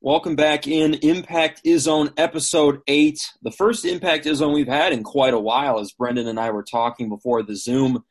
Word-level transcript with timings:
Welcome 0.00 0.36
back 0.36 0.68
in 0.68 0.94
Impact 0.94 1.64
Izzone 1.64 2.12
episode 2.16 2.82
8. 2.86 3.18
The 3.42 3.50
first 3.50 3.84
Impact 3.84 4.26
Izzone 4.26 4.54
we've 4.54 4.68
had 4.68 4.92
in 4.92 5.02
quite 5.02 5.34
a 5.34 5.40
while, 5.40 5.80
as 5.80 5.90
Brendan 5.90 6.28
and 6.28 6.38
I 6.38 6.52
were 6.52 6.62
talking 6.62 7.08
before 7.08 7.42
the 7.42 7.56
Zoom. 7.56 8.04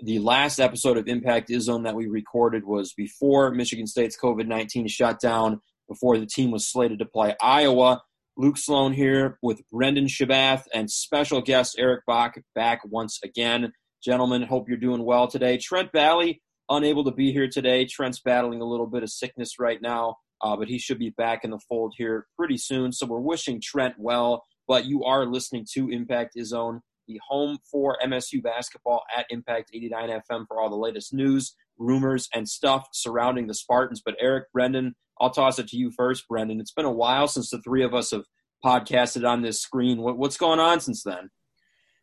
The 0.00 0.18
last 0.18 0.58
episode 0.58 0.96
of 0.96 1.06
Impact 1.06 1.48
Izzone 1.48 1.84
that 1.84 1.94
we 1.94 2.08
recorded 2.08 2.64
was 2.64 2.92
before 2.92 3.52
Michigan 3.52 3.86
State's 3.86 4.18
COVID 4.20 4.48
19 4.48 4.88
shutdown, 4.88 5.60
before 5.88 6.18
the 6.18 6.26
team 6.26 6.50
was 6.50 6.68
slated 6.68 6.98
to 6.98 7.06
play 7.06 7.36
Iowa. 7.40 8.02
Luke 8.36 8.58
Sloan 8.58 8.92
here 8.92 9.38
with 9.40 9.62
Brendan 9.70 10.06
Shabath 10.06 10.64
and 10.74 10.90
special 10.90 11.40
guest 11.40 11.76
Eric 11.78 12.00
Bach 12.04 12.34
back 12.56 12.80
once 12.84 13.20
again. 13.22 13.72
Gentlemen, 14.02 14.42
hope 14.42 14.68
you're 14.68 14.76
doing 14.76 15.04
well 15.04 15.28
today. 15.28 15.56
Trent 15.56 15.92
Valley, 15.92 16.42
unable 16.68 17.04
to 17.04 17.12
be 17.12 17.30
here 17.30 17.48
today. 17.48 17.84
Trent's 17.84 18.18
battling 18.18 18.60
a 18.60 18.66
little 18.66 18.88
bit 18.88 19.04
of 19.04 19.10
sickness 19.10 19.60
right 19.60 19.80
now 19.80 20.16
uh, 20.42 20.56
but 20.56 20.68
he 20.68 20.78
should 20.78 20.98
be 20.98 21.10
back 21.10 21.44
in 21.44 21.50
the 21.50 21.58
fold 21.68 21.94
here 21.96 22.26
pretty 22.36 22.56
soon. 22.56 22.92
So 22.92 23.06
we're 23.06 23.20
wishing 23.20 23.60
Trent 23.60 23.94
well. 23.98 24.44
But 24.66 24.84
you 24.84 25.04
are 25.04 25.24
listening 25.24 25.66
to 25.72 25.88
Impact 25.88 26.36
Izzone, 26.36 26.80
the 27.06 27.18
home 27.26 27.58
for 27.70 27.96
MSU 28.04 28.42
basketball 28.42 29.02
at 29.16 29.26
Impact 29.30 29.70
89 29.72 30.20
FM 30.30 30.44
for 30.46 30.60
all 30.60 30.68
the 30.68 30.76
latest 30.76 31.14
news, 31.14 31.54
rumors, 31.78 32.28
and 32.34 32.46
stuff 32.46 32.86
surrounding 32.92 33.46
the 33.46 33.54
Spartans. 33.54 34.02
But 34.04 34.16
Eric, 34.20 34.52
Brendan, 34.52 34.94
I'll 35.20 35.30
toss 35.30 35.58
it 35.58 35.68
to 35.68 35.76
you 35.76 35.90
first, 35.90 36.28
Brendan. 36.28 36.60
It's 36.60 36.72
been 36.72 36.84
a 36.84 36.92
while 36.92 37.28
since 37.28 37.50
the 37.50 37.62
three 37.62 37.82
of 37.82 37.94
us 37.94 38.10
have 38.10 38.24
podcasted 38.64 39.28
on 39.28 39.42
this 39.42 39.60
screen. 39.60 40.02
What, 40.02 40.18
what's 40.18 40.36
going 40.36 40.60
on 40.60 40.80
since 40.80 41.02
then? 41.02 41.30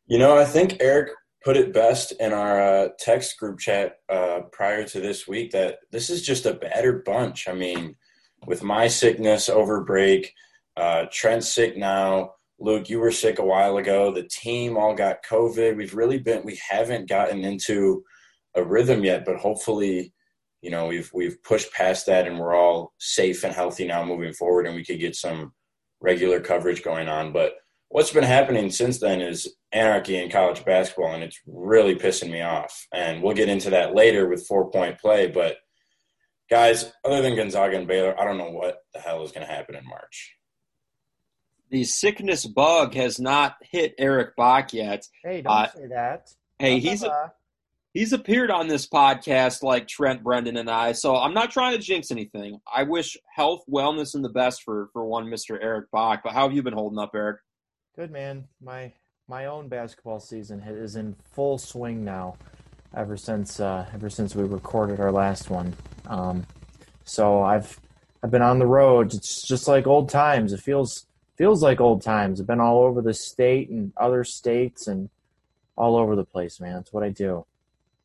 You 0.08 0.18
know, 0.18 0.38
I 0.38 0.46
think 0.46 0.78
Eric 0.82 1.12
put 1.44 1.58
it 1.58 1.74
best 1.74 2.12
in 2.14 2.34
our 2.34 2.62
uh, 2.62 2.90
text 3.00 3.38
group 3.38 3.60
chat 3.60 3.98
uh, 4.10 4.42
prior 4.52 4.84
to 4.84 5.00
this 5.00 5.28
week 5.28 5.52
that 5.52 5.78
this 5.92 6.10
is 6.10 6.24
just 6.24 6.48
a 6.48 6.54
battered 6.54 7.04
bunch. 7.06 7.48
I 7.48 7.54
mean, 7.54 7.96
with 8.46 8.64
my 8.64 8.88
sickness 8.88 9.50
over 9.50 9.84
break, 9.84 10.34
uh, 10.78 11.06
Trent's 11.12 11.54
sick 11.54 11.78
now. 11.78 12.32
Luke, 12.60 12.90
you 12.90 13.00
were 13.00 13.12
sick 13.12 13.40
a 13.40 13.46
while 13.46 13.78
ago. 13.78 14.12
The 14.14 14.28
team 14.30 14.78
all 14.78 14.94
got 14.94 15.26
COVID. 15.30 15.76
We've 15.76 15.94
really 15.94 16.20
been 16.20 16.46
we 16.46 16.60
haven't 16.70 17.10
gotten 17.10 17.44
into 17.44 18.04
a 18.56 18.64
rhythm 18.64 19.04
yet, 19.04 19.26
but 19.26 19.38
hopefully, 19.38 20.14
you 20.62 20.72
know, 20.72 20.88
we've 20.88 21.12
we've 21.14 21.42
pushed 21.44 21.74
past 21.74 22.06
that 22.06 22.28
and 22.28 22.40
we're 22.40 22.56
all 22.56 22.94
safe 22.98 23.44
and 23.44 23.54
healthy 23.54 23.86
now 23.86 24.06
moving 24.06 24.34
forward 24.34 24.68
and 24.68 24.76
we 24.76 24.86
could 24.86 25.00
get 25.00 25.16
some 25.16 25.54
regular 26.02 26.40
coverage 26.40 26.84
going 26.84 27.10
on. 27.10 27.34
But 27.34 27.56
what's 27.90 28.12
been 28.12 28.24
happening 28.24 28.72
since 28.72 29.00
then 29.00 29.22
is 29.22 29.54
anarchy 29.72 30.18
in 30.18 30.30
college 30.30 30.64
basketball 30.64 31.14
and 31.14 31.24
it's 31.24 31.40
really 31.46 31.96
pissing 31.96 32.32
me 32.32 32.42
off. 32.42 32.88
And 32.94 33.22
we'll 33.22 33.36
get 33.36 33.50
into 33.50 33.70
that 33.72 33.96
later 33.96 34.30
with 34.30 34.48
four 34.48 34.72
point 34.72 35.00
play, 35.00 35.28
but 35.28 35.58
guys, 36.50 36.92
other 37.04 37.22
than 37.22 37.36
Gonzaga 37.36 37.78
and 37.78 37.88
Baylor, 37.88 38.20
I 38.20 38.26
don't 38.26 38.38
know 38.38 38.52
what 38.52 38.84
the 38.94 39.00
hell 39.00 39.24
is 39.24 39.32
going 39.32 39.46
to 39.46 39.52
happen 39.52 39.76
in 39.76 39.86
March. 39.86 40.36
The 41.72 41.84
sickness 41.84 42.46
bug 42.46 42.94
has 42.94 43.20
not 43.20 43.56
hit 43.62 43.96
Eric 43.98 44.36
Bach 44.36 44.72
yet. 44.74 45.08
Hey, 45.24 45.42
don't 45.42 45.52
uh, 45.52 45.72
say 45.72 45.88
that. 45.88 46.30
Hey, 46.60 46.80
he's 46.80 47.04
a, 47.04 47.34
he's 47.94 48.14
appeared 48.14 48.52
on 48.52 48.68
this 48.68 48.88
podcast 48.88 49.64
like 49.64 49.88
Trent, 49.88 50.24
Brendan, 50.24 50.58
and 50.58 50.70
I. 50.70 50.92
So 50.92 51.16
I'm 51.16 51.34
not 51.34 51.52
trying 51.52 51.76
to 51.76 51.82
jinx 51.82 52.12
anything. 52.12 52.62
I 52.72 52.84
wish 52.84 53.18
health, 53.34 53.64
wellness, 53.70 54.14
and 54.14 54.24
the 54.24 54.30
best 54.30 54.62
for 54.64 54.90
for 54.94 55.06
one 55.06 55.30
Mister 55.30 55.60
Eric 55.60 55.90
Bach. 55.92 56.22
But 56.24 56.34
how 56.34 56.48
have 56.48 56.56
you 56.56 56.62
been 56.62 56.74
holding 56.74 57.00
up, 57.00 57.12
Eric? 57.16 57.40
Good 57.96 58.12
man. 58.12 58.48
My 58.62 58.94
my 59.28 59.46
own 59.46 59.68
basketball 59.68 60.20
season 60.20 60.62
is 60.62 60.96
in 60.96 61.16
full 61.34 61.58
swing 61.58 62.06
now 62.06 62.38
ever 62.96 63.18
since 63.18 63.60
uh, 63.60 63.88
ever 63.94 64.10
since 64.10 64.36
we 64.36 64.44
recorded 64.44 65.00
our 65.00 65.12
last 65.12 65.50
one. 65.50 65.74
Um, 66.08 66.46
so 67.04 67.42
I've 67.42 67.80
I've 68.24 68.32
been 68.32 68.42
on 68.42 68.60
the 68.60 68.66
road. 68.66 69.14
It's 69.14 69.46
just 69.48 69.68
like 69.68 69.88
old 69.88 70.10
times. 70.10 70.54
It 70.54 70.60
feels 70.60 71.06
feels 71.38 71.62
like 71.62 71.80
old 71.80 72.02
times. 72.02 72.40
I've 72.40 72.48
been 72.48 72.60
all 72.60 72.84
over 72.84 73.02
the 73.02 73.14
state 73.14 73.70
and 73.70 73.94
other 73.98 74.24
states 74.24 74.88
and 74.88 75.10
all 75.76 75.96
over 75.96 76.16
the 76.16 76.24
place, 76.24 76.60
man. 76.60 76.74
That's 76.76 76.94
what 76.94 77.04
I 77.04 77.10
do. 77.10 77.46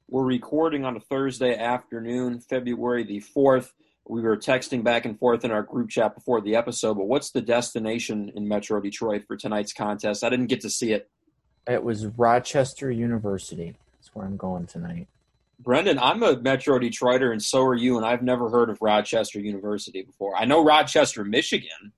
We're 0.09 0.25
recording 0.25 0.85
on 0.85 0.97
a 0.97 1.01
Thursday 1.01 1.57
afternoon, 1.57 2.41
February 2.41 3.05
the 3.05 3.21
fourth. 3.21 3.73
We 4.09 4.23
were 4.23 4.37
texting 4.37 4.83
back 4.83 5.05
and 5.05 5.17
forth 5.17 5.45
in 5.45 5.53
our 5.53 5.63
group 5.63 5.89
chat 5.89 6.17
before 6.17 6.41
the 6.41 6.57
episode, 6.57 6.95
but 6.95 7.05
what's 7.05 7.31
the 7.31 7.41
destination 7.41 8.33
in 8.35 8.49
Metro 8.49 8.81
Detroit 8.81 9.23
for 9.29 9.37
tonight's 9.37 9.73
contest? 9.73 10.25
I 10.25 10.31
didn't 10.31 10.49
get 10.49 10.63
to 10.63 10.71
see 10.71 10.93
it. 10.93 11.09
It 11.69 11.85
was 11.85 12.07
Rochester 12.07 12.91
University. 12.91 13.77
That's 13.93 14.13
where 14.13 14.27
I'm 14.27 14.37
going 14.37 14.67
tonight. 14.67 15.07
Brendan, 15.63 15.99
I'm 15.99 16.23
a 16.23 16.41
Metro 16.41 16.79
Detroiter, 16.79 17.33
and 17.33 17.43
so 17.43 17.63
are 17.63 17.75
you. 17.75 17.97
And 17.97 18.07
I've 18.07 18.23
never 18.23 18.49
heard 18.49 18.71
of 18.71 18.79
Rochester 18.81 19.41
University 19.41 20.03
before. 20.03 20.37
I 20.37 20.45
know 20.45 20.65
Rochester, 20.65 21.25
Michigan. 21.25 21.93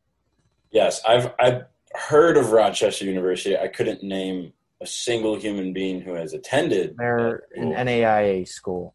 Yes, 0.71 1.01
I've 1.07 1.33
I've 1.39 1.65
heard 1.95 2.37
of 2.37 2.53
Rochester 2.53 3.05
University. 3.05 3.57
I 3.57 3.69
couldn't 3.69 4.03
name 4.03 4.53
a 4.81 4.87
single 4.87 5.37
human 5.37 5.73
being 5.73 6.01
who 6.01 6.15
has 6.15 6.35
attended. 6.35 6.97
They're 6.99 7.45
an 7.55 7.73
NAIA 7.73 8.49
school 8.49 8.95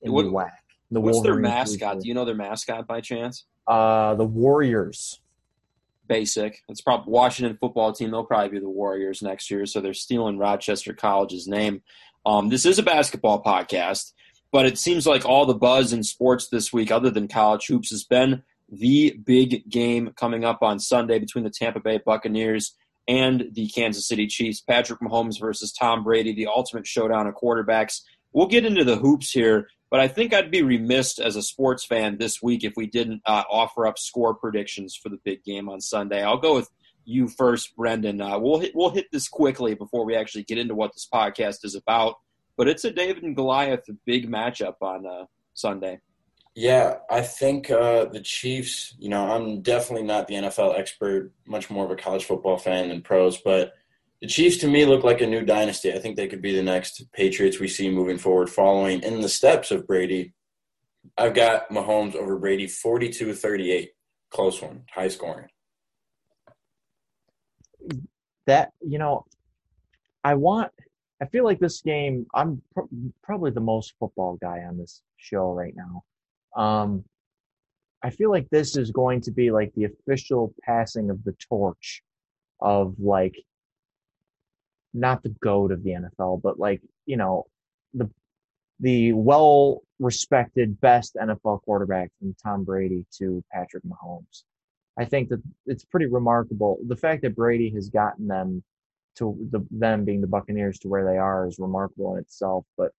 in 0.00 0.12
what, 0.12 0.22
the 0.22 0.30
WAC. 0.30 0.50
The 0.90 1.00
what's 1.00 1.22
their 1.22 1.36
mascot? 1.36 2.00
Do 2.00 2.08
you 2.08 2.14
know 2.14 2.24
their 2.24 2.34
mascot 2.34 2.86
by 2.86 3.00
chance? 3.00 3.44
Uh, 3.66 4.14
the 4.14 4.24
Warriors. 4.24 5.20
Basic. 6.08 6.62
It's 6.68 6.80
probably 6.80 7.10
Washington 7.12 7.56
football 7.60 7.92
team. 7.92 8.10
They'll 8.10 8.24
probably 8.24 8.50
be 8.50 8.58
the 8.58 8.68
Warriors 8.68 9.22
next 9.22 9.50
year. 9.50 9.64
So 9.66 9.80
they're 9.80 9.94
stealing 9.94 10.36
Rochester 10.36 10.92
College's 10.92 11.46
name. 11.46 11.82
Um, 12.24 12.48
this 12.48 12.64
is 12.64 12.78
a 12.78 12.82
basketball 12.82 13.42
podcast, 13.42 14.12
but 14.50 14.66
it 14.66 14.78
seems 14.78 15.06
like 15.06 15.24
all 15.24 15.46
the 15.46 15.54
buzz 15.54 15.92
in 15.92 16.02
sports 16.02 16.48
this 16.48 16.72
week, 16.72 16.90
other 16.90 17.10
than 17.10 17.28
college 17.28 17.66
hoops, 17.66 17.90
has 17.90 18.04
been 18.04 18.42
the 18.70 19.16
big 19.24 19.68
game 19.68 20.12
coming 20.16 20.44
up 20.44 20.62
on 20.62 20.78
Sunday 20.78 21.18
between 21.18 21.44
the 21.44 21.50
Tampa 21.50 21.80
Bay 21.80 22.00
Buccaneers 22.04 22.74
and 23.08 23.48
the 23.52 23.68
Kansas 23.68 24.06
City 24.06 24.26
Chiefs. 24.26 24.60
Patrick 24.60 25.00
Mahomes 25.00 25.38
versus 25.40 25.72
Tom 25.72 26.04
Brady, 26.04 26.32
the 26.32 26.46
ultimate 26.46 26.86
showdown 26.86 27.26
of 27.26 27.34
quarterbacks. 27.34 28.02
We'll 28.32 28.46
get 28.46 28.64
into 28.64 28.84
the 28.84 28.96
hoops 28.96 29.30
here, 29.30 29.68
but 29.90 30.00
I 30.00 30.08
think 30.08 30.32
I'd 30.32 30.50
be 30.50 30.62
remiss 30.62 31.18
as 31.18 31.36
a 31.36 31.42
sports 31.42 31.84
fan 31.84 32.16
this 32.18 32.40
week 32.40 32.64
if 32.64 32.72
we 32.76 32.86
didn't 32.86 33.20
uh, 33.26 33.42
offer 33.50 33.86
up 33.86 33.98
score 33.98 34.34
predictions 34.34 34.96
for 34.96 35.10
the 35.10 35.18
big 35.22 35.44
game 35.44 35.68
on 35.68 35.80
Sunday. 35.80 36.22
I'll 36.22 36.38
go 36.38 36.54
with 36.54 36.70
you 37.04 37.28
first, 37.28 37.76
Brendan. 37.76 38.20
Uh, 38.20 38.38
we'll 38.38 38.58
hit, 38.58 38.72
we'll 38.74 38.90
hit 38.90 39.06
this 39.12 39.28
quickly 39.28 39.74
before 39.74 40.04
we 40.04 40.16
actually 40.16 40.44
get 40.44 40.58
into 40.58 40.74
what 40.74 40.92
this 40.92 41.08
podcast 41.12 41.64
is 41.64 41.74
about. 41.74 42.16
But 42.56 42.68
it's 42.68 42.84
a 42.84 42.90
David 42.90 43.22
and 43.22 43.34
Goliath 43.34 43.84
big 44.04 44.30
matchup 44.30 44.74
on 44.80 45.06
uh, 45.06 45.24
Sunday. 45.54 46.00
Yeah, 46.54 46.98
I 47.10 47.22
think 47.22 47.70
uh, 47.70 48.04
the 48.06 48.20
Chiefs. 48.20 48.94
You 48.98 49.08
know, 49.08 49.32
I'm 49.32 49.62
definitely 49.62 50.06
not 50.06 50.28
the 50.28 50.34
NFL 50.34 50.78
expert. 50.78 51.32
Much 51.46 51.70
more 51.70 51.84
of 51.84 51.90
a 51.90 51.96
college 51.96 52.24
football 52.24 52.58
fan 52.58 52.90
than 52.90 53.00
pros, 53.00 53.38
but 53.38 53.72
the 54.20 54.26
Chiefs 54.28 54.58
to 54.58 54.68
me 54.68 54.84
look 54.84 55.02
like 55.02 55.22
a 55.22 55.26
new 55.26 55.44
dynasty. 55.44 55.92
I 55.92 55.98
think 55.98 56.16
they 56.16 56.28
could 56.28 56.42
be 56.42 56.54
the 56.54 56.62
next 56.62 57.10
Patriots 57.12 57.58
we 57.58 57.68
see 57.68 57.90
moving 57.90 58.18
forward, 58.18 58.50
following 58.50 59.02
in 59.02 59.22
the 59.22 59.28
steps 59.28 59.70
of 59.70 59.86
Brady. 59.86 60.34
I've 61.16 61.34
got 61.34 61.70
Mahomes 61.70 62.14
over 62.14 62.38
Brady, 62.38 62.66
42-38, 62.66 63.88
close 64.30 64.62
one, 64.62 64.84
high 64.94 65.08
scoring 65.08 65.48
that 68.46 68.72
you 68.80 68.98
know, 68.98 69.24
I 70.24 70.34
want. 70.34 70.72
I 71.20 71.26
feel 71.26 71.44
like 71.44 71.60
this 71.60 71.80
game. 71.82 72.26
I'm 72.34 72.62
pr- 72.74 72.82
probably 73.22 73.52
the 73.52 73.60
most 73.60 73.94
football 73.98 74.38
guy 74.40 74.60
on 74.68 74.76
this 74.78 75.02
show 75.16 75.52
right 75.52 75.74
now. 75.76 76.02
Um, 76.60 77.04
I 78.02 78.10
feel 78.10 78.30
like 78.30 78.48
this 78.50 78.76
is 78.76 78.90
going 78.90 79.20
to 79.22 79.30
be 79.30 79.50
like 79.50 79.72
the 79.74 79.84
official 79.84 80.52
passing 80.64 81.10
of 81.10 81.22
the 81.24 81.34
torch 81.48 82.02
of 82.60 82.94
like 82.98 83.36
not 84.92 85.22
the 85.22 85.34
goat 85.40 85.72
of 85.72 85.82
the 85.84 85.90
NFL, 85.90 86.42
but 86.42 86.58
like 86.58 86.82
you 87.06 87.16
know 87.16 87.46
the 87.94 88.10
the 88.80 89.12
well 89.12 89.82
respected 89.98 90.80
best 90.80 91.16
NFL 91.20 91.62
quarterback 91.62 92.10
from 92.18 92.34
Tom 92.42 92.64
Brady 92.64 93.06
to 93.18 93.42
Patrick 93.52 93.84
Mahomes. 93.84 94.42
I 94.98 95.04
think 95.04 95.30
that 95.30 95.42
it's 95.66 95.84
pretty 95.84 96.06
remarkable. 96.06 96.78
The 96.86 96.96
fact 96.96 97.22
that 97.22 97.36
Brady 97.36 97.70
has 97.74 97.88
gotten 97.88 98.26
them 98.26 98.62
to 99.16 99.36
the 99.50 99.66
them 99.70 100.04
being 100.04 100.20
the 100.20 100.26
Buccaneers 100.26 100.78
to 100.80 100.88
where 100.88 101.04
they 101.04 101.18
are 101.18 101.46
is 101.46 101.58
remarkable 101.58 102.14
in 102.14 102.20
itself. 102.20 102.64
But 102.76 102.92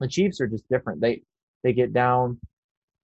the 0.00 0.08
Chiefs 0.08 0.40
are 0.40 0.46
just 0.46 0.68
different. 0.68 1.00
They 1.00 1.22
they 1.62 1.72
get 1.72 1.92
down 1.92 2.38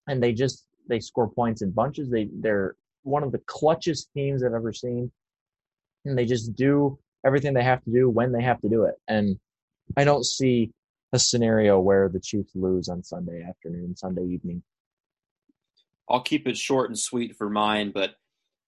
and 0.06 0.22
they 0.22 0.32
just 0.32 0.67
they 0.88 1.00
score 1.00 1.28
points 1.28 1.62
in 1.62 1.70
bunches. 1.70 2.11
They 2.11 2.28
they're 2.32 2.76
one 3.02 3.22
of 3.22 3.32
the 3.32 3.38
clutchest 3.38 4.08
teams 4.14 4.44
I've 4.44 4.55
ever 4.55 4.72
seen, 4.72 5.11
and 6.05 6.17
they 6.17 6.26
just 6.26 6.55
do 6.55 6.99
everything 7.25 7.55
they 7.55 7.62
have 7.62 7.82
to 7.84 7.90
do 7.90 8.08
when 8.08 8.32
they 8.32 8.43
have 8.43 8.61
to 8.61 8.69
do 8.69 8.84
it. 8.84 8.94
And 9.08 9.38
I 9.96 10.05
don't 10.05 10.25
see 10.25 10.72
a 11.12 11.19
scenario 11.19 11.81
where 11.81 12.08
the 12.08 12.20
Chiefs 12.20 12.52
lose 12.55 12.88
on 12.88 13.02
Sunday 13.02 13.43
afternoon, 13.43 13.96
Sunday 13.96 14.25
evening. 14.25 14.62
I'll 16.10 16.22
keep 16.22 16.46
it 16.48 16.56
short 16.56 16.90
and 16.90 16.98
sweet 16.98 17.36
for 17.36 17.48
mine, 17.48 17.92
but 17.94 18.14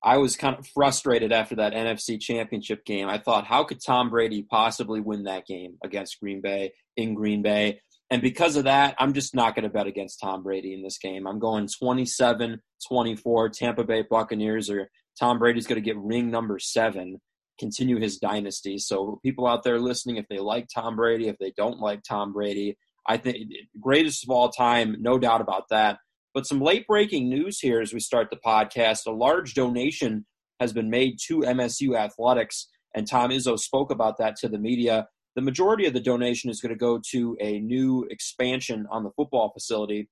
I 0.04 0.18
was 0.18 0.36
kind 0.36 0.56
of 0.58 0.66
frustrated 0.66 1.32
after 1.32 1.56
that 1.56 1.74
NFC 1.74 2.20
championship 2.20 2.84
game. 2.84 3.08
I 3.08 3.18
thought, 3.18 3.46
how 3.46 3.64
could 3.64 3.80
Tom 3.84 4.10
Brady 4.10 4.42
possibly 4.42 5.00
win 5.00 5.24
that 5.24 5.46
game 5.46 5.76
against 5.84 6.18
Green 6.20 6.40
Bay 6.40 6.72
in 6.96 7.14
Green 7.14 7.42
Bay? 7.42 7.80
And 8.10 8.20
because 8.20 8.56
of 8.56 8.64
that, 8.64 8.94
I'm 8.98 9.14
just 9.14 9.34
not 9.34 9.54
going 9.54 9.62
to 9.62 9.70
bet 9.70 9.86
against 9.86 10.20
Tom 10.20 10.42
Brady 10.42 10.74
in 10.74 10.82
this 10.82 10.98
game. 10.98 11.26
I'm 11.26 11.38
going 11.38 11.68
27 11.68 12.60
24 12.86 13.48
Tampa 13.50 13.84
Bay 13.84 14.04
Buccaneers, 14.08 14.68
or 14.68 14.90
Tom 15.18 15.38
Brady's 15.38 15.66
going 15.66 15.80
to 15.80 15.84
get 15.84 15.96
ring 15.96 16.30
number 16.30 16.58
seven, 16.58 17.20
continue 17.58 17.98
his 17.98 18.18
dynasty. 18.18 18.78
So, 18.78 19.20
people 19.22 19.46
out 19.46 19.62
there 19.62 19.78
listening, 19.78 20.16
if 20.16 20.26
they 20.28 20.38
like 20.38 20.66
Tom 20.72 20.96
Brady, 20.96 21.28
if 21.28 21.38
they 21.38 21.52
don't 21.56 21.78
like 21.78 22.02
Tom 22.02 22.32
Brady, 22.32 22.76
I 23.06 23.16
think 23.16 23.50
greatest 23.80 24.24
of 24.24 24.30
all 24.30 24.50
time, 24.50 24.96
no 25.00 25.18
doubt 25.18 25.40
about 25.40 25.68
that. 25.70 25.98
But 26.34 26.46
some 26.46 26.60
late 26.60 26.86
breaking 26.86 27.28
news 27.28 27.60
here 27.60 27.80
as 27.80 27.92
we 27.92 28.00
start 28.00 28.30
the 28.30 28.38
podcast. 28.44 29.06
A 29.06 29.10
large 29.10 29.54
donation 29.54 30.24
has 30.60 30.72
been 30.72 30.88
made 30.88 31.18
to 31.26 31.40
MSU 31.40 31.96
Athletics, 31.96 32.68
and 32.94 33.06
Tom 33.06 33.30
Izzo 33.30 33.58
spoke 33.58 33.90
about 33.90 34.16
that 34.18 34.36
to 34.36 34.48
the 34.48 34.58
media. 34.58 35.08
The 35.36 35.42
majority 35.42 35.86
of 35.86 35.92
the 35.92 36.00
donation 36.00 36.50
is 36.50 36.60
going 36.60 36.72
to 36.72 36.78
go 36.78 37.00
to 37.10 37.36
a 37.40 37.58
new 37.60 38.06
expansion 38.10 38.86
on 38.90 39.02
the 39.02 39.10
football 39.16 39.50
facility, 39.52 40.08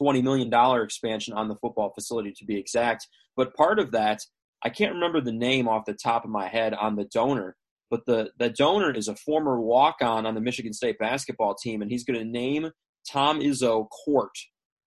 $20 0.00 0.22
million 0.22 0.52
expansion 0.82 1.34
on 1.34 1.48
the 1.48 1.56
football 1.56 1.92
facility 1.94 2.32
to 2.36 2.44
be 2.44 2.58
exact. 2.58 3.06
But 3.36 3.54
part 3.54 3.78
of 3.78 3.92
that, 3.92 4.20
I 4.62 4.68
can't 4.68 4.94
remember 4.94 5.20
the 5.20 5.32
name 5.32 5.68
off 5.68 5.86
the 5.86 5.94
top 5.94 6.24
of 6.24 6.30
my 6.30 6.48
head 6.48 6.74
on 6.74 6.96
the 6.96 7.04
donor, 7.04 7.56
but 7.90 8.04
the, 8.06 8.30
the 8.38 8.50
donor 8.50 8.92
is 8.92 9.08
a 9.08 9.16
former 9.16 9.60
walk 9.60 9.96
on 10.02 10.26
on 10.26 10.34
the 10.34 10.40
Michigan 10.40 10.72
State 10.72 10.98
basketball 10.98 11.54
team, 11.54 11.80
and 11.80 11.90
he's 11.90 12.04
going 12.04 12.18
to 12.18 12.24
name 12.24 12.70
Tom 13.10 13.40
Izzo 13.40 13.88
Court 13.88 14.32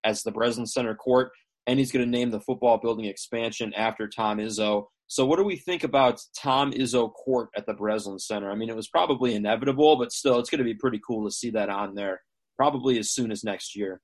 as 0.04 0.24
the 0.24 0.32
Breslin 0.32 0.66
Center 0.66 0.96
Court, 0.96 1.32
and 1.68 1.80
he's 1.80 1.92
going 1.92 2.06
to 2.06 2.12
name 2.12 2.32
the 2.32 2.42
football 2.42 2.78
building 2.78 3.06
expansion 3.06 3.74
after 3.76 4.08
Tom 4.08 4.38
Izzo. 4.38 4.86
So, 5.08 5.26
what 5.26 5.38
do 5.38 5.44
we 5.44 5.58
think 5.58 5.84
about 5.84 6.22
Tom 6.38 6.72
Izzo 6.72 7.14
Court 7.14 7.50
at 7.56 7.66
the 7.66 7.74
Breslin 7.74 8.20
Center? 8.20 8.50
I 8.50 8.56
mean, 8.56 8.70
it 8.70 8.76
was 8.76 8.88
probably 8.88 9.36
inevitable, 9.36 9.98
but 9.98 10.12
still, 10.12 10.40
it's 10.40 10.50
going 10.50 10.60
to 10.60 10.66
be 10.66 10.74
pretty 10.74 11.00
cool 11.06 11.26
to 11.26 11.32
see 11.32 11.50
that 11.52 11.70
on 11.70 11.96
there, 11.96 12.22
probably 12.58 12.98
as 13.00 13.12
soon 13.12 13.32
as 13.32 13.44
next 13.44 13.76
year. 13.76 14.02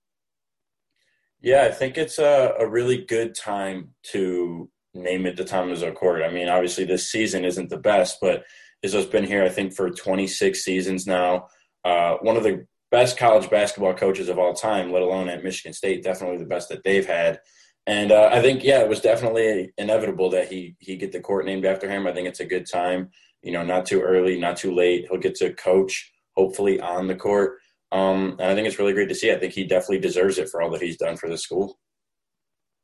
Yeah, 1.42 1.64
I 1.64 1.72
think 1.72 1.98
it's 1.98 2.20
a, 2.20 2.54
a 2.60 2.70
really 2.70 3.06
good 3.06 3.34
time 3.34 3.96
to 4.12 4.70
name 4.94 5.26
it 5.26 5.38
the 5.38 5.46
Tom 5.46 5.70
Izzo 5.70 5.96
Court. 5.96 6.22
I 6.22 6.30
mean, 6.30 6.50
obviously, 6.50 6.84
this 6.84 7.10
season 7.10 7.46
isn't 7.46 7.70
the 7.70 7.78
best, 7.78 8.18
but 8.22 8.44
Izzo's 8.86 9.06
been 9.06 9.24
here, 9.24 9.44
I 9.44 9.50
think, 9.50 9.74
for 9.74 9.90
26 9.90 10.64
seasons 10.64 11.08
now. 11.08 11.48
Uh, 11.86 12.16
one 12.22 12.38
of 12.38 12.44
the 12.44 12.66
best 12.92 13.18
college 13.18 13.50
basketball 13.50 13.94
coaches 13.94 14.30
of 14.30 14.40
all 14.40 14.54
time, 14.54 14.92
let 14.92 15.02
alone 15.02 15.30
at 15.30 15.44
Michigan 15.44 15.74
State, 15.74 16.04
definitely 16.04 16.38
the 16.38 16.46
best 16.46 16.70
that 16.70 16.84
they've 16.84 17.06
had. 17.06 17.40
And 17.88 18.12
uh, 18.12 18.30
I 18.32 18.42
think, 18.42 18.64
yeah, 18.64 18.82
it 18.82 18.90
was 18.90 19.02
definitely 19.02 19.72
inevitable 19.78 20.30
that 20.32 20.52
he 20.52 20.76
he 20.80 20.96
get 20.96 21.12
the 21.12 21.20
court 21.20 21.46
named 21.46 21.66
after 21.66 21.90
him. 21.90 22.06
I 22.06 22.14
think 22.14 22.28
it's 22.28 22.40
a 22.40 22.46
good 22.46 22.68
time. 22.70 23.10
You 23.42 23.52
know, 23.52 23.64
not 23.64 23.86
too 23.86 24.02
early, 24.02 24.40
not 24.40 24.58
too 24.58 24.76
late. 24.76 25.08
He'll 25.10 25.20
get 25.20 25.36
to 25.36 25.54
coach, 25.54 26.12
hopefully, 26.36 26.80
on 26.82 27.08
the 27.08 27.16
court. 27.16 27.58
Um, 27.92 28.36
and 28.40 28.44
I 28.44 28.54
think 28.54 28.68
it's 28.68 28.78
really 28.78 28.94
great 28.94 29.10
to 29.10 29.16
see. 29.16 29.32
I 29.32 29.40
think 29.40 29.54
he 29.54 29.64
definitely 29.64 30.00
deserves 30.00 30.38
it 30.38 30.50
for 30.50 30.62
all 30.62 30.70
that 30.72 30.82
he's 30.82 30.98
done 30.98 31.18
for 31.18 31.30
the 31.30 31.38
school. 31.38 31.80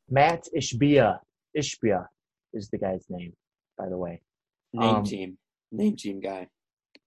Matt 0.09 0.47
Ishbia, 0.55 1.19
Ishbia 1.57 2.05
is 2.53 2.69
the 2.69 2.77
guy's 2.77 3.05
name, 3.09 3.33
by 3.77 3.89
the 3.89 3.97
way. 3.97 4.21
Name 4.73 4.95
um, 4.95 5.03
team, 5.03 5.37
name 5.71 5.95
team 5.95 6.19
guy. 6.19 6.47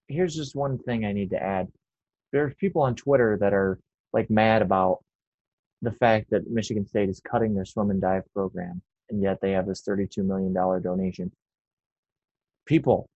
Here's 0.07 0.35
just 0.35 0.55
one 0.55 0.77
thing 0.77 1.05
I 1.05 1.11
need 1.11 1.31
to 1.31 1.41
add. 1.41 1.67
There's 2.31 2.53
people 2.55 2.81
on 2.81 2.95
Twitter 2.95 3.37
that 3.39 3.53
are 3.53 3.79
like 4.13 4.29
mad 4.29 4.61
about 4.61 4.99
the 5.81 5.91
fact 5.91 6.29
that 6.31 6.49
Michigan 6.49 6.85
State 6.85 7.09
is 7.09 7.21
cutting 7.21 7.53
their 7.53 7.65
swim 7.65 7.89
and 7.89 8.01
dive 8.01 8.23
program, 8.33 8.81
and 9.09 9.21
yet 9.21 9.39
they 9.41 9.51
have 9.51 9.65
this 9.65 9.83
$32 9.87 10.23
million 10.25 10.53
donation. 10.53 11.31
People, 12.65 13.09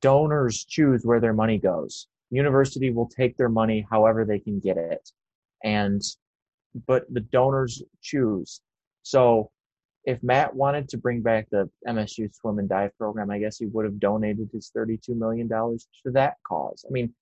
donors 0.00 0.64
choose 0.64 1.04
where 1.04 1.20
their 1.20 1.34
money 1.34 1.58
goes. 1.58 2.08
University 2.30 2.90
will 2.90 3.08
take 3.08 3.36
their 3.36 3.48
money 3.48 3.86
however 3.90 4.24
they 4.24 4.38
can 4.38 4.58
get 4.58 4.76
it. 4.76 5.10
And, 5.62 6.02
but 6.86 7.04
the 7.12 7.20
donors 7.20 7.82
choose. 8.02 8.60
So 9.02 9.50
if 10.04 10.22
Matt 10.22 10.54
wanted 10.54 10.88
to 10.90 10.98
bring 10.98 11.22
back 11.22 11.48
the 11.50 11.70
MSU 11.86 12.34
swim 12.34 12.58
and 12.58 12.68
dive 12.68 12.96
program, 12.98 13.30
I 13.30 13.38
guess 13.38 13.58
he 13.58 13.66
would 13.66 13.84
have 13.84 14.00
donated 14.00 14.50
his 14.52 14.70
$32 14.76 15.10
million 15.10 15.48
to 15.48 15.78
that 16.12 16.34
cause. 16.46 16.84
I 16.88 16.90
mean, 16.90 17.14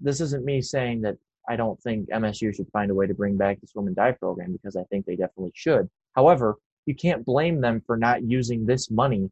this 0.00 0.20
isn't 0.20 0.44
me 0.44 0.60
saying 0.60 1.02
that 1.02 1.16
I 1.48 1.56
don't 1.56 1.80
think 1.80 2.08
MSU 2.10 2.54
should 2.54 2.68
find 2.72 2.90
a 2.90 2.94
way 2.94 3.06
to 3.06 3.14
bring 3.14 3.36
back 3.36 3.60
the 3.60 3.66
swim 3.66 3.86
and 3.86 3.96
dive 3.96 4.18
program 4.18 4.52
because 4.52 4.76
I 4.76 4.84
think 4.84 5.06
they 5.06 5.16
definitely 5.16 5.52
should. 5.54 5.88
However, 6.14 6.56
you 6.86 6.94
can't 6.94 7.24
blame 7.24 7.60
them 7.60 7.82
for 7.86 7.96
not 7.96 8.22
using 8.22 8.66
this 8.66 8.90
money 8.90 9.30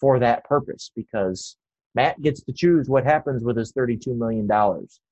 for 0.00 0.18
that 0.18 0.44
purpose 0.44 0.90
because 0.96 1.56
Matt 1.94 2.20
gets 2.22 2.42
to 2.42 2.52
choose 2.52 2.88
what 2.88 3.04
happens 3.04 3.44
with 3.44 3.56
his 3.56 3.72
$32 3.72 4.16
million, 4.16 4.46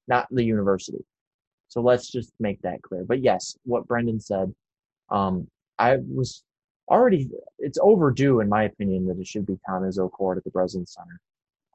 not 0.08 0.26
the 0.30 0.44
university. 0.44 1.04
So 1.68 1.80
let's 1.80 2.10
just 2.10 2.32
make 2.40 2.60
that 2.62 2.82
clear. 2.82 3.04
But 3.04 3.22
yes, 3.22 3.56
what 3.64 3.86
Brendan 3.86 4.18
said, 4.18 4.52
um, 5.10 5.46
I 5.78 5.98
was 6.12 6.42
already, 6.88 7.30
it's 7.58 7.78
overdue, 7.80 8.40
in 8.40 8.48
my 8.48 8.64
opinion, 8.64 9.06
that 9.06 9.18
it 9.18 9.26
should 9.26 9.46
be 9.46 9.58
Tom 9.66 9.82
Izzo 9.82 10.10
Court 10.10 10.38
at 10.38 10.44
the 10.44 10.50
Breslin 10.50 10.86
Center. 10.86 11.20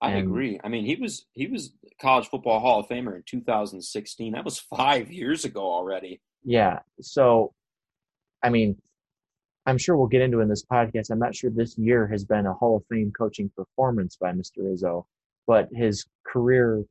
I 0.02 0.12
and, 0.12 0.28
agree. 0.28 0.60
I 0.64 0.68
mean, 0.68 0.86
he 0.86 0.96
was 0.96 1.26
he 1.34 1.48
was 1.48 1.72
college 2.02 2.28
football 2.28 2.60
Hall 2.60 2.80
of 2.80 2.88
Famer 2.88 3.16
in 3.16 3.24
2016. 3.26 4.34
That 4.34 4.46
was 4.46 4.60
five 4.76 5.12
years 5.12 5.46
ago 5.46 5.62
already. 5.62 6.22
Yeah. 6.44 6.80
So, 7.02 7.54
I 8.44 8.50
mean, 8.50 8.78
I'm 9.66 9.78
sure 9.78 9.98
we'll 9.98 10.08
get 10.08 10.22
into 10.22 10.42
in 10.42 10.50
this 10.50 10.64
podcast. 10.64 11.10
I'm 11.10 11.20
not 11.20 11.36
sure 11.36 11.50
this 11.50 11.78
year 11.78 12.08
has 12.08 12.24
been 12.24 12.46
a 12.46 12.54
Hall 12.54 12.78
of 12.78 12.84
Fame 12.90 13.12
coaching 13.18 13.50
performance 13.56 14.16
by 14.16 14.32
Mr. 14.32 14.60
Izzo, 14.60 15.06
but 15.48 15.70
his 15.74 16.06
career 16.26 16.84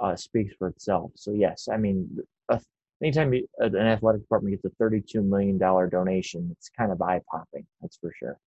uh, 0.00 0.14
speaks 0.14 0.54
for 0.56 0.68
itself. 0.68 1.10
So 1.16 1.32
yes, 1.32 1.68
I 1.72 1.78
mean, 1.78 2.18
uh, 2.48 2.58
anytime 3.02 3.32
an 3.58 3.76
athletic 3.76 4.22
department 4.22 4.62
gets 4.62 4.74
a 4.80 4.82
$32 4.82 5.24
million 5.24 5.58
donation, 5.58 6.48
it's 6.52 6.68
kind 6.68 6.92
of 6.92 7.02
eye 7.02 7.20
popping. 7.30 7.66
That's 7.80 7.96
for 7.96 8.12
sure. 8.16 8.38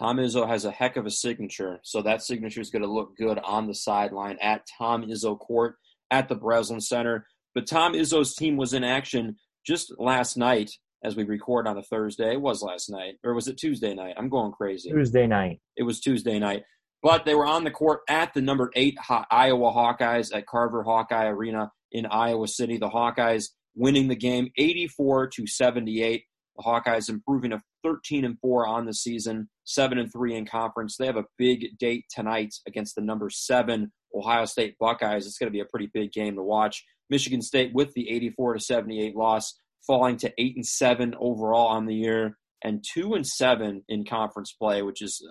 Tom 0.00 0.16
Izzo 0.16 0.48
has 0.48 0.64
a 0.64 0.70
heck 0.70 0.96
of 0.96 1.04
a 1.04 1.10
signature, 1.10 1.78
so 1.82 2.00
that 2.00 2.22
signature 2.22 2.62
is 2.62 2.70
going 2.70 2.82
to 2.82 2.90
look 2.90 3.16
good 3.18 3.38
on 3.44 3.66
the 3.66 3.74
sideline 3.74 4.38
at 4.40 4.66
Tom 4.78 5.02
Izzo 5.02 5.38
Court 5.38 5.76
at 6.10 6.28
the 6.28 6.34
Breslin 6.34 6.80
Center. 6.80 7.26
But 7.54 7.66
Tom 7.66 7.92
Izzo's 7.92 8.34
team 8.34 8.56
was 8.56 8.72
in 8.72 8.82
action 8.82 9.36
just 9.66 9.92
last 9.98 10.38
night 10.38 10.70
as 11.04 11.16
we 11.16 11.24
record 11.24 11.66
on 11.66 11.76
a 11.76 11.82
Thursday. 11.82 12.32
It 12.32 12.40
was 12.40 12.62
last 12.62 12.88
night, 12.88 13.16
or 13.22 13.34
was 13.34 13.46
it 13.46 13.58
Tuesday 13.58 13.92
night? 13.92 14.14
I'm 14.16 14.30
going 14.30 14.52
crazy. 14.52 14.90
Tuesday 14.90 15.26
night. 15.26 15.60
It 15.76 15.82
was 15.82 16.00
Tuesday 16.00 16.38
night. 16.38 16.62
But 17.02 17.26
they 17.26 17.34
were 17.34 17.46
on 17.46 17.64
the 17.64 17.70
court 17.70 18.00
at 18.08 18.32
the 18.32 18.40
number 18.40 18.70
eight 18.74 18.96
Iowa 19.30 19.70
Hawkeyes 19.70 20.34
at 20.34 20.46
Carver 20.46 20.82
Hawkeye 20.82 21.26
Arena 21.26 21.72
in 21.92 22.06
Iowa 22.06 22.48
City. 22.48 22.78
The 22.78 22.88
Hawkeyes 22.88 23.48
winning 23.74 24.08
the 24.08 24.16
game 24.16 24.48
84 24.56 25.28
to 25.28 25.46
78. 25.46 26.24
The 26.56 26.62
Hawkeyes 26.62 27.10
improving 27.10 27.50
to 27.50 27.60
13 27.82 28.24
and 28.24 28.38
4 28.40 28.66
on 28.66 28.86
the 28.86 28.94
season, 28.94 29.48
7 29.64 29.98
and 29.98 30.12
3 30.12 30.36
in 30.36 30.46
conference. 30.46 30.96
They 30.96 31.06
have 31.06 31.16
a 31.16 31.24
big 31.38 31.78
date 31.78 32.04
tonight 32.10 32.54
against 32.66 32.94
the 32.94 33.02
number 33.02 33.30
7 33.30 33.90
Ohio 34.14 34.44
State 34.44 34.76
Buckeyes. 34.78 35.26
It's 35.26 35.38
going 35.38 35.48
to 35.48 35.56
be 35.56 35.60
a 35.60 35.66
pretty 35.66 35.90
big 35.92 36.12
game 36.12 36.36
to 36.36 36.42
watch. 36.42 36.84
Michigan 37.08 37.42
State 37.42 37.72
with 37.74 37.92
the 37.94 38.08
84 38.10 38.54
to 38.54 38.60
78 38.60 39.16
loss, 39.16 39.58
falling 39.86 40.16
to 40.18 40.32
8 40.38 40.56
and 40.56 40.66
7 40.66 41.14
overall 41.18 41.68
on 41.68 41.86
the 41.86 41.94
year 41.94 42.36
and 42.62 42.84
2 42.92 43.14
and 43.14 43.26
7 43.26 43.82
in 43.88 44.04
conference 44.04 44.52
play, 44.52 44.82
which 44.82 45.02
is 45.02 45.26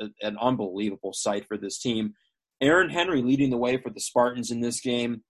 uh, 0.00 0.06
an 0.22 0.36
unbelievable 0.40 1.12
sight 1.12 1.46
for 1.46 1.56
this 1.56 1.78
team. 1.78 2.14
Aaron 2.60 2.90
Henry 2.90 3.22
leading 3.22 3.50
the 3.50 3.56
way 3.56 3.76
for 3.76 3.90
the 3.90 4.00
Spartans 4.00 4.50
in 4.50 4.60
this 4.60 4.80
game. 4.80 5.22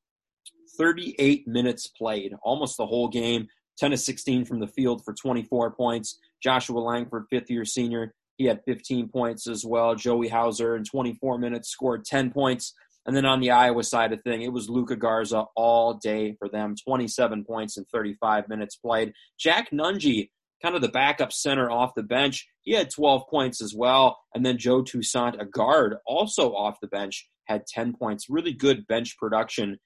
38 0.76 1.46
minutes 1.46 1.88
played, 1.88 2.32
almost 2.42 2.76
the 2.76 2.86
whole 2.86 3.08
game. 3.08 3.46
10 3.78 3.90
to 3.90 3.96
16 3.96 4.44
from 4.44 4.60
the 4.60 4.68
field 4.68 5.02
for 5.04 5.14
24 5.14 5.72
points. 5.72 6.18
Joshua 6.44 6.78
Langford, 6.78 7.24
fifth 7.30 7.50
year 7.50 7.64
senior, 7.64 8.12
he 8.36 8.44
had 8.44 8.60
15 8.66 9.08
points 9.08 9.48
as 9.48 9.64
well. 9.64 9.94
Joey 9.94 10.28
Hauser 10.28 10.76
in 10.76 10.84
24 10.84 11.38
minutes 11.38 11.70
scored 11.70 12.04
10 12.04 12.30
points. 12.30 12.74
And 13.06 13.16
then 13.16 13.24
on 13.24 13.40
the 13.40 13.50
Iowa 13.50 13.82
side 13.82 14.12
of 14.12 14.22
thing, 14.22 14.42
it 14.42 14.52
was 14.52 14.68
Luka 14.68 14.96
Garza 14.96 15.44
all 15.56 15.94
day 15.94 16.36
for 16.38 16.48
them, 16.48 16.74
27 16.86 17.44
points 17.44 17.76
in 17.76 17.84
35 17.92 18.48
minutes 18.48 18.76
played. 18.76 19.12
Jack 19.38 19.70
Nunge, 19.70 20.30
kind 20.62 20.74
of 20.74 20.82
the 20.82 20.88
backup 20.88 21.32
center 21.32 21.70
off 21.70 21.94
the 21.94 22.02
bench, 22.02 22.46
he 22.62 22.72
had 22.72 22.90
12 22.90 23.24
points 23.30 23.62
as 23.62 23.74
well. 23.74 24.18
And 24.34 24.44
then 24.44 24.58
Joe 24.58 24.82
Toussaint, 24.82 25.40
a 25.40 25.44
guard, 25.44 25.96
also 26.06 26.54
off 26.54 26.80
the 26.80 26.88
bench, 26.88 27.28
had 27.46 27.66
10 27.66 27.94
points. 27.94 28.30
Really 28.30 28.52
good 28.52 28.86
bench 28.86 29.16
production 29.18 29.78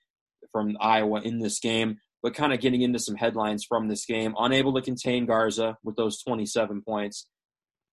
from 0.53 0.77
Iowa 0.81 1.21
in 1.21 1.41
this 1.41 1.59
game 1.59 1.99
but 2.23 2.35
kind 2.35 2.53
of 2.53 2.61
getting 2.61 2.83
into 2.83 2.99
some 2.99 3.15
headlines 3.15 3.65
from 3.65 3.89
this 3.89 4.05
game. 4.05 4.35
Unable 4.39 4.75
to 4.75 4.83
contain 4.83 5.27
Garza 5.27 5.77
with 5.83 5.97
those 5.97 6.23
27 6.23 6.83
points. 6.83 7.27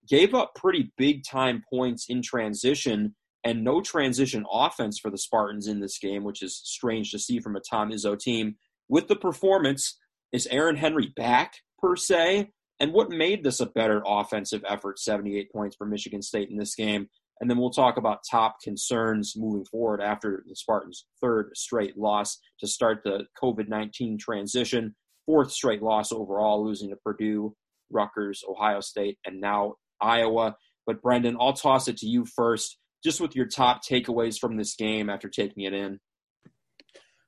Gave 0.08 0.34
up 0.34 0.56
pretty 0.56 0.92
big 0.98 1.24
time 1.24 1.64
points 1.72 2.06
in 2.10 2.22
transition 2.22 3.16
and 3.44 3.64
no 3.64 3.80
transition 3.80 4.46
offense 4.52 5.00
for 5.00 5.12
the 5.12 5.18
Spartans 5.18 5.68
in 5.68 5.80
this 5.80 6.00
game, 6.00 6.24
which 6.24 6.42
is 6.42 6.60
strange 6.64 7.12
to 7.12 7.20
see 7.20 7.40
from 7.40 7.56
a 7.56 7.62
Tom 7.62 7.92
Izzo 7.92 8.18
team. 8.18 8.56
With 8.90 9.08
the 9.08 9.16
performance, 9.16 9.98
is 10.32 10.48
Aaron 10.48 10.76
Henry 10.76 11.14
back 11.16 11.54
per 11.80 11.96
se? 11.96 12.50
And 12.80 12.92
what 12.92 13.10
made 13.10 13.44
this 13.44 13.60
a 13.60 13.68
better 13.68 14.04
offensive 14.06 14.64
effort, 14.68 15.00
78 15.00 15.52
points 15.52 15.76
for 15.76 15.86
Michigan 15.86 16.22
State 16.22 16.50
in 16.50 16.58
this 16.58 16.76
game? 16.76 17.08
And 17.40 17.50
then 17.50 17.58
we'll 17.58 17.70
talk 17.70 17.98
about 17.98 18.20
top 18.30 18.58
concerns 18.64 19.34
moving 19.36 19.66
forward 19.66 20.02
after 20.02 20.44
the 20.48 20.56
Spartans' 20.56 21.06
third 21.22 21.52
straight 21.56 21.98
loss 21.98 22.40
to 22.60 22.68
start 22.68 23.02
the 23.04 23.26
COVID 23.42 23.68
19 23.68 24.18
transition. 24.18 24.96
Fourth 25.26 25.52
straight 25.52 25.82
loss 25.82 26.12
overall, 26.12 26.64
losing 26.64 26.90
to 26.92 26.96
Purdue, 26.98 27.56
Rutgers, 27.90 28.44
Ohio 28.48 28.80
State, 28.80 29.18
and 29.26 29.42
now 29.42 29.76
Iowa. 30.00 30.56
But 30.86 31.02
Brendan, 31.02 31.38
I'll 31.40 31.54
toss 31.54 31.88
it 31.88 31.98
to 31.98 32.08
you 32.08 32.26
first, 32.26 32.78
just 33.04 33.20
with 33.20 33.36
your 33.36 33.48
top 33.48 33.84
takeaways 33.84 34.40
from 34.40 34.56
this 34.56 34.76
game 34.76 35.10
after 35.10 35.28
taking 35.28 35.64
it 35.64 35.74
in. 35.74 36.00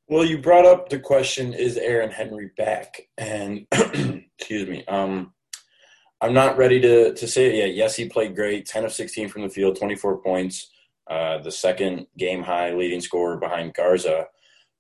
Well, 0.08 0.24
you 0.24 0.38
brought 0.38 0.66
up 0.66 0.90
the 0.90 1.00
question: 1.00 1.54
Is 1.54 1.76
Aaron 1.76 2.12
Henry 2.12 2.52
back? 2.56 3.02
And 3.18 3.66
excuse 3.72 4.68
me, 4.68 4.86
um, 4.86 5.34
I'm 6.22 6.34
not 6.34 6.58
ready 6.58 6.80
to 6.82 7.14
to 7.14 7.28
say 7.28 7.48
it 7.48 7.56
yet. 7.56 7.76
Yes, 7.76 7.96
he 7.96 8.10
played 8.10 8.36
great. 8.36 8.66
10 8.66 8.86
of 8.86 8.94
16 8.94 9.30
from 9.30 9.44
the 9.44 9.50
field, 9.50 9.78
24 9.78 10.22
points, 10.22 10.72
uh, 11.10 11.38
the 11.40 11.52
second 11.52 12.08
game 12.18 12.44
high 12.44 12.74
leading 12.74 13.02
scorer 13.02 13.38
behind 13.38 13.74
Garza. 13.74 14.28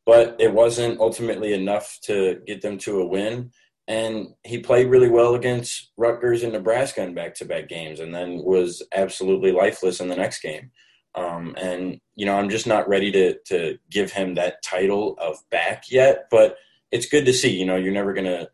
But 0.05 0.37
it 0.39 0.53
wasn't 0.53 0.99
ultimately 0.99 1.53
enough 1.53 1.99
to 2.03 2.41
get 2.47 2.61
them 2.61 2.77
to 2.79 3.01
a 3.01 3.05
win. 3.05 3.51
And 3.87 4.29
he 4.43 4.59
played 4.59 4.87
really 4.87 5.09
well 5.09 5.35
against 5.35 5.91
Rutgers 5.95 6.43
and 6.43 6.53
Nebraska 6.53 7.03
in 7.03 7.13
back 7.13 7.35
to 7.35 7.45
back 7.45 7.69
games, 7.69 7.99
and 7.99 8.13
then 8.13 8.43
was 8.43 8.83
absolutely 8.93 9.51
lifeless 9.51 9.99
in 9.99 10.07
the 10.09 10.15
next 10.15 10.41
game. 10.41 10.71
Um, 11.15 11.55
and 11.57 11.99
you 12.15 12.25
know, 12.25 12.37
I'm 12.37 12.49
just 12.49 12.67
not 12.67 12.89
ready 12.89 13.11
to 13.11 13.37
to 13.47 13.77
give 13.89 14.11
him 14.11 14.35
that 14.35 14.63
title 14.63 15.15
of 15.19 15.37
back 15.51 15.85
yet. 15.89 16.27
But 16.31 16.57
it's 16.91 17.07
good 17.07 17.25
to 17.25 17.33
see. 17.33 17.55
You 17.55 17.65
know, 17.65 17.75
you're 17.75 17.93
never 17.93 18.13
to 18.25 18.49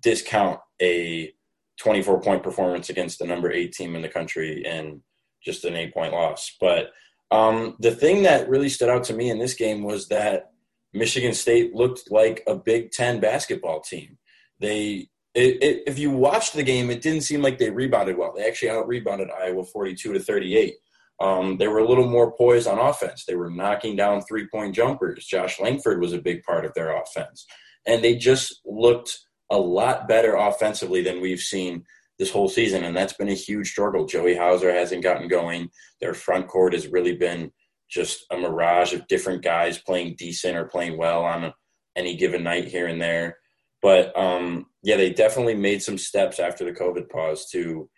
discount 0.00 0.60
a 0.80 1.32
24 1.78 2.20
point 2.20 2.42
performance 2.42 2.90
against 2.90 3.18
the 3.18 3.26
number 3.26 3.50
eight 3.50 3.72
team 3.72 3.94
in 3.96 4.02
the 4.02 4.08
country 4.08 4.64
and 4.66 5.00
just 5.44 5.64
an 5.64 5.76
eight 5.76 5.94
point 5.94 6.12
loss. 6.12 6.56
But 6.60 6.90
um, 7.30 7.76
the 7.78 7.94
thing 7.94 8.22
that 8.22 8.48
really 8.48 8.68
stood 8.68 8.88
out 8.88 9.04
to 9.04 9.14
me 9.14 9.30
in 9.30 9.38
this 9.38 9.54
game 9.54 9.82
was 9.82 10.08
that 10.08 10.50
Michigan 10.92 11.34
State 11.34 11.74
looked 11.74 12.10
like 12.10 12.42
a 12.46 12.56
Big 12.56 12.90
Ten 12.90 13.20
basketball 13.20 13.80
team. 13.80 14.18
They, 14.60 15.08
it, 15.34 15.62
it, 15.62 15.82
if 15.86 15.98
you 15.98 16.10
watched 16.10 16.54
the 16.54 16.62
game, 16.62 16.90
it 16.90 17.02
didn't 17.02 17.22
seem 17.22 17.42
like 17.42 17.58
they 17.58 17.70
rebounded 17.70 18.16
well. 18.16 18.32
They 18.34 18.46
actually 18.46 18.70
out 18.70 18.88
rebounded 18.88 19.28
Iowa 19.30 19.64
42 19.64 20.14
to 20.14 20.18
38. 20.20 20.74
Um, 21.20 21.58
they 21.58 21.68
were 21.68 21.80
a 21.80 21.86
little 21.86 22.08
more 22.08 22.32
poised 22.32 22.68
on 22.68 22.78
offense. 22.78 23.24
They 23.24 23.34
were 23.34 23.50
knocking 23.50 23.96
down 23.96 24.22
three 24.22 24.46
point 24.48 24.74
jumpers. 24.74 25.26
Josh 25.26 25.60
Langford 25.60 26.00
was 26.00 26.12
a 26.12 26.20
big 26.20 26.42
part 26.44 26.64
of 26.64 26.72
their 26.74 26.96
offense. 26.96 27.44
And 27.86 28.02
they 28.02 28.16
just 28.16 28.60
looked 28.64 29.18
a 29.50 29.58
lot 29.58 30.08
better 30.08 30.34
offensively 30.34 31.02
than 31.02 31.20
we've 31.20 31.40
seen 31.40 31.84
this 32.18 32.30
whole 32.30 32.48
season, 32.48 32.84
and 32.84 32.96
that's 32.96 33.12
been 33.12 33.28
a 33.28 33.34
huge 33.34 33.70
struggle. 33.70 34.04
Joey 34.04 34.36
Hauser 34.36 34.72
hasn't 34.72 35.02
gotten 35.02 35.28
going. 35.28 35.70
Their 36.00 36.14
front 36.14 36.48
court 36.48 36.72
has 36.72 36.88
really 36.88 37.16
been 37.16 37.52
just 37.88 38.24
a 38.30 38.36
mirage 38.36 38.92
of 38.92 39.06
different 39.06 39.42
guys 39.42 39.78
playing 39.78 40.16
decent 40.18 40.56
or 40.56 40.64
playing 40.64 40.98
well 40.98 41.24
on 41.24 41.52
any 41.96 42.16
given 42.16 42.42
night 42.42 42.66
here 42.66 42.86
and 42.86 43.00
there. 43.00 43.38
But 43.80 44.16
um, 44.18 44.66
yeah, 44.82 44.96
they 44.96 45.10
definitely 45.10 45.54
made 45.54 45.82
some 45.82 45.98
steps 45.98 46.40
after 46.40 46.64
the 46.64 46.72
COVID 46.72 47.08
pause 47.08 47.48
to 47.52 47.88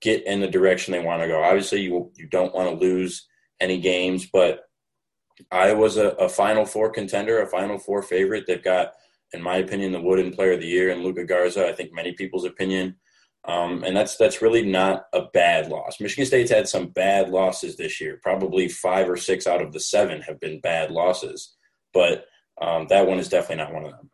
get 0.00 0.26
in 0.26 0.40
the 0.40 0.48
direction 0.48 0.92
they 0.92 1.02
want 1.02 1.22
to 1.22 1.28
go. 1.28 1.42
Obviously, 1.42 1.80
you 1.80 2.12
you 2.14 2.28
don't 2.28 2.54
want 2.54 2.68
to 2.68 2.86
lose 2.86 3.26
any 3.60 3.78
games, 3.78 4.28
but 4.30 4.60
Iowa's 5.50 5.96
a, 5.96 6.08
a 6.10 6.28
Final 6.28 6.66
Four 6.66 6.90
contender, 6.90 7.40
a 7.40 7.46
Final 7.46 7.78
Four 7.78 8.02
favorite. 8.02 8.44
They've 8.46 8.62
got 8.62 8.92
in 9.32 9.42
my 9.42 9.56
opinion, 9.56 9.92
the 9.92 10.00
Wooden 10.00 10.32
Player 10.32 10.52
of 10.52 10.60
the 10.60 10.66
Year 10.66 10.90
and 10.90 11.02
Luka 11.02 11.24
Garza. 11.24 11.68
I 11.68 11.72
think 11.72 11.92
many 11.92 12.12
people's 12.12 12.44
opinion, 12.44 12.96
um, 13.46 13.84
and 13.84 13.96
that's 13.96 14.16
that's 14.16 14.42
really 14.42 14.64
not 14.64 15.04
a 15.12 15.22
bad 15.32 15.68
loss. 15.68 16.00
Michigan 16.00 16.26
State's 16.26 16.50
had 16.50 16.68
some 16.68 16.88
bad 16.88 17.30
losses 17.30 17.76
this 17.76 18.00
year. 18.00 18.18
Probably 18.22 18.68
five 18.68 19.08
or 19.08 19.16
six 19.16 19.46
out 19.46 19.62
of 19.62 19.72
the 19.72 19.80
seven 19.80 20.20
have 20.22 20.40
been 20.40 20.60
bad 20.60 20.90
losses, 20.90 21.56
but 21.94 22.26
um, 22.60 22.86
that 22.88 23.06
one 23.06 23.18
is 23.18 23.28
definitely 23.28 23.64
not 23.64 23.72
one 23.72 23.84
of 23.84 23.92
them. 23.92 24.10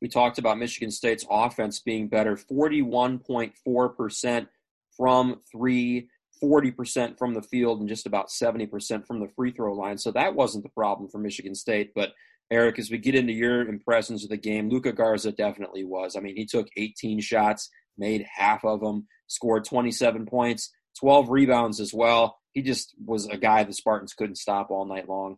We 0.00 0.08
talked 0.08 0.38
about 0.38 0.58
Michigan 0.58 0.90
State's 0.90 1.24
offense 1.30 1.80
being 1.80 2.08
better, 2.08 2.36
forty-one 2.36 3.20
point 3.20 3.54
four 3.64 3.88
percent 3.90 4.48
from 4.96 5.40
three. 5.50 6.08
40% 6.42 7.18
from 7.18 7.34
the 7.34 7.42
field 7.42 7.78
and 7.78 7.88
just 7.88 8.04
about 8.04 8.28
70% 8.28 9.06
from 9.06 9.20
the 9.20 9.28
free 9.28 9.52
throw 9.52 9.74
line. 9.74 9.96
So 9.96 10.10
that 10.10 10.34
wasn't 10.34 10.64
the 10.64 10.70
problem 10.70 11.08
for 11.08 11.18
Michigan 11.18 11.54
State. 11.54 11.92
But 11.94 12.14
Eric, 12.50 12.78
as 12.78 12.90
we 12.90 12.98
get 12.98 13.14
into 13.14 13.32
your 13.32 13.66
impressions 13.66 14.24
of 14.24 14.30
the 14.30 14.36
game, 14.36 14.68
Luka 14.68 14.92
Garza 14.92 15.32
definitely 15.32 15.84
was. 15.84 16.16
I 16.16 16.20
mean, 16.20 16.36
he 16.36 16.44
took 16.44 16.68
18 16.76 17.20
shots, 17.20 17.70
made 17.96 18.26
half 18.34 18.64
of 18.64 18.80
them, 18.80 19.06
scored 19.26 19.64
27 19.64 20.26
points, 20.26 20.70
12 21.00 21.30
rebounds 21.30 21.80
as 21.80 21.94
well. 21.94 22.38
He 22.52 22.62
just 22.62 22.94
was 23.04 23.26
a 23.26 23.38
guy 23.38 23.64
the 23.64 23.72
Spartans 23.72 24.12
couldn't 24.12 24.36
stop 24.36 24.70
all 24.70 24.84
night 24.84 25.08
long. 25.08 25.36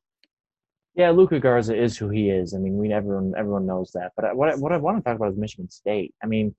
Yeah, 0.96 1.10
Luka 1.10 1.40
Garza 1.40 1.76
is 1.76 1.96
who 1.96 2.08
he 2.08 2.30
is. 2.30 2.54
I 2.54 2.58
mean, 2.58 2.76
we 2.76 2.92
everyone 2.92 3.34
everyone 3.36 3.66
knows 3.66 3.90
that. 3.94 4.12
But 4.16 4.36
what 4.36 4.48
I, 4.48 4.54
what 4.54 4.72
I 4.72 4.76
want 4.76 4.98
to 4.98 5.02
talk 5.02 5.16
about 5.16 5.32
is 5.32 5.38
Michigan 5.38 5.70
State. 5.70 6.14
I 6.22 6.26
mean, 6.26 6.54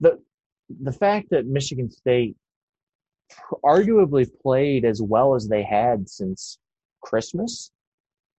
the 0.00 0.18
the 0.68 0.92
fact 0.92 1.28
that 1.30 1.46
Michigan 1.46 1.90
State 1.90 2.36
arguably 3.64 4.28
played 4.42 4.84
as 4.84 5.00
well 5.00 5.34
as 5.34 5.48
they 5.48 5.62
had 5.62 6.08
since 6.08 6.58
Christmas 7.02 7.70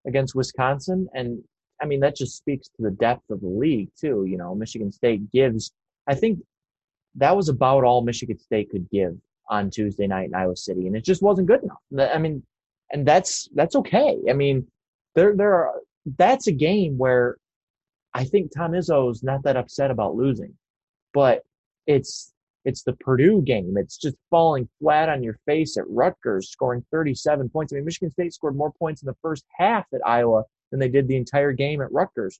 against 0.07 0.35
Wisconsin. 0.35 1.07
And 1.13 1.43
I 1.81 1.85
mean, 1.85 1.99
that 2.01 2.15
just 2.15 2.37
speaks 2.37 2.67
to 2.69 2.83
the 2.83 2.91
depth 2.91 3.29
of 3.29 3.41
the 3.41 3.47
league, 3.47 3.89
too. 3.99 4.25
You 4.27 4.37
know, 4.37 4.53
Michigan 4.55 4.91
State 4.91 5.31
gives, 5.31 5.71
I 6.07 6.15
think 6.15 6.39
that 7.15 7.35
was 7.35 7.49
about 7.49 7.83
all 7.83 8.01
Michigan 8.01 8.39
State 8.39 8.69
could 8.69 8.89
give 8.89 9.15
on 9.49 9.69
Tuesday 9.69 10.07
night 10.07 10.27
in 10.27 10.35
Iowa 10.35 10.55
City. 10.55 10.87
And 10.87 10.95
it 10.95 11.03
just 11.03 11.21
wasn't 11.21 11.47
good 11.47 11.61
enough. 11.63 12.11
I 12.13 12.17
mean, 12.17 12.43
and 12.91 13.05
that's, 13.05 13.49
that's 13.53 13.75
okay. 13.75 14.17
I 14.29 14.33
mean, 14.33 14.67
there, 15.15 15.35
there 15.35 15.53
are, 15.53 15.73
that's 16.17 16.47
a 16.47 16.51
game 16.51 16.97
where 16.97 17.37
I 18.13 18.23
think 18.23 18.51
Tom 18.55 18.71
Izzo's 18.71 19.23
not 19.23 19.43
that 19.43 19.57
upset 19.57 19.91
about 19.91 20.15
losing, 20.15 20.53
but 21.13 21.41
it's 21.87 22.30
it's 22.65 22.83
the 22.83 22.93
Purdue 22.93 23.41
game. 23.41 23.75
It's 23.77 23.97
just 23.97 24.15
falling 24.29 24.69
flat 24.79 25.09
on 25.09 25.23
your 25.23 25.37
face 25.45 25.77
at 25.77 25.89
Rutgers, 25.89 26.51
scoring 26.51 26.85
37 26.91 27.49
points. 27.49 27.73
I 27.73 27.77
mean, 27.77 27.85
Michigan 27.85 28.11
State 28.11 28.33
scored 28.33 28.55
more 28.55 28.71
points 28.71 29.01
in 29.01 29.07
the 29.07 29.17
first 29.21 29.45
half 29.57 29.85
at 29.93 30.05
Iowa 30.05 30.43
than 30.69 30.79
they 30.79 30.89
did 30.89 31.07
the 31.07 31.17
entire 31.17 31.51
game 31.51 31.81
at 31.81 31.91
Rutgers. 31.91 32.39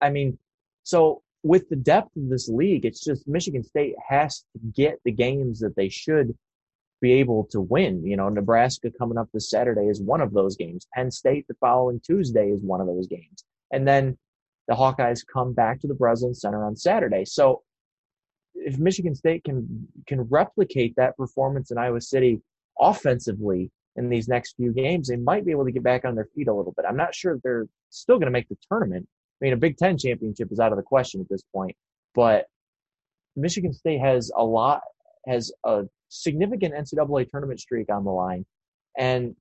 I 0.00 0.10
mean, 0.10 0.38
so 0.84 1.22
with 1.42 1.68
the 1.68 1.76
depth 1.76 2.16
of 2.16 2.28
this 2.28 2.48
league, 2.48 2.84
it's 2.84 3.02
just 3.02 3.26
Michigan 3.26 3.64
State 3.64 3.94
has 4.08 4.44
to 4.52 4.60
get 4.74 5.00
the 5.04 5.12
games 5.12 5.60
that 5.60 5.76
they 5.76 5.88
should 5.88 6.36
be 7.00 7.12
able 7.14 7.44
to 7.50 7.60
win. 7.60 8.04
You 8.04 8.16
know, 8.16 8.28
Nebraska 8.28 8.90
coming 8.96 9.18
up 9.18 9.28
this 9.32 9.50
Saturday 9.50 9.88
is 9.88 10.00
one 10.00 10.20
of 10.20 10.32
those 10.32 10.56
games. 10.56 10.86
Penn 10.94 11.10
State 11.10 11.46
the 11.48 11.54
following 11.60 12.00
Tuesday 12.00 12.50
is 12.50 12.62
one 12.62 12.80
of 12.80 12.86
those 12.86 13.06
games. 13.06 13.44
And 13.72 13.88
then 13.88 14.18
the 14.68 14.74
Hawkeyes 14.74 15.26
come 15.26 15.52
back 15.52 15.80
to 15.80 15.86
the 15.86 15.94
Breslin 15.94 16.34
Center 16.34 16.64
on 16.64 16.76
Saturday. 16.76 17.24
So 17.24 17.62
if 18.54 18.78
Michigan 18.78 19.14
State 19.14 19.44
can 19.44 19.88
can 20.06 20.22
replicate 20.22 20.94
that 20.96 21.16
performance 21.16 21.70
in 21.70 21.78
Iowa 21.78 22.00
City 22.00 22.40
offensively 22.78 23.70
in 23.96 24.08
these 24.08 24.28
next 24.28 24.54
few 24.56 24.72
games, 24.72 25.08
they 25.08 25.16
might 25.16 25.44
be 25.44 25.50
able 25.50 25.64
to 25.64 25.72
get 25.72 25.82
back 25.82 26.04
on 26.04 26.14
their 26.14 26.28
feet 26.34 26.48
a 26.48 26.54
little 26.54 26.72
bit. 26.72 26.84
I'm 26.88 26.96
not 26.96 27.14
sure 27.14 27.34
if 27.34 27.42
they're 27.42 27.66
still 27.90 28.16
going 28.16 28.26
to 28.26 28.32
make 28.32 28.48
the 28.48 28.56
tournament. 28.70 29.06
I 29.40 29.44
mean, 29.44 29.52
a 29.52 29.56
Big 29.56 29.76
Ten 29.76 29.98
championship 29.98 30.52
is 30.52 30.60
out 30.60 30.72
of 30.72 30.76
the 30.76 30.82
question 30.82 31.20
at 31.20 31.28
this 31.28 31.42
point, 31.54 31.76
but 32.14 32.46
Michigan 33.36 33.72
State 33.72 34.00
has 34.00 34.30
a 34.36 34.44
lot, 34.44 34.82
has 35.26 35.52
a 35.64 35.84
significant 36.08 36.74
NCAA 36.74 37.28
tournament 37.30 37.60
streak 37.60 37.90
on 37.90 38.04
the 38.04 38.10
line, 38.10 38.44
and 38.98 39.34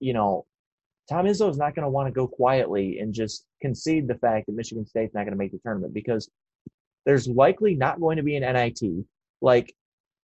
you 0.00 0.12
know, 0.12 0.46
Tom 1.08 1.26
Izzo 1.26 1.50
is 1.50 1.58
not 1.58 1.74
going 1.74 1.84
to 1.84 1.90
want 1.90 2.06
to 2.06 2.12
go 2.12 2.26
quietly 2.26 2.98
and 3.00 3.12
just 3.12 3.44
concede 3.60 4.08
the 4.08 4.14
fact 4.14 4.46
that 4.46 4.54
Michigan 4.54 4.86
State's 4.86 5.14
not 5.14 5.22
going 5.22 5.32
to 5.32 5.36
make 5.36 5.52
the 5.52 5.58
tournament 5.58 5.92
because 5.92 6.30
there's 7.06 7.28
likely 7.28 7.74
not 7.74 8.00
going 8.00 8.16
to 8.16 8.22
be 8.22 8.36
an 8.36 8.42
NIT. 8.42 9.04
Like 9.40 9.74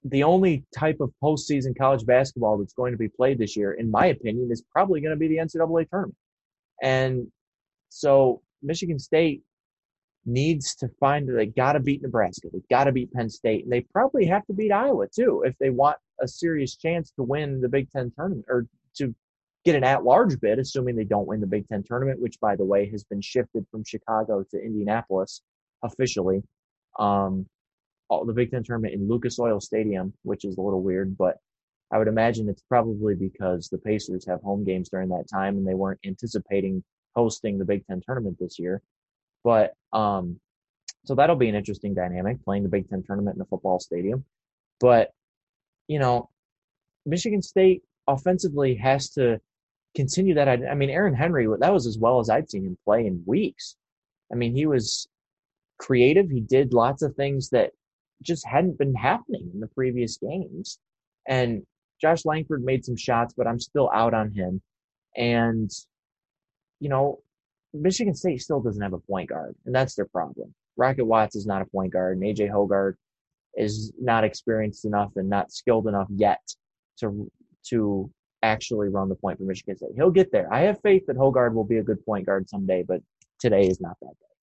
the 0.04 0.22
only 0.22 0.64
type 0.76 1.00
of 1.00 1.12
postseason 1.22 1.76
college 1.76 2.04
basketball 2.06 2.58
that's 2.58 2.74
going 2.74 2.92
to 2.92 2.98
be 2.98 3.08
played 3.08 3.38
this 3.38 3.56
year, 3.56 3.72
in 3.72 3.90
my 3.90 4.06
opinion, 4.06 4.50
is 4.50 4.62
probably 4.70 5.00
going 5.00 5.14
to 5.14 5.18
be 5.18 5.28
the 5.28 5.38
NCAA 5.38 5.88
tournament. 5.88 6.16
And 6.82 7.28
so 7.88 8.42
Michigan 8.62 8.98
State 8.98 9.42
needs 10.24 10.74
to 10.76 10.88
find 11.00 11.28
they 11.28 11.46
got 11.46 11.72
to 11.72 11.80
beat 11.80 12.02
Nebraska, 12.02 12.48
they 12.52 12.60
got 12.68 12.84
to 12.84 12.92
beat 12.92 13.12
Penn 13.12 13.30
State, 13.30 13.64
and 13.64 13.72
they 13.72 13.82
probably 13.92 14.26
have 14.26 14.44
to 14.46 14.52
beat 14.52 14.72
Iowa 14.72 15.06
too 15.08 15.42
if 15.46 15.56
they 15.58 15.70
want 15.70 15.96
a 16.20 16.28
serious 16.28 16.76
chance 16.76 17.12
to 17.12 17.22
win 17.22 17.60
the 17.60 17.68
Big 17.68 17.90
Ten 17.90 18.12
tournament 18.16 18.46
or 18.48 18.66
to 18.96 19.14
get 19.64 19.76
an 19.76 19.84
at-large 19.84 20.40
bid, 20.40 20.58
assuming 20.58 20.96
they 20.96 21.04
don't 21.04 21.26
win 21.26 21.40
the 21.40 21.46
Big 21.46 21.68
Ten 21.68 21.82
tournament, 21.82 22.20
which 22.20 22.38
by 22.40 22.56
the 22.56 22.64
way 22.64 22.88
has 22.90 23.04
been 23.04 23.20
shifted 23.20 23.66
from 23.70 23.84
Chicago 23.84 24.44
to 24.50 24.58
Indianapolis 24.58 25.42
officially 25.82 26.42
um, 26.98 27.46
all, 28.08 28.24
the 28.24 28.32
Big 28.32 28.50
Ten 28.50 28.62
tournament 28.62 28.94
in 28.94 29.08
Lucas 29.08 29.38
Oil 29.38 29.60
Stadium, 29.60 30.12
which 30.22 30.44
is 30.44 30.56
a 30.56 30.60
little 30.60 30.82
weird, 30.82 31.16
but 31.16 31.38
I 31.92 31.98
would 31.98 32.08
imagine 32.08 32.48
it's 32.48 32.62
probably 32.62 33.14
because 33.14 33.68
the 33.68 33.78
Pacers 33.78 34.26
have 34.26 34.42
home 34.42 34.64
games 34.64 34.88
during 34.88 35.08
that 35.10 35.28
time 35.32 35.56
and 35.56 35.66
they 35.66 35.74
weren't 35.74 36.00
anticipating 36.04 36.82
hosting 37.14 37.58
the 37.58 37.64
Big 37.64 37.86
Ten 37.86 38.02
tournament 38.04 38.36
this 38.40 38.58
year. 38.58 38.82
But 39.44 39.74
um, 39.92 40.40
so 41.04 41.14
that'll 41.14 41.36
be 41.36 41.48
an 41.48 41.54
interesting 41.54 41.94
dynamic 41.94 42.44
playing 42.44 42.64
the 42.64 42.68
Big 42.68 42.88
Ten 42.88 43.02
tournament 43.02 43.36
in 43.36 43.42
a 43.42 43.46
football 43.46 43.78
stadium. 43.78 44.24
But 44.80 45.12
you 45.88 45.98
know, 45.98 46.28
Michigan 47.04 47.42
State 47.42 47.82
offensively 48.08 48.74
has 48.76 49.10
to 49.10 49.40
continue 49.94 50.34
that. 50.34 50.48
I 50.48 50.74
mean, 50.74 50.90
Aaron 50.90 51.14
Henry, 51.14 51.46
that 51.60 51.72
was 51.72 51.86
as 51.86 51.98
well 51.98 52.18
as 52.18 52.28
I'd 52.28 52.50
seen 52.50 52.64
him 52.64 52.78
play 52.84 53.06
in 53.06 53.22
weeks. 53.26 53.76
I 54.32 54.34
mean, 54.34 54.54
he 54.54 54.66
was 54.66 55.08
creative. 55.78 56.30
He 56.30 56.40
did 56.40 56.72
lots 56.72 57.02
of 57.02 57.14
things 57.14 57.50
that 57.50 57.72
just 58.22 58.46
hadn't 58.46 58.78
been 58.78 58.94
happening 58.94 59.50
in 59.52 59.60
the 59.60 59.68
previous 59.68 60.18
games. 60.18 60.78
And 61.28 61.62
Josh 62.00 62.24
Langford 62.24 62.64
made 62.64 62.84
some 62.84 62.96
shots, 62.96 63.34
but 63.36 63.46
I'm 63.46 63.60
still 63.60 63.90
out 63.92 64.14
on 64.14 64.32
him. 64.32 64.60
And, 65.16 65.70
you 66.80 66.88
know, 66.88 67.20
Michigan 67.72 68.14
State 68.14 68.42
still 68.42 68.60
doesn't 68.60 68.82
have 68.82 68.92
a 68.92 68.98
point 68.98 69.28
guard, 69.28 69.54
and 69.64 69.74
that's 69.74 69.94
their 69.94 70.06
problem. 70.06 70.54
Rocket 70.76 71.04
Watts 71.04 71.36
is 71.36 71.46
not 71.46 71.62
a 71.62 71.66
point 71.66 71.92
guard, 71.92 72.18
and 72.18 72.26
AJ 72.26 72.50
Hoggard 72.50 72.96
is 73.54 73.92
not 73.98 74.24
experienced 74.24 74.84
enough 74.84 75.12
and 75.16 75.28
not 75.28 75.50
skilled 75.50 75.88
enough 75.88 76.08
yet 76.10 76.40
to 77.00 77.30
to 77.68 78.10
actually 78.42 78.88
run 78.88 79.08
the 79.08 79.14
point 79.14 79.38
for 79.38 79.44
Michigan 79.44 79.76
State. 79.76 79.90
He'll 79.96 80.10
get 80.10 80.30
there. 80.30 80.52
I 80.52 80.60
have 80.60 80.80
faith 80.82 81.04
that 81.06 81.16
Hoggard 81.16 81.54
will 81.54 81.64
be 81.64 81.78
a 81.78 81.82
good 81.82 82.04
point 82.04 82.26
guard 82.26 82.48
someday, 82.48 82.84
but 82.86 83.00
today 83.40 83.66
is 83.66 83.80
not 83.80 83.96
that 84.02 84.14
day. 84.20 84.35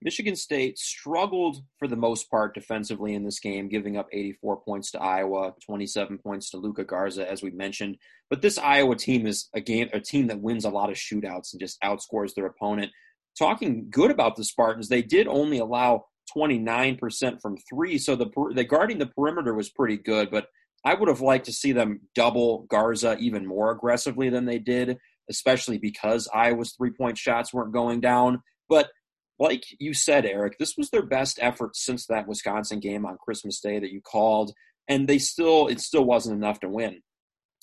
Michigan 0.00 0.36
State 0.36 0.78
struggled 0.78 1.58
for 1.78 1.88
the 1.88 1.96
most 1.96 2.30
part 2.30 2.54
defensively 2.54 3.14
in 3.14 3.24
this 3.24 3.40
game, 3.40 3.68
giving 3.68 3.96
up 3.96 4.06
84 4.12 4.60
points 4.60 4.92
to 4.92 5.02
Iowa, 5.02 5.54
27 5.66 6.18
points 6.18 6.50
to 6.50 6.56
Luka 6.56 6.84
Garza, 6.84 7.28
as 7.28 7.42
we 7.42 7.50
mentioned. 7.50 7.96
But 8.30 8.40
this 8.40 8.58
Iowa 8.58 8.94
team 8.94 9.26
is 9.26 9.48
a 9.54 9.60
game, 9.60 9.88
a 9.92 10.00
team 10.00 10.28
that 10.28 10.40
wins 10.40 10.64
a 10.64 10.70
lot 10.70 10.90
of 10.90 10.96
shootouts 10.96 11.52
and 11.52 11.60
just 11.60 11.80
outscores 11.82 12.34
their 12.34 12.46
opponent. 12.46 12.92
Talking 13.36 13.88
good 13.90 14.10
about 14.10 14.36
the 14.36 14.44
Spartans, 14.44 14.88
they 14.88 15.02
did 15.02 15.26
only 15.26 15.58
allow 15.58 16.04
29% 16.36 17.40
from 17.40 17.56
three, 17.68 17.98
so 17.98 18.14
the 18.14 18.30
the 18.54 18.64
guarding 18.64 18.98
the 18.98 19.06
perimeter 19.06 19.54
was 19.54 19.70
pretty 19.70 19.96
good. 19.96 20.30
But 20.30 20.46
I 20.84 20.94
would 20.94 21.08
have 21.08 21.20
liked 21.20 21.46
to 21.46 21.52
see 21.52 21.72
them 21.72 22.00
double 22.14 22.66
Garza 22.68 23.16
even 23.18 23.46
more 23.46 23.72
aggressively 23.72 24.28
than 24.28 24.44
they 24.44 24.58
did, 24.58 24.98
especially 25.28 25.78
because 25.78 26.28
Iowa's 26.32 26.72
three 26.72 26.90
point 26.90 27.18
shots 27.18 27.52
weren't 27.52 27.72
going 27.72 28.00
down. 28.00 28.42
But 28.68 28.90
like 29.38 29.64
you 29.78 29.94
said, 29.94 30.26
Eric, 30.26 30.58
this 30.58 30.76
was 30.76 30.90
their 30.90 31.04
best 31.04 31.38
effort 31.40 31.76
since 31.76 32.06
that 32.06 32.26
Wisconsin 32.26 32.80
game 32.80 33.06
on 33.06 33.18
Christmas 33.18 33.60
Day 33.60 33.78
that 33.78 33.92
you 33.92 34.00
called, 34.00 34.52
and 34.88 35.06
they 35.06 35.18
still 35.18 35.68
it 35.68 35.80
still 35.80 36.04
wasn't 36.04 36.36
enough 36.36 36.60
to 36.60 36.68
win. 36.68 37.00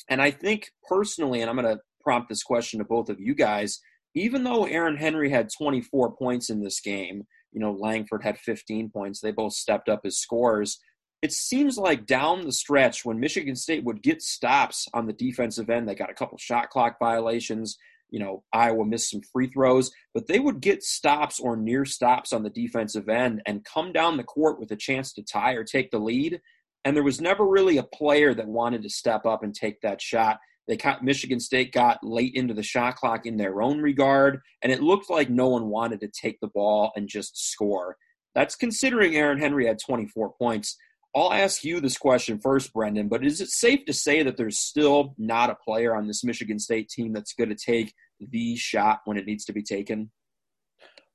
And 0.10 0.22
I 0.22 0.32
think 0.32 0.72
personally, 0.88 1.42
and 1.42 1.50
I'm 1.50 1.58
going 1.58 1.76
to 1.76 1.82
prompt 2.02 2.30
this 2.30 2.44
question 2.44 2.80
to 2.80 2.86
both 2.86 3.10
of 3.10 3.20
you 3.20 3.34
guys, 3.34 3.80
even 4.14 4.44
though 4.44 4.66
Aaron 4.66 4.98
Henry 4.98 5.30
had 5.30 5.50
24 5.58 6.16
points 6.16 6.50
in 6.50 6.62
this 6.62 6.80
game, 6.80 7.24
you 7.52 7.60
know, 7.60 7.72
Langford 7.72 8.24
had 8.24 8.38
15 8.38 8.90
points, 8.90 9.20
they 9.20 9.32
both 9.32 9.54
stepped 9.54 9.90
up 9.90 10.02
his 10.04 10.20
scores. 10.20 10.80
It 11.22 11.32
seems 11.32 11.78
like 11.78 12.06
down 12.06 12.46
the 12.46 12.52
stretch 12.52 13.04
when 13.04 13.20
Michigan 13.20 13.56
State 13.56 13.84
would 13.84 14.04
get 14.04 14.22
stops 14.22 14.88
on 14.94 15.08
the 15.08 15.14
defensive 15.14 15.70
end, 15.70 15.88
they 15.88 15.96
got 15.96 16.12
a 16.12 16.14
couple 16.14 16.38
shot 16.38 16.70
clock 16.70 16.98
violations 17.00 17.78
you 18.10 18.20
know, 18.20 18.44
Iowa 18.54 18.86
missed 18.86 19.10
some 19.10 19.22
free 19.34 19.48
throws, 19.48 19.92
but 20.14 20.28
they 20.28 20.40
would 20.40 20.62
get 20.62 20.84
stops 20.84 21.40
or 21.40 21.58
near 21.58 21.86
stops 21.86 22.34
on 22.34 22.44
the 22.44 22.50
defensive 22.50 23.10
end 23.10 23.42
and 23.46 23.66
come 23.66 23.92
down 23.92 24.18
the 24.18 24.24
court 24.24 24.60
with 24.60 24.72
a 24.72 24.76
chance 24.76 25.14
to 25.14 25.24
tie 25.24 25.54
or 25.54 25.64
take 25.64 25.92
the 25.92 26.00
lead. 26.00 26.40
And 26.84 26.96
there 26.96 27.04
was 27.04 27.20
never 27.20 27.46
really 27.46 27.78
a 27.78 27.84
player 27.84 28.34
that 28.34 28.48
wanted 28.48 28.84
to 28.84 28.90
step 28.90 29.26
up 29.26 29.44
and 29.44 29.54
take 29.54 29.82
that 29.82 30.02
shot. 30.02 30.40
They 30.68 30.78
got, 30.78 31.04
Michigan 31.04 31.40
State 31.40 31.72
got 31.72 32.04
late 32.04 32.34
into 32.36 32.54
the 32.54 32.64
shot 32.64 32.96
clock 32.96 33.26
in 33.26 33.38
their 33.38 33.62
own 33.62 33.80
regard, 33.80 34.40
and 34.62 34.72
it 34.72 34.82
looked 34.82 35.10
like 35.10 35.30
no 35.30 35.50
one 35.50 35.68
wanted 35.68 36.00
to 36.02 36.08
take 36.08 36.40
the 36.40 36.48
ball 36.48 36.92
and 36.96 37.08
just 37.08 37.52
score. 37.52 37.98
That's 38.34 38.56
considering 38.56 39.16
Aaron 39.16 39.40
Henry 39.40 39.66
had 39.66 39.80
24 39.80 40.34
points. 40.34 40.78
I'll 41.16 41.32
ask 41.32 41.64
you 41.64 41.80
this 41.80 41.98
question 41.98 42.40
first, 42.40 42.74
Brendan, 42.74 43.08
but 43.08 43.26
is 43.26 43.40
it 43.40 43.50
safe 43.50 43.86
to 43.86 43.94
say 43.94 44.22
that 44.24 44.36
there's 44.36 44.60
still 44.60 45.16
not 45.18 45.50
a 45.50 45.56
player 45.56 45.96
on 45.96 46.08
this 46.08 46.26
Michigan 46.26 46.60
State 46.60 46.90
team 46.90 47.14
that's 47.14 47.34
going 47.34 47.50
to 47.50 47.56
take 47.56 47.94
the 48.20 48.58
shot 48.58 49.00
when 49.06 49.18
it 49.18 49.26
needs 49.26 49.46
to 49.46 49.54
be 49.54 49.64
taken? 49.64 50.12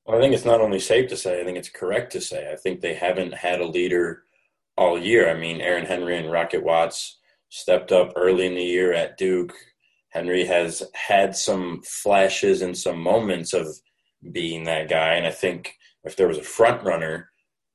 Well, 0.06 0.16
I 0.16 0.20
think 0.20 0.34
it's 0.34 0.46
not 0.46 0.62
only 0.62 0.80
safe 0.80 1.10
to 1.10 1.18
say, 1.18 1.40
I 1.40 1.44
think 1.44 1.58
it's 1.58 1.68
correct 1.68 2.12
to 2.12 2.20
say. 2.20 2.50
I 2.50 2.56
think 2.56 2.80
they 2.80 2.94
haven't 2.94 3.34
had 3.34 3.60
a 3.60 3.66
leader 3.66 4.22
all 4.78 4.98
year. 4.98 5.30
I 5.30 5.38
mean, 5.38 5.60
Aaron 5.60 5.84
Henry 5.84 6.16
and 6.16 6.32
Rocket 6.32 6.64
Watts 6.64 7.18
stepped 7.50 7.92
up 7.92 8.14
early 8.16 8.46
in 8.46 8.54
the 8.54 8.62
year 8.62 8.94
at 8.94 9.18
Duke. 9.18 9.54
Henry 10.08 10.46
has 10.46 10.82
had 10.94 11.36
some 11.36 11.82
flashes 11.84 12.62
and 12.62 12.76
some 12.76 13.00
moments 13.00 13.52
of 13.52 13.68
being 14.32 14.64
that 14.64 14.88
guy. 14.88 15.14
And 15.14 15.26
I 15.26 15.30
think 15.30 15.74
if 16.04 16.16
there 16.16 16.28
was 16.28 16.38
a 16.38 16.42
front 16.42 16.82
runner, 16.84 17.29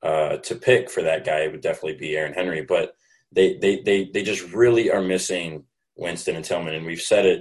uh, 0.06 0.36
to 0.48 0.54
pick 0.54 0.88
for 0.90 1.02
that 1.02 1.24
guy, 1.24 1.40
it 1.40 1.52
would 1.52 1.66
definitely 1.68 1.98
be 1.98 2.16
Aaron 2.16 2.32
Henry. 2.40 2.62
But 2.62 2.94
they, 3.32 3.56
they, 3.62 3.74
they, 3.80 3.98
they 4.12 4.22
just 4.22 4.44
really 4.52 4.90
are 4.90 5.02
missing 5.02 5.64
Winston 5.96 6.36
and 6.36 6.44
Tillman. 6.44 6.74
And 6.74 6.86
we've 6.86 7.00
said 7.12 7.26
it 7.26 7.40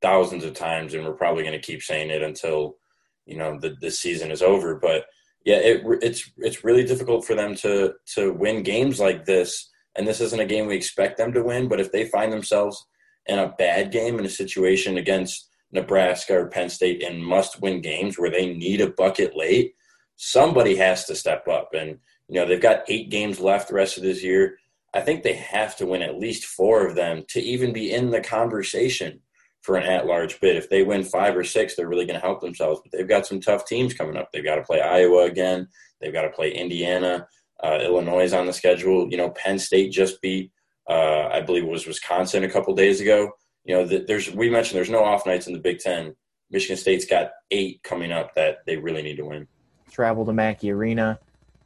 thousands 0.00 0.44
of 0.44 0.54
times, 0.54 0.94
and 0.94 1.04
we're 1.04 1.22
probably 1.22 1.42
going 1.42 1.60
to 1.60 1.66
keep 1.66 1.82
saying 1.82 2.10
it 2.10 2.22
until, 2.22 2.76
you 3.24 3.36
know, 3.36 3.58
the, 3.58 3.74
the 3.80 3.90
season 3.90 4.30
is 4.30 4.42
over. 4.42 4.76
But 4.76 5.06
yeah, 5.44 5.56
it, 5.56 5.82
it's, 6.00 6.30
it's 6.38 6.64
really 6.64 6.84
difficult 6.84 7.24
for 7.24 7.34
them 7.34 7.54
to, 7.56 7.94
to 8.14 8.32
win 8.32 8.62
games 8.62 9.00
like 9.00 9.24
this. 9.24 9.70
And 9.96 10.06
this 10.06 10.20
isn't 10.20 10.40
a 10.40 10.46
game 10.46 10.66
we 10.66 10.76
expect 10.76 11.16
them 11.16 11.32
to 11.32 11.42
win, 11.42 11.68
but 11.68 11.80
if 11.80 11.90
they 11.90 12.04
find 12.04 12.32
themselves 12.32 12.86
in 13.26 13.38
a 13.38 13.54
bad 13.58 13.90
game 13.90 14.18
in 14.18 14.26
a 14.26 14.30
situation 14.42 14.98
against 14.98 15.48
Nebraska 15.72 16.34
or 16.38 16.48
Penn 16.48 16.68
State 16.68 17.00
in 17.02 17.20
must 17.20 17.60
win 17.60 17.80
games 17.80 18.18
where 18.18 18.30
they 18.30 18.54
need 18.54 18.80
a 18.80 18.90
bucket 18.90 19.36
late, 19.36 19.74
somebody 20.16 20.76
has 20.76 21.04
to 21.04 21.14
step 21.14 21.46
up. 21.48 21.70
And, 21.74 21.98
you 22.28 22.34
know, 22.34 22.46
they've 22.46 22.60
got 22.60 22.84
eight 22.88 23.10
games 23.10 23.38
left 23.38 23.68
the 23.68 23.74
rest 23.74 23.96
of 23.96 24.02
this 24.02 24.22
year. 24.22 24.58
I 24.94 25.00
think 25.00 25.22
they 25.22 25.34
have 25.34 25.76
to 25.76 25.86
win 25.86 26.02
at 26.02 26.18
least 26.18 26.46
four 26.46 26.86
of 26.86 26.96
them 26.96 27.24
to 27.28 27.40
even 27.40 27.72
be 27.72 27.92
in 27.92 28.10
the 28.10 28.20
conversation 28.20 29.20
for 29.60 29.76
an 29.76 29.84
at 29.84 30.06
large 30.06 30.40
bid. 30.40 30.56
If 30.56 30.70
they 30.70 30.82
win 30.82 31.04
five 31.04 31.36
or 31.36 31.44
six, 31.44 31.76
they're 31.76 31.88
really 31.88 32.06
going 32.06 32.18
to 32.18 32.26
help 32.26 32.40
themselves. 32.40 32.80
But 32.82 32.92
they've 32.92 33.08
got 33.08 33.26
some 33.26 33.40
tough 33.40 33.66
teams 33.66 33.94
coming 33.94 34.16
up. 34.16 34.30
They've 34.32 34.44
got 34.44 34.56
to 34.56 34.62
play 34.62 34.80
Iowa 34.80 35.24
again, 35.24 35.68
they've 36.00 36.12
got 36.12 36.22
to 36.22 36.30
play 36.30 36.52
Indiana. 36.52 37.28
Uh, 37.62 37.78
Illinois 37.82 38.34
on 38.34 38.44
the 38.44 38.52
schedule. 38.52 39.08
You 39.10 39.16
know, 39.16 39.30
Penn 39.30 39.58
State 39.58 39.90
just 39.90 40.20
beat, 40.20 40.52
uh, 40.90 41.30
I 41.32 41.40
believe 41.40 41.64
it 41.64 41.70
was 41.70 41.86
Wisconsin 41.86 42.44
a 42.44 42.50
couple 42.50 42.74
days 42.74 43.00
ago. 43.00 43.30
You 43.64 43.76
know, 43.76 43.86
there's 43.86 44.30
we 44.30 44.50
mentioned 44.50 44.76
there's 44.76 44.90
no 44.90 45.02
off 45.02 45.24
nights 45.24 45.46
in 45.46 45.54
the 45.54 45.58
Big 45.58 45.78
Ten. 45.78 46.14
Michigan 46.50 46.76
State's 46.76 47.06
got 47.06 47.30
eight 47.50 47.82
coming 47.82 48.12
up 48.12 48.34
that 48.34 48.58
they 48.66 48.76
really 48.76 49.00
need 49.00 49.16
to 49.16 49.24
win 49.24 49.48
travel 49.90 50.24
to 50.26 50.32
Mackey 50.32 50.70
Arena. 50.70 51.18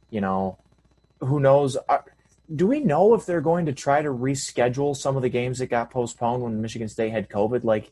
You 0.09 0.21
know, 0.21 0.57
who 1.19 1.39
knows? 1.39 1.77
Uh, 1.87 1.99
do 2.53 2.67
we 2.67 2.81
know 2.81 3.13
if 3.13 3.25
they're 3.25 3.41
going 3.41 3.65
to 3.67 3.73
try 3.73 4.01
to 4.01 4.09
reschedule 4.09 4.95
some 4.95 5.15
of 5.15 5.21
the 5.21 5.29
games 5.29 5.59
that 5.59 5.67
got 5.67 5.89
postponed 5.89 6.43
when 6.43 6.61
Michigan 6.61 6.89
State 6.89 7.11
had 7.11 7.29
COVID, 7.29 7.63
like 7.63 7.91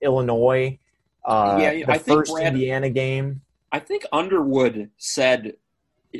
Illinois, 0.00 0.78
uh, 1.24 1.58
yeah, 1.60 1.72
the 1.74 1.92
I 1.92 1.98
first 1.98 2.32
Brad, 2.32 2.54
Indiana 2.54 2.90
game? 2.90 3.42
I 3.70 3.78
think 3.78 4.04
Underwood 4.12 4.90
said 4.96 5.54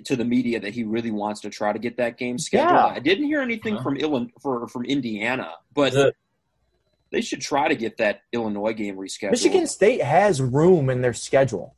to 0.04 0.14
the 0.14 0.24
media 0.24 0.60
that 0.60 0.72
he 0.72 0.84
really 0.84 1.10
wants 1.10 1.40
to 1.40 1.50
try 1.50 1.72
to 1.72 1.78
get 1.80 1.96
that 1.96 2.16
game 2.16 2.38
scheduled. 2.38 2.70
Yeah. 2.70 2.86
I 2.86 3.00
didn't 3.00 3.24
hear 3.24 3.40
anything 3.40 3.74
huh 3.74 3.82
from 3.82 3.96
Illinois 3.96 4.30
for, 4.40 4.68
from 4.68 4.84
Indiana, 4.84 5.54
but 5.74 5.92
the, 5.92 6.14
they 7.10 7.20
should 7.20 7.40
try 7.40 7.66
to 7.66 7.74
get 7.74 7.96
that 7.96 8.22
Illinois 8.32 8.72
game 8.72 8.96
rescheduled. 8.96 9.32
Michigan 9.32 9.66
State 9.66 10.00
has 10.00 10.40
room 10.40 10.90
in 10.90 11.00
their 11.00 11.12
schedule, 11.12 11.74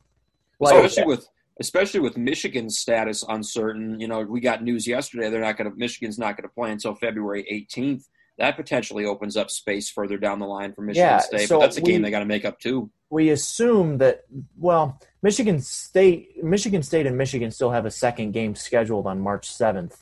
like, 0.59 0.75
especially 0.75 1.07
with 1.07 1.27
especially 1.59 1.99
with 1.99 2.17
Michigan's 2.17 2.79
status 2.79 3.23
uncertain. 3.27 3.99
You 3.99 4.07
know, 4.07 4.21
we 4.21 4.39
got 4.39 4.63
news 4.63 4.87
yesterday 4.87 5.29
they're 5.29 5.41
not 5.41 5.57
going 5.57 5.69
to 5.69 5.77
Michigan's 5.77 6.17
not 6.17 6.37
going 6.37 6.47
to 6.47 6.53
play 6.53 6.71
until 6.71 6.95
February 6.95 7.45
18th. 7.51 8.03
That 8.39 8.55
potentially 8.55 9.05
opens 9.05 9.37
up 9.37 9.51
space 9.51 9.89
further 9.91 10.17
down 10.17 10.39
the 10.39 10.47
line 10.47 10.73
for 10.73 10.81
Michigan 10.81 11.07
yeah, 11.07 11.19
State, 11.19 11.47
so 11.47 11.59
but 11.59 11.65
that's 11.65 11.77
a 11.77 11.81
we, 11.81 11.91
game 11.91 12.01
they 12.01 12.09
got 12.09 12.19
to 12.19 12.25
make 12.25 12.45
up 12.45 12.59
too. 12.59 12.89
We 13.11 13.29
assume 13.29 13.99
that 13.99 14.23
well, 14.57 14.99
Michigan 15.21 15.61
State, 15.61 16.43
Michigan 16.43 16.81
State, 16.81 17.05
and 17.05 17.15
Michigan 17.15 17.51
still 17.51 17.69
have 17.69 17.85
a 17.85 17.91
second 17.91 18.31
game 18.31 18.55
scheduled 18.55 19.05
on 19.05 19.21
March 19.21 19.47
7th 19.47 20.01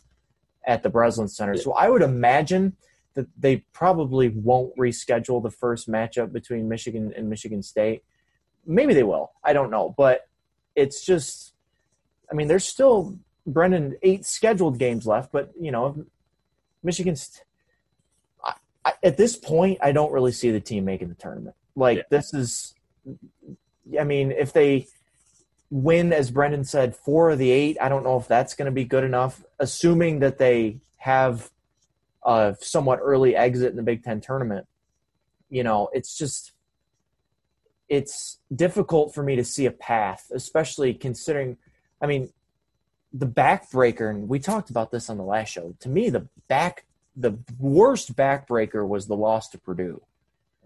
at 0.66 0.82
the 0.82 0.90
Breslin 0.90 1.28
Center. 1.28 1.58
So 1.58 1.74
I 1.74 1.90
would 1.90 2.02
imagine 2.02 2.78
that 3.16 3.28
they 3.38 3.58
probably 3.74 4.30
won't 4.30 4.76
reschedule 4.78 5.44
the 5.44 5.52
first 5.52 5.90
matchup 5.90 6.32
between 6.32 6.70
Michigan 6.70 7.14
and 7.16 7.30
Michigan 7.30 7.62
State. 7.62 8.04
Maybe 8.66 8.94
they 8.94 9.04
will. 9.04 9.32
I 9.44 9.54
don't 9.54 9.72
know, 9.72 9.94
but 9.98 10.22
it's 10.76 11.06
just, 11.06 11.54
I 12.32 12.36
mean, 12.36 12.48
there's 12.48 12.66
still 12.66 13.18
Brendan 13.46 13.96
eight 14.04 14.26
scheduled 14.26 14.80
games 14.80 15.06
left, 15.06 15.32
but 15.32 15.52
you 15.60 15.72
know, 15.72 16.06
Michigan's. 16.84 17.42
I, 18.44 18.54
I, 18.86 18.94
at 19.04 19.18
this 19.18 19.36
point, 19.36 19.80
I 19.82 19.92
don't 19.92 20.12
really 20.12 20.32
see 20.32 20.52
the 20.52 20.60
team 20.60 20.86
making 20.86 21.10
the 21.10 21.16
tournament. 21.16 21.56
Like 21.76 21.98
yeah. 21.98 22.04
this 22.10 22.34
is, 22.34 22.74
I 24.00 24.04
mean, 24.04 24.32
if 24.32 24.54
they 24.54 24.88
win, 25.70 26.14
as 26.14 26.32
Brendan 26.32 26.66
said, 26.66 26.96
four 26.96 27.32
of 27.32 27.40
the 27.40 27.50
eight, 27.50 27.78
I 27.82 27.90
don't 27.90 28.04
know 28.04 28.18
if 28.18 28.28
that's 28.28 28.54
going 28.54 28.66
to 28.66 28.72
be 28.72 28.84
good 28.84 29.04
enough. 29.04 29.44
Assuming 29.60 30.20
that 30.20 30.38
they 30.38 30.78
have 30.98 31.50
a 32.24 32.56
somewhat 32.60 33.00
early 33.02 33.36
exit 33.36 33.72
in 33.72 33.78
the 33.78 33.84
Big 33.84 34.04
Ten 34.04 34.22
tournament, 34.22 34.68
you 35.50 35.64
know, 35.64 35.90
it's 35.94 36.18
just 36.18 36.52
it's 37.92 38.40
difficult 38.56 39.14
for 39.14 39.22
me 39.22 39.36
to 39.36 39.44
see 39.44 39.66
a 39.66 39.72
path, 39.72 40.32
especially 40.34 40.94
considering, 40.94 41.58
I 42.02 42.08
mean, 42.08 42.32
the 43.12 43.28
backbreaker, 43.28 44.10
and 44.10 44.30
we 44.30 44.40
talked 44.40 44.70
about 44.70 44.92
this 44.92 45.10
on 45.10 45.18
the 45.18 45.26
last 45.26 45.50
show. 45.50 45.76
To 45.82 45.90
me, 45.90 46.10
the 46.10 46.30
back 46.48 46.86
the 47.18 47.38
worst 47.60 48.16
backbreaker 48.16 48.88
was 48.88 49.08
the 49.08 49.18
loss 49.18 49.50
to 49.50 49.58
Purdue. 49.58 50.02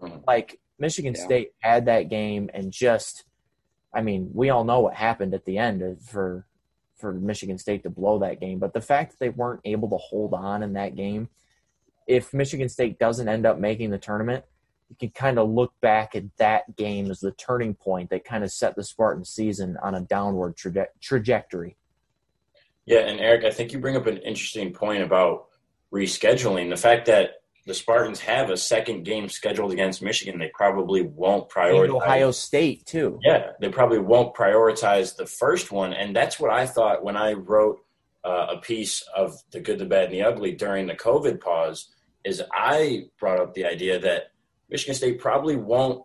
Mhm. 0.00 0.22
Like 0.28 0.60
Michigan 0.78 1.14
Yeah. 1.16 1.24
State 1.24 1.54
had 1.58 1.86
that 1.86 2.04
game 2.08 2.48
and 2.54 2.70
just, 2.70 3.24
I 3.92 4.00
mean, 4.02 4.30
we 4.32 4.48
all 4.48 4.62
know 4.62 4.78
what 4.78 4.94
happened 4.94 5.34
at 5.34 5.44
the 5.44 5.58
end 5.58 6.00
for 6.00 6.46
for 6.94 7.12
Michigan 7.12 7.58
State 7.58 7.82
to 7.82 7.90
blow 7.90 8.20
that 8.20 8.38
game. 8.38 8.60
But 8.60 8.72
the 8.72 8.80
fact 8.80 9.10
that 9.10 9.18
they 9.18 9.28
weren't 9.30 9.60
able 9.64 9.90
to 9.90 9.96
hold 9.96 10.32
on 10.32 10.62
in 10.62 10.74
that 10.74 10.94
game, 10.94 11.28
if 12.06 12.32
Michigan 12.32 12.68
State 12.68 13.00
doesn't 13.00 13.28
end 13.28 13.44
up 13.44 13.58
making 13.58 13.90
the 13.90 13.98
tournament, 13.98 14.44
you 14.88 14.96
can 14.98 15.10
kind 15.10 15.38
of 15.38 15.48
look 15.48 15.72
back 15.80 16.14
at 16.14 16.24
that 16.36 16.76
game 16.76 17.10
as 17.10 17.20
the 17.20 17.32
turning 17.32 17.74
point 17.74 18.10
that 18.10 18.24
kind 18.24 18.44
of 18.44 18.52
set 18.52 18.76
the 18.76 18.84
Spartan 18.84 19.24
season 19.24 19.76
on 19.82 19.94
a 19.94 20.00
downward 20.00 20.56
traje- 20.56 20.86
trajectory. 21.00 21.76
Yeah, 22.84 23.00
and 23.00 23.18
Eric, 23.18 23.44
I 23.44 23.50
think 23.50 23.72
you 23.72 23.80
bring 23.80 23.96
up 23.96 24.06
an 24.06 24.18
interesting 24.18 24.72
point 24.72 25.02
about 25.02 25.46
rescheduling. 25.92 26.70
The 26.70 26.76
fact 26.76 27.06
that 27.06 27.42
the 27.66 27.74
Spartans 27.74 28.20
have 28.20 28.50
a 28.50 28.56
second 28.56 29.02
game 29.02 29.28
scheduled 29.28 29.72
against 29.72 30.00
Michigan, 30.02 30.38
they 30.38 30.52
probably 30.54 31.02
won't 31.02 31.44
And 31.44 31.50
prioritize. 31.50 31.96
Ohio 31.96 32.30
State 32.30 32.86
too. 32.86 33.18
Yeah, 33.24 33.50
they 33.60 33.70
probably 33.70 33.98
won't 33.98 34.34
prioritize 34.34 35.16
the 35.16 35.26
first 35.26 35.72
one, 35.72 35.92
and 35.92 36.14
that's 36.14 36.38
what 36.38 36.52
I 36.52 36.64
thought 36.66 37.02
when 37.02 37.16
I 37.16 37.32
wrote 37.32 37.80
uh, 38.24 38.46
a 38.50 38.58
piece 38.58 39.02
of 39.16 39.34
the 39.50 39.58
good, 39.60 39.80
the 39.80 39.84
bad, 39.84 40.04
and 40.04 40.14
the 40.14 40.22
ugly 40.22 40.52
during 40.52 40.86
the 40.86 40.94
COVID 40.94 41.40
pause. 41.40 41.88
Is 42.24 42.42
I 42.52 43.04
brought 43.20 43.38
up 43.38 43.54
the 43.54 43.64
idea 43.64 44.00
that 44.00 44.32
Michigan 44.70 44.94
State 44.94 45.20
probably 45.20 45.56
won't 45.56 46.04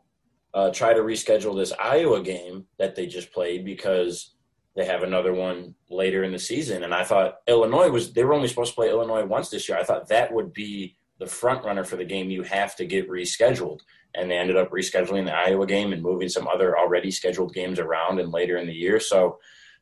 uh, 0.54 0.72
try 0.72 0.94
to 0.94 1.02
reschedule 1.02 1.56
this 1.56 1.74
Iowa 1.74 2.22
game 2.22 2.66
that 2.78 2.96
they 2.96 3.06
just 3.06 3.32
played 3.32 3.66
because 3.66 4.34
they 4.76 4.86
have 4.86 5.04
another 5.04 5.34
one 5.34 5.76
later 5.90 6.24
in 6.24 6.32
the 6.32 6.40
season. 6.40 6.84
And 6.84 6.94
I 6.94 7.04
thought 7.04 7.38
Illinois 7.48 7.90
was 7.90 8.14
they 8.14 8.24
were 8.24 8.34
only 8.34 8.48
supposed 8.48 8.72
to 8.72 8.76
play 8.76 8.90
Illinois 8.90 9.26
once 9.26 9.50
this 9.50 9.68
year. 9.68 9.78
I 9.78 9.84
thought 9.84 10.10
that 10.10 10.34
would 10.34 10.54
be 10.54 10.96
the 11.20 11.26
front 11.28 11.64
runner 11.64 11.84
for 11.84 11.98
the 11.98 12.06
game 12.06 12.30
you 12.30 12.44
have 12.44 12.76
to 12.78 12.86
get 12.86 13.10
rescheduled. 13.10 13.80
And 14.16 14.30
they 14.30 14.38
ended 14.38 14.58
up 14.58 14.72
rescheduling 14.72 15.26
the 15.26 15.36
Iowa 15.36 15.66
game 15.66 15.94
and 15.94 16.02
moving 16.02 16.30
some 16.30 16.48
other 16.48 16.78
already 16.78 17.12
scheduled 17.12 17.54
games 17.54 17.80
around 17.80 18.20
and 18.20 18.32
later 18.32 18.58
in 18.58 18.68
the 18.68 18.74
year. 18.74 19.00
So 19.00 19.40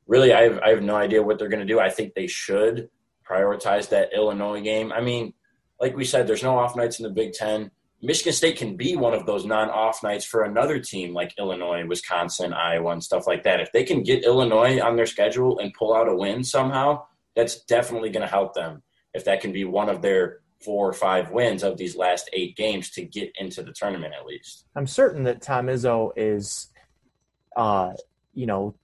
really 0.08 0.34
I 0.34 0.42
have 0.44 0.60
I 0.60 0.70
have 0.70 0.84
no 0.84 0.96
idea 0.96 1.24
what 1.24 1.40
they're 1.40 1.50
gonna 1.50 1.66
do. 1.66 1.80
I 1.80 1.90
think 1.90 2.14
they 2.14 2.28
should 2.28 2.90
prioritize 3.28 3.90
that 3.90 4.14
Illinois 4.14 4.62
game. 4.62 4.92
I 4.92 5.02
mean, 5.02 5.34
like 5.80 5.96
we 5.96 6.04
said, 6.04 6.28
there's 6.28 6.44
no 6.44 6.58
off 6.58 6.76
nights 6.76 7.00
in 7.00 7.04
the 7.04 7.10
Big 7.10 7.34
Ten. 7.34 7.72
Michigan 8.02 8.34
State 8.34 8.58
can 8.58 8.78
be 8.78 8.96
one 8.96 9.14
of 9.14 9.26
those 9.26 9.46
non-off 9.46 10.02
nights 10.04 10.24
for 10.24 10.44
another 10.44 10.80
team 10.80 11.14
like 11.14 11.34
Illinois, 11.38 11.86
Wisconsin, 11.86 12.54
Iowa, 12.54 12.92
and 12.92 13.04
stuff 13.04 13.28
like 13.28 13.44
that. 13.44 13.60
If 13.60 13.72
they 13.74 13.84
can 13.84 14.04
get 14.04 14.24
Illinois 14.24 14.80
on 14.80 14.96
their 14.96 15.06
schedule 15.06 15.60
and 15.60 15.74
pull 15.74 15.94
out 15.94 16.08
a 16.08 16.16
win 16.16 16.44
somehow, 16.44 17.04
that's 17.36 17.64
definitely 17.66 18.10
going 18.10 18.22
to 18.22 18.32
help 18.32 18.54
them. 18.54 18.84
If 19.14 19.26
that 19.26 19.42
can 19.42 19.52
be 19.52 19.66
one 19.66 19.90
of 19.90 20.02
their 20.02 20.40
four 20.64 20.88
or 20.88 20.94
five 20.94 21.32
wins 21.32 21.64
of 21.64 21.78
these 21.78 21.96
last 21.96 22.30
eight 22.34 22.56
games 22.56 22.90
to 22.92 23.02
get 23.02 23.32
into 23.40 23.64
the 23.64 23.72
tournament 23.72 24.14
at 24.18 24.26
least. 24.26 24.66
I'm 24.76 24.88
certain 24.88 25.24
that 25.24 25.42
Tom 25.42 25.68
Izzo 25.68 26.12
is, 26.16 26.68
uh, 27.56 27.94
you 28.34 28.46
know, 28.46 28.76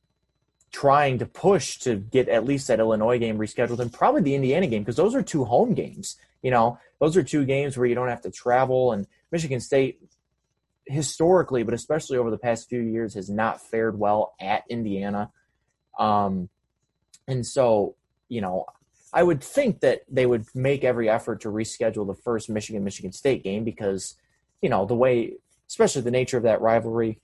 trying 0.72 1.20
to 1.20 1.26
push 1.26 1.78
to 1.80 1.96
get 1.96 2.28
at 2.28 2.46
least 2.46 2.68
that 2.68 2.80
Illinois 2.80 3.20
game 3.20 3.38
rescheduled 3.38 3.80
and 3.80 3.92
probably 3.92 4.22
the 4.22 4.36
Indiana 4.36 4.68
game 4.68 4.84
because 4.84 4.96
those 4.96 5.16
are 5.16 5.22
two 5.22 5.46
home 5.46 5.74
games. 5.74 6.18
You 6.42 6.52
know, 6.52 6.78
those 7.00 7.18
are 7.18 7.24
two 7.24 7.46
games 7.46 7.78
where 7.78 7.86
you 7.86 7.96
don't 7.96 8.10
have 8.10 8.22
to 8.22 8.32
travel. 8.32 8.92
And 8.92 9.08
Michigan 9.32 9.60
State, 9.60 10.00
historically, 10.86 11.64
but 11.64 11.74
especially 11.74 12.18
over 12.18 12.32
the 12.32 12.38
past 12.38 12.70
few 12.70 12.80
years, 12.82 13.16
has 13.16 13.30
not 13.30 13.62
fared 13.62 13.98
well 14.00 14.36
at 14.40 14.64
Indiana. 14.70 15.32
Um, 16.00 16.50
and 17.28 17.46
so, 17.46 17.96
you 18.30 18.42
know, 18.42 18.66
I 19.14 19.24
would 19.24 19.42
think 19.42 19.80
that 19.80 20.02
they 20.10 20.26
would 20.26 20.46
make 20.54 20.84
every 20.84 21.10
effort 21.10 21.42
to 21.42 21.50
reschedule 21.50 22.06
the 22.06 22.22
first 22.22 22.50
Michigan 22.50 22.84
Michigan 22.84 23.14
State 23.14 23.44
game 23.44 23.64
because, 23.64 24.16
you 24.62 24.70
know, 24.70 24.86
the 24.86 24.96
way, 24.96 25.34
especially 25.70 26.02
the 26.02 26.12
nature 26.12 26.38
of 26.38 26.44
that 26.44 26.62
rivalry 26.62 27.20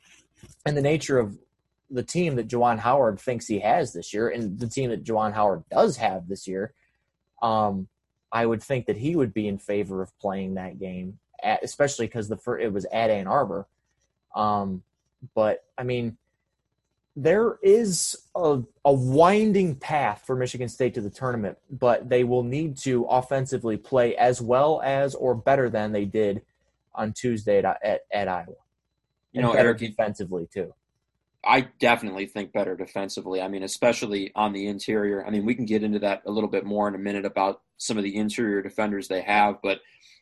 and 0.66 0.76
the 0.76 0.82
nature 0.82 1.20
of 1.20 1.38
the 1.90 2.04
team 2.04 2.38
that 2.38 2.48
Juwan 2.48 2.80
Howard 2.80 3.20
thinks 3.20 3.46
he 3.46 3.60
has 3.60 3.92
this 3.92 4.14
year 4.14 4.30
and 4.30 4.58
the 4.58 4.68
team 4.68 4.90
that 4.90 5.04
Juwan 5.04 5.34
Howard 5.34 5.64
does 5.70 5.98
have 5.98 6.28
this 6.28 6.48
year, 6.48 6.74
um, 7.42 7.88
I 8.32 8.46
would 8.46 8.64
think 8.64 8.86
that 8.86 8.98
he 8.98 9.16
would 9.16 9.34
be 9.34 9.48
in 9.48 9.58
favor 9.58 10.02
of 10.02 10.18
playing 10.20 10.56
that 10.56 10.80
game, 10.80 11.20
at, 11.44 11.64
especially 11.64 12.08
because 12.08 12.28
the 12.28 12.38
fir- 12.38 12.60
it 12.60 12.72
was 12.72 12.86
at 12.86 13.10
Ann 13.10 13.28
Arbor. 13.28 13.68
Um, 14.36 14.84
but 15.36 15.66
I 15.78 15.84
mean, 15.84 16.18
there 17.16 17.58
is 17.62 18.18
a, 18.36 18.62
a 18.86 18.94
winding 18.94 19.76
path 19.76 20.24
for 20.26 20.36
Michigan 20.36 20.70
State 20.70 20.94
to 20.94 21.02
the 21.02 21.10
tournament, 21.10 21.58
but 21.70 22.08
they 22.10 22.24
will 22.24 22.44
need 22.44 22.78
to 22.78 23.04
offensively 23.06 23.76
play 23.76 24.16
as 24.16 24.42
well 24.42 24.82
as 24.84 25.14
or 25.14 25.36
better 25.36 25.70
than 25.70 25.92
they 25.92 26.06
did 26.06 26.42
on 26.96 27.12
Tuesday 27.12 27.60
at, 27.60 27.66
at, 27.84 28.02
at 28.12 28.28
Iowa. 28.28 28.56
You 29.34 29.42
And 29.42 29.44
know, 29.44 29.54
better 29.54 29.70
Eric, 29.70 29.80
defensively 29.80 30.48
too. 30.54 30.74
I 31.44 31.68
definitely 31.80 32.28
think 32.28 32.54
better 32.54 32.76
defensively. 32.76 33.42
I 33.42 33.48
mean, 33.48 33.64
especially 33.64 34.32
on 34.36 34.54
the 34.54 34.68
interior. 34.68 35.26
I 35.26 35.32
mean, 35.32 35.46
we 35.46 35.56
can 35.56 35.66
get 35.66 35.84
into 35.84 36.00
that 36.00 36.22
a 36.26 36.32
little 36.32 36.50
bit 36.50 36.66
more 36.66 36.88
in 36.88 36.96
a 36.96 37.00
minute 37.00 37.26
about 37.26 37.62
some 37.78 37.98
of 37.98 38.04
the 38.04 38.16
interior 38.16 38.62
defenders 38.62 39.08
they 39.08 39.22
have, 39.22 39.56
but 39.64 39.80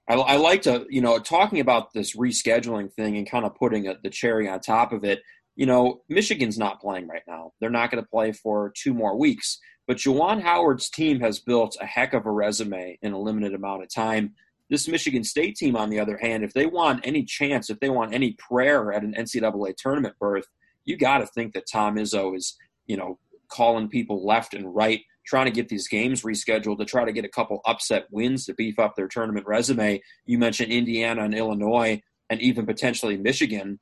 I, 0.09 0.15
I 0.15 0.35
like 0.37 0.63
to, 0.63 0.85
you 0.89 1.01
know, 1.01 1.19
talking 1.19 1.59
about 1.59 1.93
this 1.93 2.15
rescheduling 2.15 2.91
thing 2.91 3.17
and 3.17 3.29
kind 3.29 3.45
of 3.45 3.55
putting 3.55 3.87
a, 3.87 3.95
the 4.01 4.09
cherry 4.09 4.49
on 4.49 4.59
top 4.59 4.91
of 4.91 5.03
it. 5.03 5.21
You 5.55 5.65
know, 5.65 6.01
Michigan's 6.09 6.57
not 6.57 6.81
playing 6.81 7.07
right 7.07 7.23
now. 7.27 7.51
They're 7.59 7.69
not 7.69 7.91
going 7.91 8.03
to 8.03 8.09
play 8.09 8.31
for 8.31 8.71
two 8.75 8.93
more 8.93 9.17
weeks. 9.17 9.59
But 9.87 9.97
Juwan 9.97 10.41
Howard's 10.41 10.89
team 10.89 11.19
has 11.19 11.39
built 11.39 11.75
a 11.81 11.85
heck 11.85 12.13
of 12.13 12.25
a 12.25 12.31
resume 12.31 12.97
in 13.01 13.11
a 13.11 13.19
limited 13.19 13.53
amount 13.53 13.83
of 13.83 13.93
time. 13.93 14.35
This 14.69 14.87
Michigan 14.87 15.23
State 15.23 15.55
team, 15.55 15.75
on 15.75 15.89
the 15.89 15.99
other 15.99 16.17
hand, 16.17 16.43
if 16.43 16.53
they 16.53 16.67
want 16.67 17.05
any 17.05 17.23
chance, 17.23 17.69
if 17.69 17.79
they 17.79 17.89
want 17.89 18.13
any 18.13 18.33
prayer 18.33 18.93
at 18.93 19.03
an 19.03 19.15
NCAA 19.15 19.75
tournament 19.75 20.15
berth, 20.19 20.45
you 20.89 20.97
got 20.97 21.19
to 21.19 21.27
think 21.27 21.53
that 21.53 21.67
Tom 21.71 21.95
Izzo 21.97 22.35
is, 22.35 22.57
you 22.87 22.97
know, 22.97 23.19
calling 23.47 23.87
people 23.87 24.25
left 24.25 24.55
and 24.55 24.73
right, 24.73 25.01
trying 25.23 25.45
to 25.45 25.51
get 25.51 25.69
these 25.69 25.87
games 25.87 26.23
rescheduled 26.23 26.79
to 26.79 26.85
try 26.85 27.05
to 27.05 27.11
get 27.11 27.25
a 27.25 27.29
couple 27.29 27.61
upset 27.67 28.07
wins 28.09 28.45
to 28.45 28.55
beef 28.55 28.79
up 28.79 28.95
their 28.95 29.07
tournament 29.07 29.45
resume. 29.45 30.01
You 30.25 30.39
mentioned 30.39 30.71
Indiana 30.71 31.23
and 31.23 31.35
Illinois, 31.35 32.01
and 32.31 32.41
even 32.41 32.65
potentially 32.65 33.17
Michigan. 33.17 33.79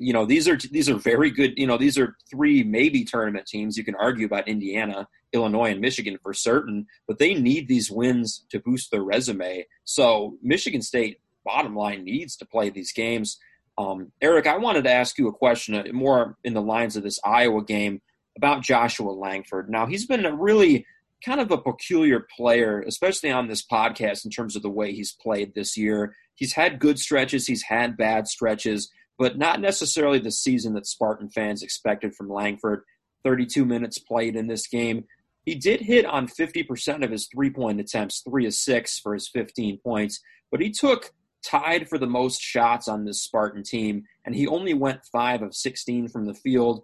You 0.00 0.12
know, 0.12 0.26
these 0.26 0.48
are 0.48 0.56
these 0.56 0.88
are 0.88 0.96
very 0.96 1.30
good. 1.30 1.52
You 1.56 1.68
know, 1.68 1.78
these 1.78 1.96
are 1.98 2.16
three 2.28 2.64
maybe 2.64 3.04
tournament 3.04 3.46
teams. 3.46 3.76
You 3.76 3.84
can 3.84 3.94
argue 3.94 4.26
about 4.26 4.48
Indiana, 4.48 5.06
Illinois, 5.32 5.70
and 5.70 5.80
Michigan 5.80 6.18
for 6.20 6.34
certain, 6.34 6.86
but 7.06 7.20
they 7.20 7.34
need 7.34 7.68
these 7.68 7.92
wins 7.92 8.44
to 8.50 8.58
boost 8.58 8.90
their 8.90 9.04
resume. 9.04 9.66
So 9.84 10.36
Michigan 10.42 10.82
State, 10.82 11.20
bottom 11.44 11.76
line, 11.76 12.02
needs 12.02 12.36
to 12.38 12.44
play 12.44 12.70
these 12.70 12.92
games. 12.92 13.38
Um, 13.76 14.12
Eric, 14.20 14.46
I 14.46 14.56
wanted 14.56 14.84
to 14.84 14.92
ask 14.92 15.18
you 15.18 15.28
a 15.28 15.32
question 15.32 15.74
uh, 15.74 15.84
more 15.92 16.36
in 16.44 16.54
the 16.54 16.62
lines 16.62 16.96
of 16.96 17.02
this 17.02 17.18
Iowa 17.24 17.64
game 17.64 18.00
about 18.36 18.62
Joshua 18.62 19.10
Langford. 19.10 19.68
Now, 19.68 19.86
he's 19.86 20.06
been 20.06 20.26
a 20.26 20.34
really 20.34 20.86
kind 21.24 21.40
of 21.40 21.50
a 21.50 21.58
peculiar 21.58 22.26
player, 22.36 22.82
especially 22.86 23.30
on 23.30 23.48
this 23.48 23.64
podcast 23.64 24.24
in 24.24 24.30
terms 24.30 24.56
of 24.56 24.62
the 24.62 24.70
way 24.70 24.92
he's 24.92 25.12
played 25.12 25.54
this 25.54 25.76
year. 25.76 26.14
He's 26.34 26.52
had 26.52 26.78
good 26.78 26.98
stretches, 26.98 27.46
he's 27.46 27.62
had 27.62 27.96
bad 27.96 28.28
stretches, 28.28 28.90
but 29.18 29.38
not 29.38 29.60
necessarily 29.60 30.18
the 30.18 30.32
season 30.32 30.74
that 30.74 30.86
Spartan 30.86 31.30
fans 31.30 31.62
expected 31.62 32.14
from 32.14 32.28
Langford. 32.28 32.82
32 33.24 33.64
minutes 33.64 33.98
played 33.98 34.36
in 34.36 34.48
this 34.48 34.66
game. 34.66 35.04
He 35.46 35.54
did 35.54 35.80
hit 35.80 36.04
on 36.04 36.28
50% 36.28 37.04
of 37.04 37.10
his 37.10 37.26
three 37.26 37.50
point 37.50 37.80
attempts, 37.80 38.20
three 38.20 38.46
of 38.46 38.54
six 38.54 38.98
for 38.98 39.14
his 39.14 39.28
15 39.28 39.78
points, 39.78 40.20
but 40.50 40.60
he 40.60 40.70
took 40.70 41.12
tied 41.44 41.88
for 41.88 41.98
the 41.98 42.06
most 42.06 42.40
shots 42.40 42.88
on 42.88 43.04
this 43.04 43.22
Spartan 43.22 43.62
team, 43.62 44.04
and 44.24 44.34
he 44.34 44.46
only 44.46 44.74
went 44.74 45.04
five 45.12 45.42
of 45.42 45.54
16 45.54 46.08
from 46.08 46.26
the 46.26 46.34
field. 46.34 46.82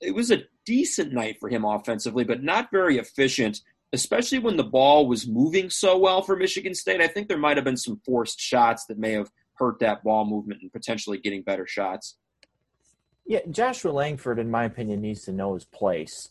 It 0.00 0.14
was 0.14 0.30
a 0.30 0.42
decent 0.64 1.12
night 1.12 1.36
for 1.40 1.48
him 1.48 1.64
offensively, 1.64 2.24
but 2.24 2.42
not 2.42 2.70
very 2.70 2.98
efficient, 2.98 3.60
especially 3.92 4.38
when 4.38 4.56
the 4.56 4.64
ball 4.64 5.06
was 5.06 5.26
moving 5.26 5.70
so 5.70 5.98
well 5.98 6.22
for 6.22 6.36
Michigan 6.36 6.74
State. 6.74 7.00
I 7.00 7.08
think 7.08 7.28
there 7.28 7.38
might 7.38 7.56
have 7.56 7.64
been 7.64 7.76
some 7.76 8.00
forced 8.04 8.40
shots 8.40 8.86
that 8.86 8.98
may 8.98 9.12
have 9.12 9.30
hurt 9.54 9.78
that 9.80 10.02
ball 10.04 10.24
movement 10.24 10.62
and 10.62 10.72
potentially 10.72 11.18
getting 11.18 11.42
better 11.42 11.66
shots. 11.66 12.16
Yeah, 13.26 13.40
Joshua 13.50 13.90
Langford, 13.90 14.38
in 14.38 14.50
my 14.50 14.64
opinion, 14.64 15.02
needs 15.02 15.24
to 15.24 15.32
know 15.32 15.54
his 15.54 15.64
place 15.64 16.30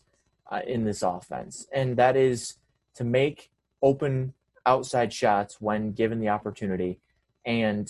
uh, 0.49 0.61
in 0.65 0.83
this 0.83 1.03
offense, 1.03 1.67
and 1.71 1.95
that 1.97 2.17
is 2.17 2.55
to 2.95 3.03
make 3.03 3.51
open 3.83 4.33
outside 4.65 5.13
shots 5.13 5.61
when 5.61 5.91
given 5.91 6.19
the 6.19 6.29
opportunity, 6.29 6.99
and 7.47 7.89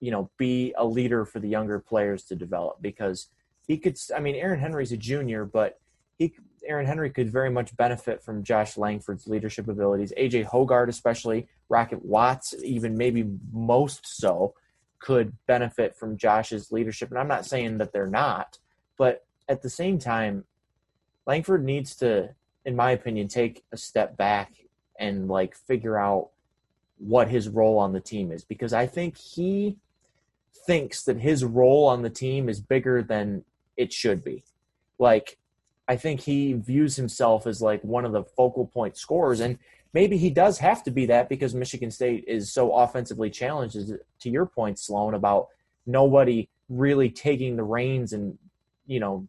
you 0.00 0.10
know, 0.10 0.30
be 0.38 0.74
a 0.76 0.84
leader 0.84 1.24
for 1.24 1.38
the 1.38 1.48
younger 1.48 1.78
players 1.78 2.24
to 2.24 2.34
develop. 2.34 2.78
Because 2.80 3.28
he 3.66 3.76
could, 3.76 3.96
I 4.14 4.20
mean, 4.20 4.34
Aaron 4.34 4.58
Henry's 4.58 4.92
a 4.92 4.96
junior, 4.96 5.44
but 5.44 5.78
he, 6.16 6.34
Aaron 6.66 6.86
Henry, 6.86 7.10
could 7.10 7.30
very 7.30 7.50
much 7.50 7.76
benefit 7.76 8.22
from 8.22 8.42
Josh 8.42 8.76
Langford's 8.76 9.26
leadership 9.26 9.68
abilities. 9.68 10.12
AJ 10.18 10.46
Hoggard, 10.46 10.88
especially 10.88 11.48
Rocket 11.68 12.04
Watts, 12.04 12.54
even 12.64 12.96
maybe 12.96 13.30
most 13.52 14.06
so 14.06 14.54
could 14.98 15.32
benefit 15.46 15.96
from 15.96 16.16
Josh's 16.16 16.72
leadership. 16.72 17.10
And 17.10 17.18
I'm 17.18 17.28
not 17.28 17.46
saying 17.46 17.78
that 17.78 17.92
they're 17.92 18.06
not, 18.06 18.58
but 18.98 19.24
at 19.48 19.62
the 19.62 19.70
same 19.70 19.98
time, 19.98 20.44
Langford 21.26 21.64
needs 21.64 21.94
to, 21.96 22.30
in 22.64 22.76
my 22.76 22.90
opinion, 22.90 23.28
take 23.28 23.64
a 23.72 23.76
step 23.76 24.16
back 24.16 24.52
and 24.98 25.28
like 25.28 25.54
figure 25.54 25.98
out 25.98 26.30
what 27.00 27.28
his 27.28 27.48
role 27.48 27.78
on 27.78 27.92
the 27.92 28.00
team 28.00 28.30
is 28.30 28.44
because 28.44 28.72
I 28.72 28.86
think 28.86 29.16
he 29.16 29.76
thinks 30.66 31.02
that 31.04 31.18
his 31.18 31.44
role 31.44 31.86
on 31.86 32.02
the 32.02 32.10
team 32.10 32.48
is 32.48 32.60
bigger 32.60 33.02
than 33.02 33.44
it 33.76 33.92
should 33.92 34.22
be. 34.22 34.44
Like, 34.98 35.38
I 35.88 35.96
think 35.96 36.20
he 36.20 36.52
views 36.52 36.96
himself 36.96 37.46
as 37.46 37.62
like 37.62 37.82
one 37.82 38.04
of 38.04 38.12
the 38.12 38.22
focal 38.22 38.66
point 38.66 38.96
scorers, 38.96 39.40
and 39.40 39.58
maybe 39.92 40.18
he 40.18 40.30
does 40.30 40.58
have 40.58 40.84
to 40.84 40.90
be 40.90 41.06
that 41.06 41.28
because 41.28 41.54
Michigan 41.54 41.90
State 41.90 42.24
is 42.28 42.52
so 42.52 42.72
offensively 42.72 43.30
challenged. 43.30 43.74
To 43.76 44.30
your 44.30 44.46
point, 44.46 44.78
Sloan, 44.78 45.14
about 45.14 45.48
nobody 45.86 46.48
really 46.68 47.10
taking 47.10 47.56
the 47.56 47.64
reins 47.64 48.12
and 48.12 48.38
you 48.86 49.00
know 49.00 49.26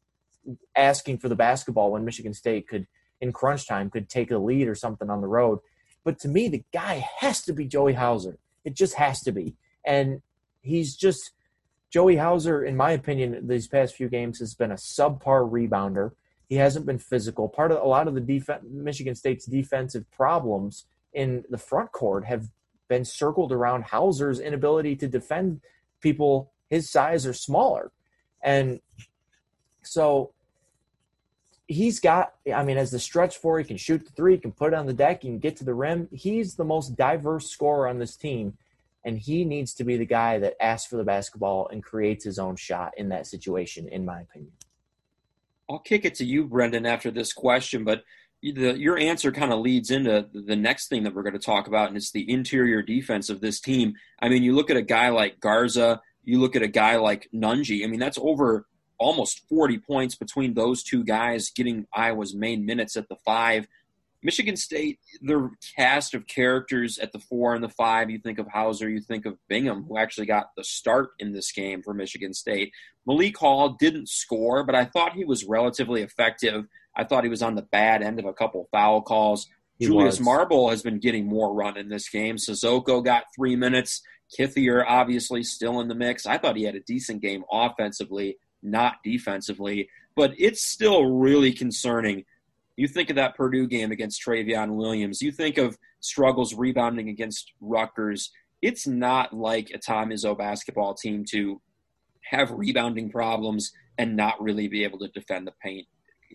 asking 0.75 1.17
for 1.17 1.29
the 1.29 1.35
basketball 1.35 1.91
when 1.91 2.05
Michigan 2.05 2.33
State 2.33 2.67
could 2.67 2.85
in 3.21 3.31
crunch 3.31 3.67
time 3.67 3.89
could 3.89 4.09
take 4.09 4.31
a 4.31 4.37
lead 4.37 4.67
or 4.67 4.75
something 4.75 5.09
on 5.09 5.21
the 5.21 5.27
road. 5.27 5.59
But 6.03 6.19
to 6.19 6.27
me, 6.27 6.47
the 6.47 6.63
guy 6.73 7.05
has 7.19 7.41
to 7.43 7.53
be 7.53 7.65
Joey 7.65 7.93
Hauser. 7.93 8.37
It 8.63 8.75
just 8.75 8.95
has 8.95 9.21
to 9.21 9.31
be, 9.31 9.55
and 9.85 10.21
he's 10.61 10.95
just 10.95 11.31
Joey 11.89 12.15
Hauser, 12.15 12.63
in 12.63 12.77
my 12.77 12.91
opinion, 12.91 13.47
these 13.47 13.67
past 13.67 13.95
few 13.95 14.07
games 14.07 14.39
has 14.39 14.55
been 14.55 14.71
a 14.71 14.75
subpar 14.75 15.49
rebounder. 15.49 16.11
He 16.47 16.55
hasn't 16.55 16.85
been 16.85 16.99
physical. 16.99 17.49
Part 17.49 17.71
of 17.71 17.81
a 17.81 17.87
lot 17.87 18.07
of 18.07 18.13
the 18.13 18.21
defense, 18.21 18.63
Michigan 18.69 19.15
State's 19.15 19.45
defensive 19.45 20.09
problems 20.11 20.85
in 21.13 21.43
the 21.49 21.57
front 21.57 21.91
court 21.91 22.25
have 22.25 22.47
been 22.87 23.03
circled 23.03 23.51
around 23.51 23.83
Hauser's 23.83 24.39
inability 24.39 24.95
to 24.97 25.07
defend 25.07 25.61
people 26.01 26.51
his 26.69 26.89
size 26.89 27.25
or 27.25 27.33
smaller, 27.33 27.91
and 28.41 28.79
so 29.83 30.33
he's 31.71 31.99
got. 31.99 32.33
I 32.53 32.63
mean, 32.63 32.77
as 32.77 32.91
the 32.91 32.99
stretch 32.99 33.37
four, 33.37 33.59
he 33.59 33.65
can 33.65 33.77
shoot 33.77 34.05
the 34.05 34.11
three, 34.11 34.33
he 34.33 34.39
can 34.39 34.51
put 34.51 34.73
it 34.73 34.75
on 34.75 34.85
the 34.85 34.93
deck, 34.93 35.23
he 35.23 35.29
can 35.29 35.39
get 35.39 35.57
to 35.57 35.63
the 35.63 35.73
rim. 35.73 36.07
He's 36.11 36.55
the 36.55 36.65
most 36.65 36.95
diverse 36.95 37.49
scorer 37.49 37.87
on 37.87 37.99
this 37.99 38.15
team 38.15 38.57
and 39.03 39.17
he 39.17 39.45
needs 39.45 39.73
to 39.75 39.83
be 39.83 39.97
the 39.97 40.05
guy 40.05 40.39
that 40.39 40.61
asks 40.61 40.89
for 40.89 40.97
the 40.97 41.03
basketball 41.03 41.67
and 41.69 41.83
creates 41.83 42.23
his 42.23 42.37
own 42.37 42.55
shot 42.55 42.93
in 42.97 43.09
that 43.09 43.27
situation, 43.27 43.87
in 43.87 44.05
my 44.05 44.21
opinion. 44.21 44.51
I'll 45.69 45.79
kick 45.79 46.05
it 46.05 46.15
to 46.15 46.25
you, 46.25 46.45
Brendan, 46.45 46.85
after 46.85 47.11
this 47.11 47.33
question, 47.33 47.83
but 47.83 48.03
the, 48.43 48.77
your 48.77 48.97
answer 48.97 49.31
kind 49.31 49.53
of 49.53 49.59
leads 49.59 49.91
into 49.91 50.27
the 50.33 50.55
next 50.55 50.87
thing 50.87 51.03
that 51.03 51.13
we're 51.13 51.23
going 51.23 51.33
to 51.33 51.39
talk 51.39 51.67
about, 51.67 51.87
and 51.87 51.97
it's 51.97 52.11
the 52.11 52.29
interior 52.29 52.81
defense 52.81 53.29
of 53.29 53.41
this 53.41 53.59
team. 53.59 53.93
I 54.19 54.29
mean, 54.29 54.43
you 54.43 54.53
look 54.53 54.69
at 54.69 54.77
a 54.77 54.81
guy 54.81 55.09
like 55.09 55.39
Garza, 55.39 56.01
you 56.23 56.39
look 56.39 56.55
at 56.55 56.61
a 56.61 56.67
guy 56.67 56.97
like 56.97 57.29
Nunge. 57.33 57.83
I 57.83 57.87
mean, 57.87 57.99
that's 57.99 58.19
over 58.19 58.67
almost 59.01 59.41
40 59.49 59.79
points 59.79 60.15
between 60.15 60.53
those 60.53 60.83
two 60.83 61.03
guys 61.03 61.49
getting 61.49 61.87
Iowa's 61.93 62.35
main 62.35 62.65
minutes 62.65 62.95
at 62.95 63.09
the 63.09 63.17
five. 63.25 63.67
Michigan 64.23 64.55
State, 64.55 64.99
their 65.19 65.49
cast 65.75 66.13
of 66.13 66.27
characters 66.27 66.99
at 66.99 67.11
the 67.11 67.17
four 67.17 67.55
and 67.55 67.63
the 67.63 67.69
five, 67.69 68.11
you 68.11 68.19
think 68.19 68.37
of 68.37 68.47
Hauser, 68.47 68.87
you 68.87 69.01
think 69.01 69.25
of 69.25 69.37
Bingham, 69.49 69.83
who 69.83 69.97
actually 69.97 70.27
got 70.27 70.51
the 70.55 70.63
start 70.63 71.09
in 71.17 71.33
this 71.33 71.51
game 71.51 71.81
for 71.81 71.95
Michigan 71.95 72.31
State. 72.33 72.71
Malik 73.07 73.35
Hall 73.39 73.69
didn't 73.79 74.07
score, 74.07 74.63
but 74.63 74.75
I 74.75 74.85
thought 74.85 75.13
he 75.13 75.25
was 75.25 75.45
relatively 75.45 76.03
effective. 76.03 76.67
I 76.95 77.03
thought 77.03 77.23
he 77.23 77.31
was 77.31 77.41
on 77.41 77.55
the 77.55 77.63
bad 77.63 78.03
end 78.03 78.19
of 78.19 78.25
a 78.25 78.33
couple 78.33 78.67
foul 78.71 79.01
calls. 79.01 79.47
He 79.79 79.87
Julius 79.87 80.19
was. 80.19 80.25
Marble 80.25 80.69
has 80.69 80.83
been 80.83 80.99
getting 80.99 81.25
more 81.25 81.51
run 81.51 81.75
in 81.75 81.89
this 81.89 82.07
game. 82.07 82.35
Sissoko 82.35 83.03
got 83.03 83.23
three 83.35 83.55
minutes. 83.55 84.03
Kithier 84.37 84.85
obviously 84.87 85.41
still 85.41 85.79
in 85.81 85.87
the 85.87 85.95
mix. 85.95 86.27
I 86.27 86.37
thought 86.37 86.55
he 86.55 86.63
had 86.63 86.75
a 86.75 86.81
decent 86.81 87.23
game 87.23 87.43
offensively, 87.51 88.37
not 88.63 88.95
defensively, 89.03 89.89
but 90.15 90.33
it's 90.37 90.63
still 90.63 91.05
really 91.05 91.53
concerning 91.53 92.25
you 92.81 92.87
think 92.87 93.09
of 93.09 93.15
that 93.17 93.35
Purdue 93.35 93.67
game 93.67 93.91
against 93.91 94.23
Trevion 94.25 94.75
Williams. 94.75 95.21
You 95.21 95.31
think 95.31 95.57
of 95.57 95.77
struggles 95.99 96.55
rebounding 96.55 97.09
against 97.09 97.51
Rutgers. 97.61 98.31
It's 98.61 98.87
not 98.87 99.33
like 99.33 99.69
a 99.71 99.77
Tom 99.77 100.09
Izzo 100.09 100.37
basketball 100.37 100.95
team 100.95 101.23
to 101.29 101.61
have 102.31 102.49
rebounding 102.51 103.11
problems 103.11 103.71
and 103.97 104.15
not 104.15 104.41
really 104.41 104.67
be 104.67 104.83
able 104.83 104.99
to 104.99 105.09
defend 105.09 105.45
the 105.45 105.53
paint 105.63 105.87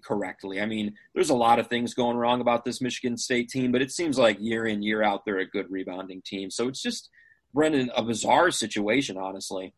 correctly. 0.04 0.60
I 0.60 0.66
mean, 0.66 0.94
there's 1.14 1.30
a 1.30 1.34
lot 1.34 1.58
of 1.58 1.68
things 1.68 1.94
going 1.94 2.16
wrong 2.16 2.40
about 2.40 2.64
this 2.64 2.80
Michigan 2.80 3.16
State 3.16 3.48
team, 3.48 3.72
but 3.72 3.82
it 3.82 3.90
seems 3.90 4.18
like 4.18 4.36
year 4.38 4.66
in, 4.66 4.82
year 4.82 5.02
out, 5.02 5.24
they're 5.24 5.38
a 5.38 5.48
good 5.48 5.70
rebounding 5.70 6.22
team. 6.22 6.50
So 6.50 6.68
it's 6.68 6.82
just, 6.82 7.08
Brendan, 7.54 7.90
a 7.96 8.04
bizarre 8.04 8.50
situation, 8.50 9.16
honestly. 9.16 9.72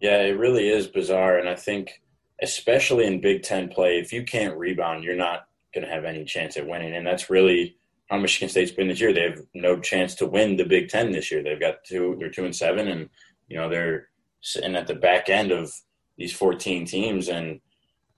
Yeah, 0.00 0.20
it 0.22 0.38
really 0.38 0.68
is 0.68 0.86
bizarre. 0.86 1.38
And 1.38 1.48
I 1.48 1.54
think 1.54 2.02
especially 2.42 3.06
in 3.06 3.20
Big 3.20 3.42
Ten 3.42 3.68
play, 3.68 3.98
if 3.98 4.12
you 4.12 4.24
can't 4.24 4.56
rebound, 4.56 5.04
you're 5.04 5.16
not 5.16 5.46
going 5.74 5.86
to 5.86 5.92
have 5.92 6.04
any 6.04 6.24
chance 6.24 6.56
at 6.56 6.66
winning. 6.66 6.94
And 6.94 7.06
that's 7.06 7.30
really 7.30 7.76
how 8.10 8.18
Michigan 8.18 8.48
State's 8.48 8.70
been 8.70 8.88
this 8.88 9.00
year. 9.00 9.12
They 9.12 9.22
have 9.22 9.40
no 9.54 9.78
chance 9.80 10.14
to 10.16 10.26
win 10.26 10.56
the 10.56 10.64
Big 10.64 10.88
Ten 10.88 11.10
this 11.10 11.30
year. 11.30 11.42
They've 11.42 11.60
got 11.60 11.84
two, 11.84 12.16
they're 12.18 12.30
two 12.30 12.44
and 12.44 12.54
seven, 12.54 12.88
and 12.88 13.08
you 13.48 13.56
know 13.56 13.68
they're 13.68 14.08
sitting 14.40 14.76
at 14.76 14.86
the 14.86 14.94
back 14.94 15.28
end 15.28 15.50
of 15.50 15.72
these 16.18 16.32
14 16.32 16.84
teams. 16.86 17.28
And 17.28 17.60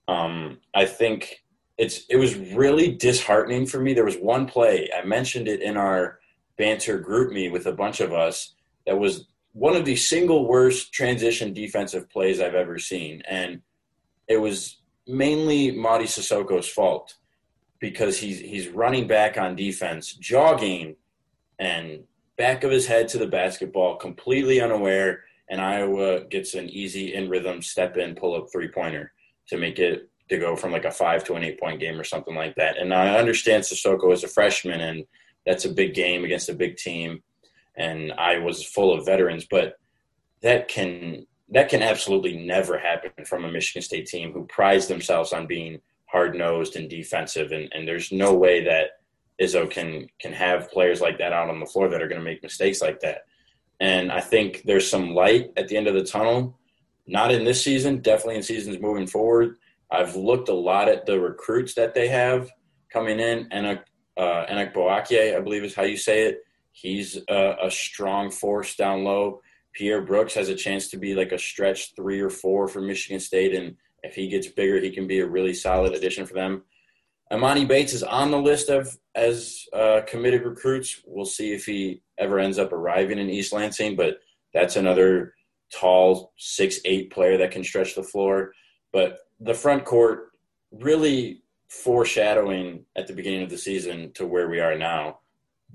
um, 0.09 0.59
I 0.75 0.87
think 0.87 1.45
it's 1.79 2.05
it 2.09 2.17
was 2.17 2.37
really 2.37 2.93
disheartening 2.93 3.67
for 3.67 3.81
me. 3.81 3.95
There 3.95 4.05
was 4.05 4.17
one 4.17 4.47
play 4.47 4.91
I 4.97 5.05
mentioned 5.05 5.49
it 5.49 5.61
in 5.61 5.77
our 5.77 6.19
banter 6.59 7.01
GroupMe 7.01 7.53
with 7.53 7.67
a 7.67 7.73
bunch 7.73 8.01
of 8.01 8.12
us 8.12 8.55
that 8.87 8.99
was 8.99 9.27
one 9.57 9.75
of 9.75 9.87
the 9.87 9.97
single 9.97 10.47
worst 10.47 10.92
transition 10.92 11.55
defensive 11.55 12.11
plays 12.11 12.40
I've 12.42 12.55
ever 12.55 12.79
seen, 12.79 13.23
and 13.27 13.62
it 14.29 14.37
was 14.37 14.83
mainly 15.09 15.73
Mady 15.73 16.03
Sissoko's 16.03 16.69
fault 16.69 17.14
because 17.81 18.19
he's 18.19 18.38
he's 18.38 18.69
running 18.69 19.07
back 19.07 19.38
on 19.38 19.57
defense, 19.57 20.12
jogging, 20.12 20.95
and 21.59 22.01
back 22.37 22.64
of 22.64 22.71
his 22.71 22.87
head 22.87 23.09
to 23.09 23.19
the 23.19 23.27
basketball, 23.27 23.97
completely 23.97 24.61
unaware, 24.61 25.25
and 25.49 25.59
Iowa 25.59 26.25
gets 26.25 26.53
an 26.53 26.69
easy 26.69 27.14
in 27.14 27.31
rhythm 27.31 27.62
step 27.62 27.97
in 27.97 28.14
pull 28.14 28.35
up 28.35 28.49
three 28.53 28.69
pointer 28.69 29.14
to 29.49 29.57
make 29.57 29.79
it 29.79 30.11
to 30.29 30.37
go 30.37 30.55
from 30.55 30.73
like 30.73 30.85
a 30.85 30.90
five 30.90 31.25
to 31.25 31.35
an 31.35 31.45
eight 31.45 31.59
point 31.59 31.81
game 31.81 31.99
or 31.99 32.05
something 32.05 32.35
like 32.35 32.55
that. 32.57 32.77
And 32.77 32.92
I 32.92 33.19
understand 33.19 33.62
Sissoko 33.62 34.12
is 34.12 34.23
a 34.23 34.29
freshman 34.29 34.83
and 34.83 35.05
that's 35.47 35.64
a 35.64 35.73
big 35.73 35.95
game 35.95 36.25
against 36.25 36.51
a 36.51 36.55
big 36.55 36.77
team, 36.77 37.23
and 37.77 38.12
I 38.12 38.39
was 38.39 38.65
full 38.65 38.93
of 38.93 39.05
veterans, 39.05 39.47
but 39.51 39.79
that 40.43 40.69
can 40.69 41.27
that 41.51 41.69
can 41.69 41.83
absolutely 41.83 42.37
never 42.37 42.77
happen 42.79 43.25
from 43.25 43.45
a 43.45 43.53
Michigan 43.53 43.83
State 43.83 44.07
team 44.07 44.33
who 44.33 44.47
prides 44.47 44.89
themselves 44.89 45.33
on 45.33 45.47
being 45.47 45.81
hard 46.07 46.35
nosed 46.35 46.77
and 46.77 46.91
defensive, 46.91 47.53
and, 47.53 47.69
and 47.73 47.87
there's 47.87 48.11
no 48.11 48.35
way 48.35 48.65
that 48.65 49.01
Izzo 49.41 49.71
can 49.71 50.09
can 50.21 50.33
have 50.33 50.71
players 50.71 51.01
like 51.01 51.19
that 51.19 51.33
out 51.33 51.51
on 51.51 51.61
the 51.61 51.67
floor 51.67 51.89
that 51.89 52.03
are 52.03 52.09
going 52.09 52.21
to 52.21 52.25
make 52.25 52.43
mistakes 52.43 52.81
like 52.81 53.01
that. 53.01 53.23
And 53.81 54.11
I 54.11 54.21
think 54.21 54.62
there's 54.65 54.89
some 54.89 55.11
light 55.11 55.51
at 55.57 55.69
the 55.69 55.77
end 55.77 55.87
of 55.87 55.95
the 55.95 56.05
tunnel. 56.05 56.59
Not 57.07 57.31
in 57.31 57.45
this 57.45 57.62
season, 57.62 58.01
definitely 58.01 58.37
in 58.37 58.43
seasons 58.43 58.81
moving 58.81 59.07
forward. 59.07 59.59
I've 59.91 60.17
looked 60.17 60.49
a 60.49 60.55
lot 60.55 60.89
at 60.89 61.07
the 61.07 61.21
recruits 61.21 61.75
that 61.75 61.95
they 61.95 62.09
have 62.09 62.51
coming 62.91 63.21
in. 63.21 63.49
Enoch, 63.55 63.85
uh, 64.17 64.45
Enoch 64.51 64.75
Boakye, 64.75 65.37
I 65.37 65.41
believe 65.41 65.62
is 65.62 65.75
how 65.75 65.85
you 65.85 65.97
say 65.97 66.23
it. 66.23 66.41
He's 66.79 67.17
a, 67.31 67.57
a 67.62 67.71
strong 67.71 68.31
force 68.31 68.77
down 68.77 69.03
low. 69.03 69.41
Pierre 69.73 70.03
Brooks 70.03 70.35
has 70.35 70.51
a 70.51 70.55
chance 70.55 70.89
to 70.89 70.99
be 70.99 71.15
like 71.15 71.33
a 71.33 71.39
stretch 71.39 71.95
three 71.95 72.21
or 72.21 72.29
four 72.29 72.69
for 72.69 72.83
Michigan 72.83 73.19
State, 73.19 73.55
and 73.55 73.77
if 74.03 74.15
he 74.15 74.29
gets 74.29 74.49
bigger, 74.49 74.79
he 74.79 74.91
can 74.91 75.07
be 75.07 75.21
a 75.21 75.27
really 75.27 75.55
solid 75.55 75.95
addition 75.95 76.27
for 76.27 76.35
them. 76.35 76.65
Emoni 77.33 77.67
Bates 77.67 77.95
is 77.95 78.03
on 78.03 78.31
the 78.31 78.39
list 78.39 78.69
of 78.69 78.95
as 79.15 79.65
uh, 79.73 80.03
committed 80.07 80.43
recruits. 80.43 81.01
We'll 81.07 81.25
see 81.25 81.55
if 81.55 81.65
he 81.65 82.03
ever 82.19 82.39
ends 82.39 82.59
up 82.59 82.75
arriving 82.75 83.19
in 83.19 83.31
East 83.31 83.55
Lansing, 83.55 83.97
but 83.97 84.19
that's 84.53 84.77
another 84.77 85.33
tall 85.73 86.35
six 86.37 86.79
eight 86.85 87.11
player 87.11 87.39
that 87.39 87.53
can 87.53 87.65
stretch 87.65 87.95
the 87.95 88.03
floor. 88.03 88.53
But 88.93 89.21
the 89.41 89.55
front 89.55 89.87
court 89.87 90.33
really 90.71 91.43
foreshadowing 91.69 92.85
at 92.97 93.07
the 93.07 93.15
beginning 93.15 93.45
of 93.45 93.51
the 93.51 93.57
season 93.57 94.12
to 94.12 94.27
where 94.27 94.51
we 94.51 94.61
are 94.61 94.77
now 94.77 95.21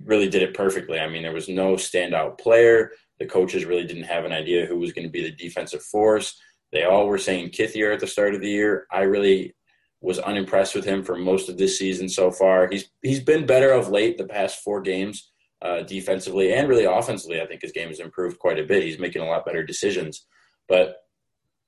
really 0.05 0.29
did 0.29 0.43
it 0.43 0.53
perfectly. 0.53 0.99
I 0.99 1.07
mean, 1.07 1.23
there 1.23 1.33
was 1.33 1.49
no 1.49 1.73
standout 1.73 2.39
player. 2.39 2.91
The 3.19 3.25
coaches 3.25 3.65
really 3.65 3.85
didn't 3.85 4.03
have 4.03 4.25
an 4.25 4.31
idea 4.31 4.65
who 4.65 4.79
was 4.79 4.93
going 4.93 5.05
to 5.05 5.11
be 5.11 5.23
the 5.23 5.31
defensive 5.31 5.83
force. 5.83 6.39
They 6.71 6.83
all 6.83 7.07
were 7.07 7.17
saying 7.17 7.49
Kithier 7.49 7.93
at 7.93 7.99
the 7.99 8.07
start 8.07 8.33
of 8.33 8.41
the 8.41 8.49
year. 8.49 8.87
I 8.91 9.01
really 9.01 9.55
was 10.01 10.19
unimpressed 10.19 10.73
with 10.73 10.85
him 10.85 11.03
for 11.03 11.15
most 11.15 11.47
of 11.47 11.57
this 11.57 11.77
season 11.77 12.09
so 12.09 12.31
far. 12.31 12.67
He's 12.69 12.89
he's 13.01 13.23
been 13.23 13.45
better 13.45 13.71
of 13.71 13.89
late 13.89 14.17
the 14.17 14.25
past 14.25 14.63
four 14.63 14.81
games 14.81 15.31
uh, 15.61 15.81
defensively 15.81 16.53
and 16.53 16.67
really 16.67 16.85
offensively. 16.85 17.41
I 17.41 17.45
think 17.45 17.61
his 17.61 17.71
game 17.71 17.89
has 17.89 17.99
improved 17.99 18.39
quite 18.39 18.59
a 18.59 18.63
bit. 18.63 18.83
He's 18.83 18.99
making 18.99 19.21
a 19.21 19.27
lot 19.27 19.45
better 19.45 19.63
decisions. 19.63 20.25
But 20.67 20.97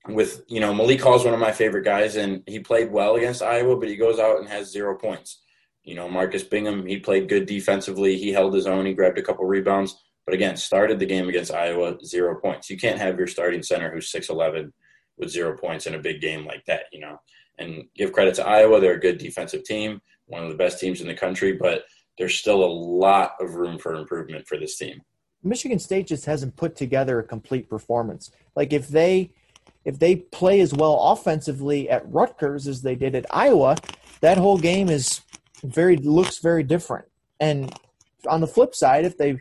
with 0.08 0.43
you 0.48 0.60
know 0.60 0.74
Malik 0.74 1.02
Hall 1.02 1.15
is 1.15 1.24
one 1.24 1.34
of 1.34 1.39
my 1.39 1.52
favorite 1.52 1.86
guys, 1.86 2.15
and 2.15 2.41
he 2.48 2.60
played 2.60 2.91
well 2.91 3.15
against 3.15 3.43
Iowa, 3.43 3.78
but 3.78 3.89
he 3.89 3.96
goes 3.96 4.19
out 4.19 4.39
and 4.39 4.50
has 4.50 4.72
zero 4.72 4.98
points. 4.98 5.42
You 5.84 5.96
know 5.96 6.10
Marcus 6.10 6.43
Bingham, 6.43 6.86
he 6.86 6.98
played 6.98 7.30
good 7.30 7.46
defensively. 7.46 8.17
He 8.17 8.32
held 8.32 8.54
his 8.54 8.67
own. 8.67 8.86
He 8.86 8.93
grabbed 8.93 9.17
a 9.17 9.24
couple 9.24 9.46
rebounds, 9.46 10.02
but 10.26 10.34
again, 10.34 10.56
started 10.56 11.00
the 11.00 11.06
game 11.06 11.28
against 11.28 11.54
Iowa 11.54 11.98
zero 12.04 12.39
points. 12.39 12.69
You 12.69 12.78
can't 12.78 13.00
have 13.00 13.17
your 13.17 13.28
starting 13.28 13.63
center 13.63 13.91
who's 13.91 14.10
six 14.10 14.30
eleven 14.30 14.74
with 15.17 15.30
zero 15.30 15.58
points 15.58 15.86
in 15.86 15.96
a 15.96 16.00
big 16.00 16.22
game 16.22 16.46
like 16.46 16.65
that, 16.65 16.84
you 16.91 17.00
know. 17.00 17.19
And 17.60 17.84
give 17.96 18.13
credit 18.13 18.36
to 18.36 18.48
Iowa; 18.48 18.80
they're 18.80 18.96
a 18.96 19.00
good 19.00 19.17
defensive 19.17 19.63
team, 19.63 20.02
one 20.26 20.43
of 20.43 20.50
the 20.50 20.56
best 20.56 20.80
teams 20.80 21.02
in 21.02 21.08
the 21.08 21.13
country. 21.13 21.54
But 21.54 21.84
there's 22.17 22.36
still 22.36 22.63
a 22.63 22.65
lot 22.65 23.34
of 23.39 23.56
room 23.56 23.78
for 23.78 23.96
improvement 23.96 24.48
for 24.48 24.58
this 24.58 24.78
team. 24.78 25.02
Michigan 25.43 25.80
State 25.80 26.08
just 26.08 26.26
hasn't 26.26 26.56
put 26.56 26.76
together 26.76 27.19
a 27.19 27.24
complete 27.24 27.69
performance. 27.69 28.32
Like 28.56 28.72
if 28.72 28.88
they 28.88 29.32
if 29.84 30.00
they 30.00 30.15
play 30.15 30.62
as 30.62 30.74
well 30.74 30.98
offensively 30.98 31.89
at 31.89 32.10
Rutgers 32.10 32.67
as 32.67 32.82
they 32.82 32.96
did 32.96 33.15
at 33.15 33.26
Iowa, 33.30 33.76
that 34.22 34.38
whole 34.38 34.58
game 34.58 34.89
is 34.89 35.22
very 35.63 35.97
looks 35.97 36.39
very 36.39 36.63
different. 36.63 37.06
And 37.39 37.73
on 38.28 38.41
the 38.41 38.47
flip 38.47 38.76
side, 38.76 39.06
if 39.06 39.17
they 39.17 39.39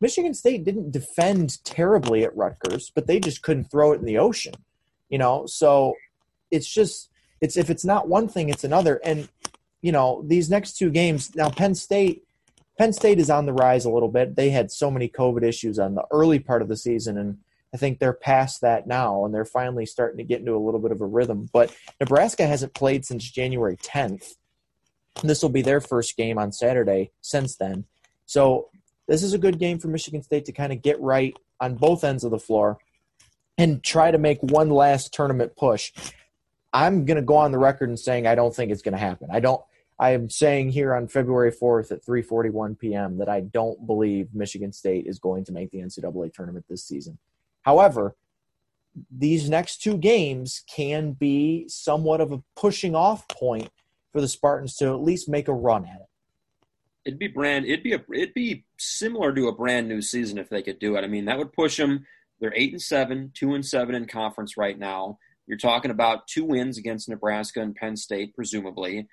Michigan 0.00 0.34
State 0.34 0.64
didn't 0.64 0.90
defend 0.90 1.62
terribly 1.64 2.24
at 2.24 2.36
Rutgers, 2.36 2.90
but 2.94 3.06
they 3.06 3.20
just 3.20 3.42
couldn't 3.42 3.70
throw 3.70 3.92
it 3.92 4.00
in 4.00 4.04
the 4.04 4.18
ocean. 4.18 4.54
You 5.08 5.18
know, 5.18 5.46
so 5.46 5.94
it's 6.50 6.72
just 6.72 7.10
it's 7.40 7.56
if 7.56 7.70
it's 7.70 7.84
not 7.84 8.08
one 8.08 8.28
thing, 8.28 8.48
it's 8.48 8.64
another. 8.64 9.00
And 9.04 9.28
you 9.80 9.92
know, 9.92 10.24
these 10.26 10.48
next 10.50 10.76
two 10.76 10.90
games 10.90 11.34
now, 11.34 11.50
Penn 11.50 11.74
State. 11.74 12.24
Penn 12.78 12.94
State 12.94 13.18
is 13.18 13.28
on 13.28 13.44
the 13.44 13.52
rise 13.52 13.84
a 13.84 13.90
little 13.90 14.08
bit. 14.08 14.34
They 14.34 14.48
had 14.48 14.72
so 14.72 14.90
many 14.90 15.06
COVID 15.06 15.42
issues 15.42 15.78
on 15.78 15.94
the 15.94 16.04
early 16.10 16.38
part 16.38 16.62
of 16.62 16.68
the 16.68 16.76
season, 16.76 17.18
and 17.18 17.38
I 17.74 17.76
think 17.76 17.98
they're 17.98 18.14
past 18.14 18.62
that 18.62 18.86
now, 18.86 19.24
and 19.24 19.34
they're 19.34 19.44
finally 19.44 19.84
starting 19.86 20.18
to 20.18 20.24
get 20.24 20.40
into 20.40 20.56
a 20.56 20.58
little 20.58 20.80
bit 20.80 20.90
of 20.90 21.00
a 21.00 21.06
rhythm. 21.06 21.48
But 21.52 21.74
Nebraska 22.00 22.46
hasn't 22.46 22.74
played 22.74 23.04
since 23.04 23.30
January 23.30 23.76
10th. 23.76 24.36
This 25.22 25.42
will 25.42 25.50
be 25.50 25.62
their 25.62 25.80
first 25.80 26.16
game 26.16 26.38
on 26.38 26.52
Saturday 26.52 27.10
since 27.20 27.56
then. 27.56 27.84
So 28.26 28.70
this 29.08 29.22
is 29.22 29.34
a 29.34 29.38
good 29.38 29.58
game 29.58 29.78
for 29.78 29.88
Michigan 29.88 30.22
State 30.22 30.44
to 30.46 30.52
kind 30.52 30.72
of 30.72 30.82
get 30.82 31.00
right 31.00 31.34
on 31.60 31.74
both 31.74 32.04
ends 32.04 32.24
of 32.24 32.30
the 32.30 32.38
floor 32.38 32.78
and 33.58 33.82
try 33.82 34.10
to 34.10 34.18
make 34.18 34.42
one 34.42 34.70
last 34.70 35.12
tournament 35.12 35.56
push. 35.56 35.92
I'm 36.72 37.04
going 37.04 37.16
to 37.16 37.22
go 37.22 37.36
on 37.36 37.52
the 37.52 37.58
record 37.58 37.88
and 37.88 37.98
saying 37.98 38.26
I 38.26 38.34
don't 38.34 38.54
think 38.54 38.72
it's 38.72 38.82
going 38.82 38.92
to 38.92 38.98
happen. 38.98 39.28
I 39.30 39.40
don't. 39.40 39.62
I 39.98 40.10
am 40.14 40.30
saying 40.30 40.70
here 40.70 40.94
on 40.94 41.06
February 41.06 41.52
4th 41.52 41.92
at 41.92 42.04
3:41 42.04 42.78
p.m. 42.78 43.18
that 43.18 43.28
I 43.28 43.40
don't 43.40 43.86
believe 43.86 44.34
Michigan 44.34 44.72
State 44.72 45.06
is 45.06 45.18
going 45.18 45.44
to 45.44 45.52
make 45.52 45.70
the 45.70 45.78
NCAA 45.78 46.32
tournament 46.32 46.64
this 46.68 46.82
season. 46.82 47.18
However, 47.60 48.16
these 49.10 49.48
next 49.48 49.82
two 49.82 49.96
games 49.96 50.64
can 50.66 51.12
be 51.12 51.66
somewhat 51.68 52.20
of 52.20 52.32
a 52.32 52.42
pushing 52.56 52.94
off 52.94 53.28
point 53.28 53.70
for 54.12 54.20
the 54.20 54.28
Spartans 54.28 54.76
to 54.76 54.86
at 54.86 55.02
least 55.02 55.28
make 55.28 55.48
a 55.48 55.52
run 55.52 55.84
at 55.84 55.96
it. 55.96 56.06
It'd 57.04 57.18
be 57.18 57.28
brand. 57.28 57.64
It'd 57.64 57.82
be 57.82 57.94
a. 57.94 58.04
It'd 58.14 58.34
be 58.34 58.64
similar 58.78 59.32
to 59.34 59.48
a 59.48 59.54
brand 59.54 59.88
new 59.88 60.00
season 60.00 60.38
if 60.38 60.48
they 60.48 60.62
could 60.62 60.78
do 60.78 60.96
it. 60.96 61.02
I 61.02 61.08
mean, 61.08 61.24
that 61.24 61.38
would 61.38 61.52
push 61.52 61.76
them. 61.76 62.06
They're 62.40 62.54
eight 62.54 62.72
and 62.72 62.82
seven, 62.82 63.32
two 63.34 63.54
and 63.54 63.66
seven 63.66 63.94
in 63.94 64.06
conference 64.06 64.56
right 64.56 64.78
now. 64.78 65.18
You're 65.46 65.58
talking 65.58 65.90
about 65.90 66.28
two 66.28 66.44
wins 66.44 66.78
against 66.78 67.08
Nebraska 67.08 67.60
and 67.60 67.74
Penn 67.74 67.96
State, 67.96 68.34
presumably. 68.34 69.08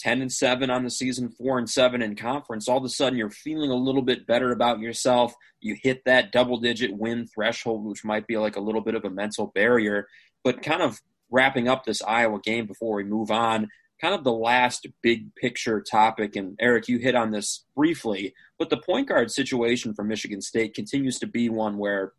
10 0.00 0.22
and 0.22 0.32
7 0.32 0.70
on 0.70 0.82
the 0.82 0.90
season, 0.90 1.28
4 1.28 1.58
and 1.58 1.68
7 1.68 2.00
in 2.00 2.16
conference, 2.16 2.68
all 2.68 2.78
of 2.78 2.84
a 2.84 2.88
sudden 2.88 3.18
you're 3.18 3.28
feeling 3.28 3.70
a 3.70 3.74
little 3.74 4.00
bit 4.00 4.26
better 4.26 4.50
about 4.50 4.80
yourself. 4.80 5.34
You 5.60 5.76
hit 5.80 6.02
that 6.06 6.32
double 6.32 6.58
digit 6.58 6.96
win 6.96 7.26
threshold, 7.26 7.84
which 7.84 8.04
might 8.04 8.26
be 8.26 8.38
like 8.38 8.56
a 8.56 8.60
little 8.60 8.80
bit 8.80 8.94
of 8.94 9.04
a 9.04 9.10
mental 9.10 9.52
barrier. 9.54 10.08
But 10.42 10.62
kind 10.62 10.80
of 10.80 11.00
wrapping 11.30 11.68
up 11.68 11.84
this 11.84 12.02
Iowa 12.02 12.40
game 12.40 12.66
before 12.66 12.96
we 12.96 13.04
move 13.04 13.30
on, 13.30 13.68
kind 14.00 14.14
of 14.14 14.24
the 14.24 14.32
last 14.32 14.86
big 15.02 15.34
picture 15.34 15.80
topic, 15.80 16.36
and 16.36 16.56
Eric, 16.60 16.88
you 16.88 16.98
hit 16.98 17.14
on 17.14 17.30
this 17.30 17.64
briefly, 17.76 18.34
but 18.58 18.70
the 18.70 18.78
point 18.78 19.08
guard 19.08 19.30
situation 19.30 19.94
for 19.94 20.04
Michigan 20.04 20.40
State 20.40 20.74
continues 20.74 21.18
to 21.18 21.26
be 21.26 21.48
one 21.48 21.76
where, 21.78 22.12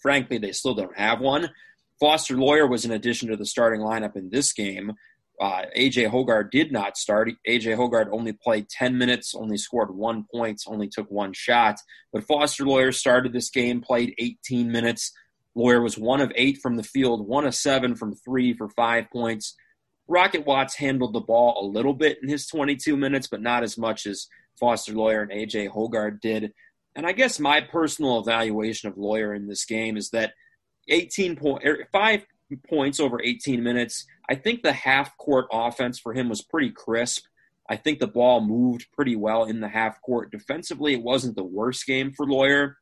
frankly, 0.00 0.38
they 0.38 0.52
still 0.52 0.74
don't 0.74 0.98
have 0.98 1.20
one. 1.20 1.50
Foster 1.98 2.36
Loyer 2.36 2.66
was 2.68 2.84
an 2.84 2.92
addition 2.92 3.28
to 3.28 3.36
the 3.36 3.46
starting 3.46 3.80
lineup 3.80 4.16
in 4.16 4.30
this 4.30 4.52
game. 4.52 4.92
Uh, 5.40 5.62
AJ 5.76 6.10
Hoggard 6.10 6.50
did 6.50 6.72
not 6.72 6.96
start. 6.96 7.30
AJ 7.48 7.76
Hoggard 7.76 8.08
only 8.12 8.32
played 8.32 8.68
10 8.68 8.98
minutes, 8.98 9.34
only 9.34 9.56
scored 9.56 9.94
one 9.94 10.24
point, 10.32 10.60
only 10.66 10.88
took 10.88 11.10
one 11.10 11.32
shot. 11.32 11.76
But 12.12 12.24
Foster 12.24 12.64
Loyer 12.64 12.92
started 12.92 13.32
this 13.32 13.50
game, 13.50 13.80
played 13.80 14.14
18 14.18 14.70
minutes. 14.70 15.12
Loyer 15.54 15.80
was 15.80 15.96
one 15.96 16.20
of 16.20 16.32
eight 16.34 16.58
from 16.58 16.76
the 16.76 16.82
field, 16.82 17.26
one 17.26 17.46
of 17.46 17.54
seven 17.54 17.94
from 17.94 18.14
three 18.14 18.52
for 18.52 18.68
five 18.70 19.06
points. 19.12 19.54
Rocket 20.08 20.46
Watts 20.46 20.74
handled 20.74 21.12
the 21.12 21.20
ball 21.20 21.62
a 21.62 21.66
little 21.68 21.92
bit 21.92 22.18
in 22.22 22.28
his 22.28 22.46
22 22.46 22.96
minutes, 22.96 23.26
but 23.26 23.42
not 23.42 23.62
as 23.62 23.76
much 23.76 24.06
as 24.06 24.26
Foster 24.58 24.92
Loyer 24.92 25.22
and 25.22 25.30
AJ 25.30 25.68
Hoggard 25.68 26.20
did. 26.20 26.52
And 26.96 27.06
I 27.06 27.12
guess 27.12 27.38
my 27.38 27.60
personal 27.60 28.18
evaluation 28.18 28.88
of 28.88 28.96
Loyer 28.96 29.34
in 29.34 29.46
this 29.46 29.64
game 29.64 29.96
is 29.96 30.10
that 30.10 30.32
18 30.88 31.36
point, 31.36 31.64
er, 31.64 31.86
five 31.92 32.24
points 32.68 32.98
over 32.98 33.22
18 33.22 33.62
minutes. 33.62 34.06
I 34.28 34.34
think 34.34 34.62
the 34.62 34.72
half 34.72 35.16
court 35.18 35.46
offense 35.52 35.98
for 35.98 36.14
him 36.14 36.28
was 36.28 36.42
pretty 36.42 36.70
crisp. 36.70 37.26
I 37.68 37.76
think 37.76 37.98
the 37.98 38.06
ball 38.06 38.40
moved 38.40 38.86
pretty 38.92 39.14
well 39.14 39.44
in 39.44 39.60
the 39.60 39.68
half 39.68 40.00
court. 40.00 40.32
Defensively, 40.32 40.94
it 40.94 41.02
wasn't 41.02 41.36
the 41.36 41.44
worst 41.44 41.86
game 41.86 42.12
for 42.12 42.26
Loyer, 42.26 42.78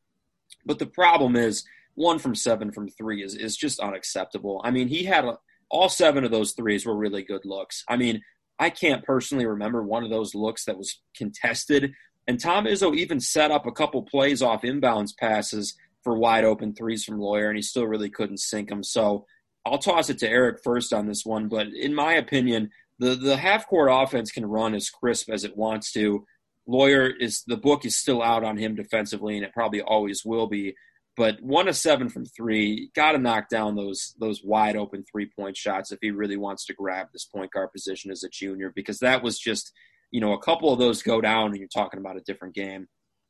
But 0.65 0.79
the 0.79 0.85
problem 0.85 1.35
is 1.35 1.65
one 1.95 2.19
from 2.19 2.35
seven 2.35 2.71
from 2.71 2.87
three 2.87 3.21
is, 3.21 3.35
is 3.35 3.57
just 3.57 3.81
unacceptable. 3.81 4.61
I 4.63 4.71
mean, 4.71 4.87
he 4.87 5.03
had 5.03 5.25
a, 5.25 5.37
all 5.69 5.89
seven 5.89 6.23
of 6.23 6.31
those 6.31 6.53
threes 6.53 6.85
were 6.85 6.95
really 6.95 7.23
good 7.23 7.45
looks. 7.45 7.83
I 7.87 7.97
mean, 7.97 8.21
I 8.59 8.69
can't 8.69 9.03
personally 9.03 9.45
remember 9.45 9.83
one 9.83 10.03
of 10.03 10.09
those 10.09 10.33
looks 10.33 10.65
that 10.65 10.77
was 10.77 11.01
contested. 11.15 11.93
And 12.27 12.39
Tom 12.39 12.65
Izzo 12.65 12.95
even 12.95 13.19
set 13.19 13.51
up 13.51 13.65
a 13.65 13.71
couple 13.71 14.03
plays 14.03 14.41
off 14.41 14.63
inbounds 14.63 15.15
passes 15.17 15.75
for 16.03 16.17
wide 16.17 16.43
open 16.43 16.73
threes 16.73 17.03
from 17.03 17.19
Loyer, 17.19 17.49
and 17.49 17.57
he 17.57 17.61
still 17.61 17.85
really 17.85 18.09
couldn't 18.09 18.39
sink 18.39 18.69
them. 18.69 18.83
So 18.83 19.25
I'll 19.65 19.77
toss 19.77 20.09
it 20.09 20.19
to 20.19 20.29
Eric 20.29 20.59
first 20.63 20.93
on 20.93 21.07
this 21.07 21.25
one, 21.25 21.47
but 21.47 21.67
in 21.67 21.93
my 21.93 22.13
opinion, 22.13 22.69
the 22.99 23.15
the 23.15 23.37
half 23.37 23.67
court 23.67 23.89
offense 23.91 24.31
can 24.31 24.45
run 24.45 24.73
as 24.73 24.89
crisp 24.89 25.29
as 25.29 25.43
it 25.43 25.55
wants 25.55 25.91
to. 25.93 26.25
Loyer 26.65 27.09
is 27.19 27.43
the 27.45 27.57
book 27.57 27.85
is 27.85 27.97
still 27.97 28.21
out 28.21 28.43
on 28.43 28.57
him 28.57 28.75
defensively, 28.75 29.35
and 29.35 29.45
it 29.45 29.53
probably 29.53 29.81
always 29.81 30.23
will 30.25 30.47
be. 30.47 30.75
But 31.17 31.41
one 31.41 31.67
of 31.67 31.75
seven 31.75 32.09
from 32.09 32.25
three, 32.25 32.91
got 32.93 33.13
to 33.13 33.17
knock 33.17 33.49
down 33.49 33.75
those 33.75 34.13
those 34.19 34.43
wide 34.43 34.77
open 34.77 35.03
three 35.03 35.25
point 35.25 35.57
shots 35.57 35.91
if 35.91 35.97
he 35.99 36.11
really 36.11 36.37
wants 36.37 36.65
to 36.67 36.73
grab 36.73 37.07
this 37.11 37.25
point 37.25 37.51
guard 37.51 37.71
position 37.71 38.11
as 38.11 38.23
a 38.23 38.29
junior, 38.29 38.71
because 38.73 38.99
that 38.99 39.23
was 39.23 39.39
just 39.39 39.73
you 40.11 40.21
know 40.21 40.33
a 40.33 40.41
couple 40.41 40.71
of 40.71 40.77
those 40.77 41.01
go 41.01 41.19
down, 41.19 41.47
and 41.47 41.57
you're 41.57 41.67
talking 41.67 41.99
about 41.99 42.17
a 42.17 42.21
different 42.21 42.53
game. 42.53 42.87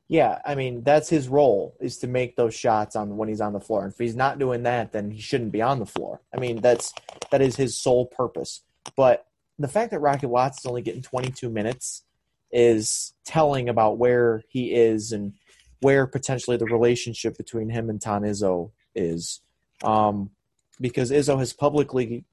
Yeah, 0.10 0.40
I 0.46 0.56
mean 0.56 0.84
that's 0.84 1.10
his 1.10 1.30
role 1.30 1.78
is 1.80 1.98
to 2.00 2.08
make 2.08 2.36
those 2.36 2.54
shots 2.54 2.98
on 2.98 3.16
when 3.16 3.30
he's 3.30 3.42
on 3.42 3.54
the 3.54 3.60
floor. 3.60 3.84
And 3.84 3.94
if 3.94 3.98
he's 3.98 4.16
not 4.16 4.38
doing 4.38 4.64
that, 4.64 4.92
then 4.92 5.10
he 5.10 5.22
shouldn't 5.22 5.54
be 5.54 5.62
on 5.62 5.80
the 5.80 5.86
floor. 5.86 6.22
I 6.36 6.40
mean 6.40 6.62
that's 6.62 6.94
that 7.32 7.42
is 7.42 7.56
his 7.56 7.80
sole 7.80 8.06
purpose. 8.06 8.62
But 8.96 9.26
the 9.60 9.68
fact 9.68 9.92
that 9.92 10.00
Rocket 10.00 10.30
Watts 10.30 10.60
is 10.60 10.66
only 10.66 10.82
getting 10.82 11.02
22 11.02 11.50
minutes 11.50 12.04
is 12.52 13.14
telling 13.26 13.70
about 13.70 13.98
where 13.98 14.44
he 14.50 14.74
is 14.74 15.12
and 15.12 15.34
where 15.82 16.08
potentially 16.08 16.58
the 16.58 16.66
relationship 16.66 17.38
between 17.38 17.70
him 17.70 17.90
and 17.90 18.02
Tom 18.02 18.24
Izzo 18.24 18.72
is. 18.96 19.42
Um, 19.84 20.32
because 20.80 21.12
Izzo 21.12 21.40
has 21.40 21.54
publicly 21.54 22.26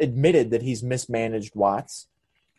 admitted 0.00 0.50
that 0.50 0.62
he's 0.62 0.82
mismanaged 0.82 1.54
Watts 1.54 2.06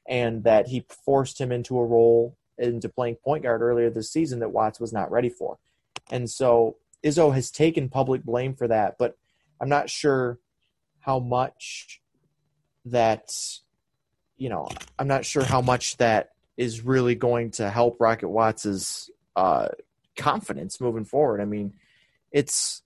and 0.08 0.44
that 0.44 0.68
he 0.68 0.86
forced 1.06 1.40
him 1.40 1.52
into 1.52 1.78
a 1.78 1.86
role 1.86 2.36
into 2.58 2.90
playing 2.90 3.16
point 3.16 3.44
guard 3.44 3.62
earlier 3.62 3.90
this 3.90 4.12
season 4.12 4.40
that 4.40 4.52
Watts 4.52 4.80
was 4.80 4.92
not 4.92 5.12
ready 5.12 5.30
for. 5.30 5.58
And 6.12 6.30
so 6.30 6.76
Izzo 7.04 7.34
has 7.34 7.52
taken 7.52 7.90
public 7.90 8.24
blame 8.24 8.54
for 8.54 8.68
that, 8.68 8.98
but 8.98 9.18
I'm 9.62 9.70
not 9.70 9.90
sure 9.90 10.40
how 11.00 11.20
much 11.20 12.02
that, 12.86 13.32
you 14.38 14.50
know, 14.50 14.68
I'm 14.98 15.08
not 15.08 15.26
sure 15.26 15.44
how 15.44 15.62
much 15.62 15.98
that 15.98 16.32
is 16.58 16.84
really 16.84 17.16
going 17.16 17.52
to 17.52 17.70
help 17.70 17.98
Rocket 18.00 18.28
Watts's 18.28 19.10
uh, 19.36 19.70
confidence 20.20 20.80
moving 20.80 21.06
forward. 21.06 21.42
I 21.42 21.46
mean, 21.46 21.74
it's 22.32 22.84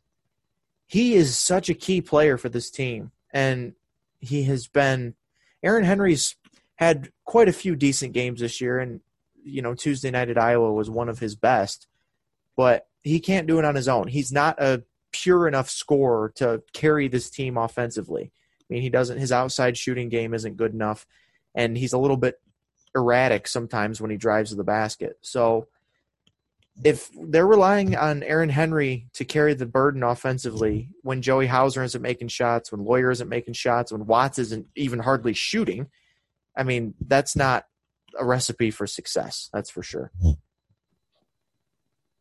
he 0.87 1.15
is 1.15 1.37
such 1.37 1.69
a 1.69 1.73
key 1.73 2.01
player 2.01 2.37
for 2.37 2.49
this 2.49 2.69
team, 2.69 3.11
and 3.31 3.73
he 4.19 4.43
has 4.43 4.67
been. 4.67 5.15
Aaron 5.61 5.85
Henry's 5.85 6.35
had 6.75 7.09
quite 7.25 7.47
a 7.47 7.53
few 7.53 7.75
decent 7.75 8.13
games 8.13 8.39
this 8.39 8.61
year, 8.61 8.79
and 8.79 9.01
you 9.43 9.61
know 9.61 9.73
Tuesday 9.73 10.11
night 10.11 10.29
at 10.29 10.37
Iowa 10.37 10.71
was 10.71 10.89
one 10.89 11.09
of 11.09 11.19
his 11.19 11.35
best, 11.35 11.87
but 12.55 12.87
he 13.01 13.19
can't 13.19 13.47
do 13.47 13.59
it 13.59 13.65
on 13.65 13.75
his 13.75 13.87
own. 13.87 14.07
He's 14.07 14.31
not 14.31 14.61
a 14.61 14.83
pure 15.11 15.47
enough 15.47 15.69
scorer 15.69 16.31
to 16.35 16.61
carry 16.73 17.07
this 17.07 17.29
team 17.29 17.57
offensively. 17.57 18.31
I 18.59 18.65
mean, 18.69 18.81
he 18.81 18.89
doesn't. 18.89 19.17
His 19.17 19.31
outside 19.31 19.77
shooting 19.77 20.09
game 20.09 20.33
isn't 20.33 20.57
good 20.57 20.73
enough, 20.73 21.05
and 21.55 21.77
he's 21.77 21.93
a 21.93 21.97
little 21.97 22.17
bit 22.17 22.35
erratic 22.95 23.47
sometimes 23.47 23.99
when 23.99 24.11
he 24.11 24.17
drives 24.17 24.51
to 24.51 24.55
the 24.55 24.63
basket. 24.63 25.17
So, 25.21 25.67
if 26.83 27.09
they're 27.15 27.45
relying 27.45 27.95
on 27.95 28.23
Aaron 28.23 28.49
Henry 28.49 29.07
to 29.13 29.25
carry 29.25 29.53
the 29.53 29.65
burden 29.65 30.01
offensively 30.01 30.89
when 31.01 31.21
Joey 31.21 31.47
Hauser 31.47 31.83
isn't 31.83 32.01
making 32.01 32.29
shots, 32.29 32.71
when 32.71 32.83
Loyer 32.83 33.11
isn't 33.11 33.29
making 33.29 33.53
shots, 33.53 33.91
when 33.91 34.05
Watts 34.07 34.39
isn't 34.39 34.67
even 34.75 34.99
hardly 34.99 35.33
shooting, 35.33 35.87
I 36.57 36.63
mean, 36.63 36.95
that's 37.05 37.35
not 37.35 37.65
a 38.17 38.25
recipe 38.25 38.71
for 38.71 38.87
success. 38.87 39.49
That's 39.53 39.69
for 39.69 39.83
sure. 39.83 40.11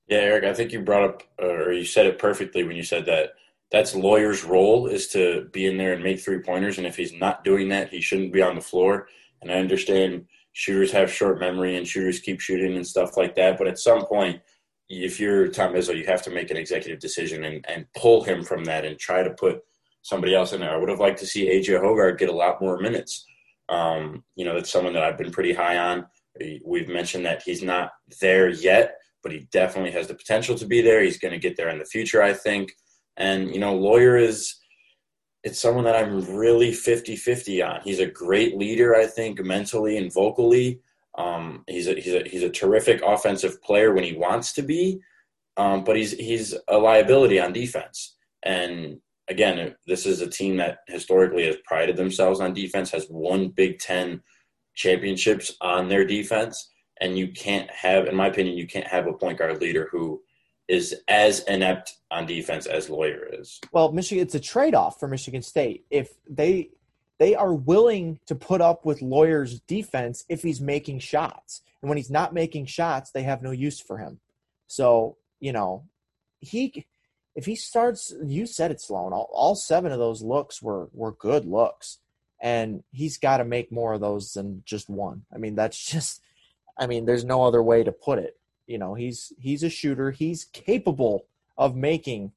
Yeah, 0.07 0.19
Eric, 0.19 0.45
I 0.45 0.53
think 0.53 0.73
you 0.73 0.81
brought 0.81 1.05
up 1.05 1.23
or 1.39 1.73
you 1.73 1.85
said 1.85 2.07
it 2.07 2.19
perfectly 2.19 2.65
when 2.65 2.77
you 2.77 2.83
said 2.83 3.07
that 3.07 3.31
that's 3.71 3.95
Loyer's 3.95 4.45
role 4.45 4.87
is 4.87 5.09
to 5.09 5.49
be 5.53 5.67
in 5.67 5.79
there 5.79 5.95
and 5.95 6.05
make 6.05 6.21
three 6.21 6.41
pointers, 6.41 6.77
and 6.77 6.87
if 6.87 6.97
he's 6.97 7.15
not 7.15 7.43
doing 7.43 7.71
that, 7.71 7.89
he 7.89 8.03
shouldn't 8.03 8.33
be 8.33 8.43
on 8.43 8.55
the 8.55 8.61
floor. 8.61 9.09
And 9.41 9.51
I 9.51 9.55
understand 9.55 10.27
shooters 10.53 10.93
have 10.93 11.13
short 11.13 11.41
memory 11.41 11.77
and 11.77 11.87
shooters 11.87 12.21
keep 12.21 12.41
shooting 12.41 12.77
and 12.77 12.87
stuff 12.87 13.17
like 13.17 13.35
that. 13.37 13.59
But 13.59 13.69
at 13.69 13.79
some 13.79 14.07
point, 14.07 14.41
if 14.89 15.19
you're 15.19 15.49
Tom 15.49 15.73
Izzo, 15.73 15.97
you 15.97 16.05
have 16.07 16.23
to 16.23 16.31
make 16.31 16.51
an 16.51 16.57
executive 16.57 17.01
decision 17.01 17.45
and, 17.45 17.65
and 17.69 17.87
pull 17.97 18.23
him 18.23 18.45
from 18.45 18.65
that 18.65 18.85
and 18.85 18.99
try 18.99 19.23
to 19.23 19.31
put 19.31 19.61
somebody 20.03 20.35
else 20.35 20.53
in 20.53 20.61
there. 20.61 20.71
I 20.71 20.77
would 20.77 20.91
have 20.91 21.01
liked 21.01 21.21
to 21.21 21.27
see 21.27 21.49
AJ 21.49 21.81
Hoggard 21.81 22.19
get 22.19 22.29
a 22.29 22.33
lot 22.33 22.61
more 22.61 22.79
minutes. 22.79 23.25
Um, 23.69 24.25
you 24.37 24.45
know, 24.45 24.55
that's 24.55 24.71
someone 24.71 24.93
that 24.95 25.05
I've 25.05 25.17
been 25.17 25.31
pretty 25.31 25.55
high 25.55 25.79
on. 25.79 26.07
We've 26.65 26.89
mentioned 26.89 27.25
that 27.25 27.43
he's 27.43 27.63
not 27.63 27.91
there 28.21 28.51
yet, 28.51 28.97
but 29.23 29.33
he 29.33 29.47
definitely 29.53 29.93
has 29.93 30.09
the 30.09 30.15
potential 30.15 30.57
to 30.57 30.67
be 30.67 30.83
there. 30.83 31.03
He's 31.03 31.19
going 31.19 31.33
to 31.33 31.39
get 31.39 31.57
there 31.57 31.71
in 31.71 31.79
the 31.79 31.85
future, 31.85 32.23
I 32.23 32.35
think. 32.35 32.73
And, 33.17 33.55
you 33.55 33.61
know, 33.61 33.75
Loyer 33.75 34.17
is 34.17 34.57
it's 35.45 35.61
someone 35.61 35.85
that 35.85 35.97
I'm 35.97 36.21
really 36.35 36.71
50-50 36.71 37.69
on. 37.69 37.81
He's 37.83 37.99
a 37.99 38.07
great 38.07 38.57
leader, 38.57 38.95
I 38.95 39.07
think, 39.07 39.43
mentally 39.45 39.97
and 39.97 40.13
vocally. 40.13 40.81
Um, 41.19 41.65
he's 41.69 41.89
a 41.89 41.95
he's 41.95 42.15
a 42.15 42.23
he's 42.27 42.43
a 42.43 42.49
terrific 42.49 43.03
offensive 43.05 43.61
player 43.63 43.93
when 43.93 44.05
he 44.05 44.15
wants 44.15 44.53
to 44.55 44.63
be, 44.63 45.01
um, 45.59 45.85
but 45.85 45.97
he's 45.97 46.13
he's 46.13 46.55
a 46.69 46.79
liability 46.79 47.39
on 47.39 47.53
defense. 47.53 48.17
And 48.45 48.99
again, 49.29 49.75
this 49.87 50.07
is 50.07 50.21
a 50.21 50.31
team 50.31 50.57
that 50.57 50.79
historically 50.89 51.47
has 51.47 51.57
prided 51.67 51.97
themselves 51.97 52.41
on 52.41 52.55
defense, 52.55 52.91
has 52.91 53.07
won 53.11 53.49
Big 53.49 53.79
Ten 53.79 54.23
championships 54.75 55.55
on 55.61 55.89
their 55.89 56.07
defense, 56.07 56.71
and 57.01 57.19
you 57.19 57.29
can't 57.29 57.71
have, 57.71 58.07
in 58.07 58.17
my 58.17 58.29
opinion, 58.29 58.57
you 58.57 58.67
can't 58.67 58.87
have 58.87 59.07
a 59.07 59.13
point 59.13 59.39
guard 59.39 59.61
leader 59.61 59.89
who 59.93 60.23
is 60.73 60.95
as 61.07 61.41
inept 61.41 61.99
on 62.11 62.25
defense 62.25 62.65
as 62.65 62.89
Loyer 62.89 63.29
is. 63.31 63.61
Well, 63.73 63.93
Michigan, 63.93 64.23
it's 64.23 64.35
a 64.35 64.41
trade-off 64.41 64.99
for 64.99 65.07
Michigan 65.07 65.43
State. 65.43 65.85
If 65.91 66.15
they 66.29 66.71
they 67.19 67.35
are 67.35 67.53
willing 67.53 68.19
to 68.27 68.35
put 68.35 68.63
up 68.63 68.87
with 68.87 69.03
Loyer's 69.03 69.61
defense 69.61 70.25
if 70.31 70.43
he's 70.43 70.63
making 70.63 71.01
shots, 71.01 71.61
and 71.83 71.91
when 71.91 71.99
he's 71.99 72.11
not 72.11 72.33
making 72.33 72.67
shots, 72.67 73.11
they 73.11 73.23
have 73.23 73.43
no 73.43 73.51
use 73.51 73.81
for 73.81 73.99
him. 73.99 74.21
So 74.67 75.19
you 75.41 75.53
know, 75.53 75.85
he 76.41 76.87
if 77.35 77.45
he 77.45 77.55
starts, 77.55 78.15
you 78.25 78.47
said 78.47 78.71
it, 78.71 78.81
Sloan. 78.81 79.13
All, 79.13 79.29
all 79.31 79.55
seven 79.55 79.93
of 79.93 79.99
those 79.99 80.23
looks 80.23 80.63
were 80.63 80.89
were 80.95 81.13
good 81.13 81.45
looks, 81.45 81.99
and 82.41 82.83
he's 82.93 83.19
got 83.19 83.37
to 83.37 83.45
make 83.45 83.71
more 83.71 83.93
of 83.93 84.01
those 84.01 84.33
than 84.33 84.63
just 84.65 84.89
one. 84.89 85.27
I 85.33 85.37
mean, 85.37 85.55
that's 85.55 85.85
just. 85.85 86.23
I 86.79 86.87
mean, 86.87 87.05
there's 87.05 87.27
no 87.27 87.45
other 87.45 87.63
way 87.63 87.85
to 87.85 87.93
put 87.93 88.19
it. 88.19 88.39
You 88.73 88.79
know, 88.79 88.95
he's 88.95 89.35
he's 89.39 89.63
a 89.63 89.69
shooter. 89.69 90.13
He's 90.13 90.45
capable 90.45 91.27
of 91.59 91.77
making 91.77 92.33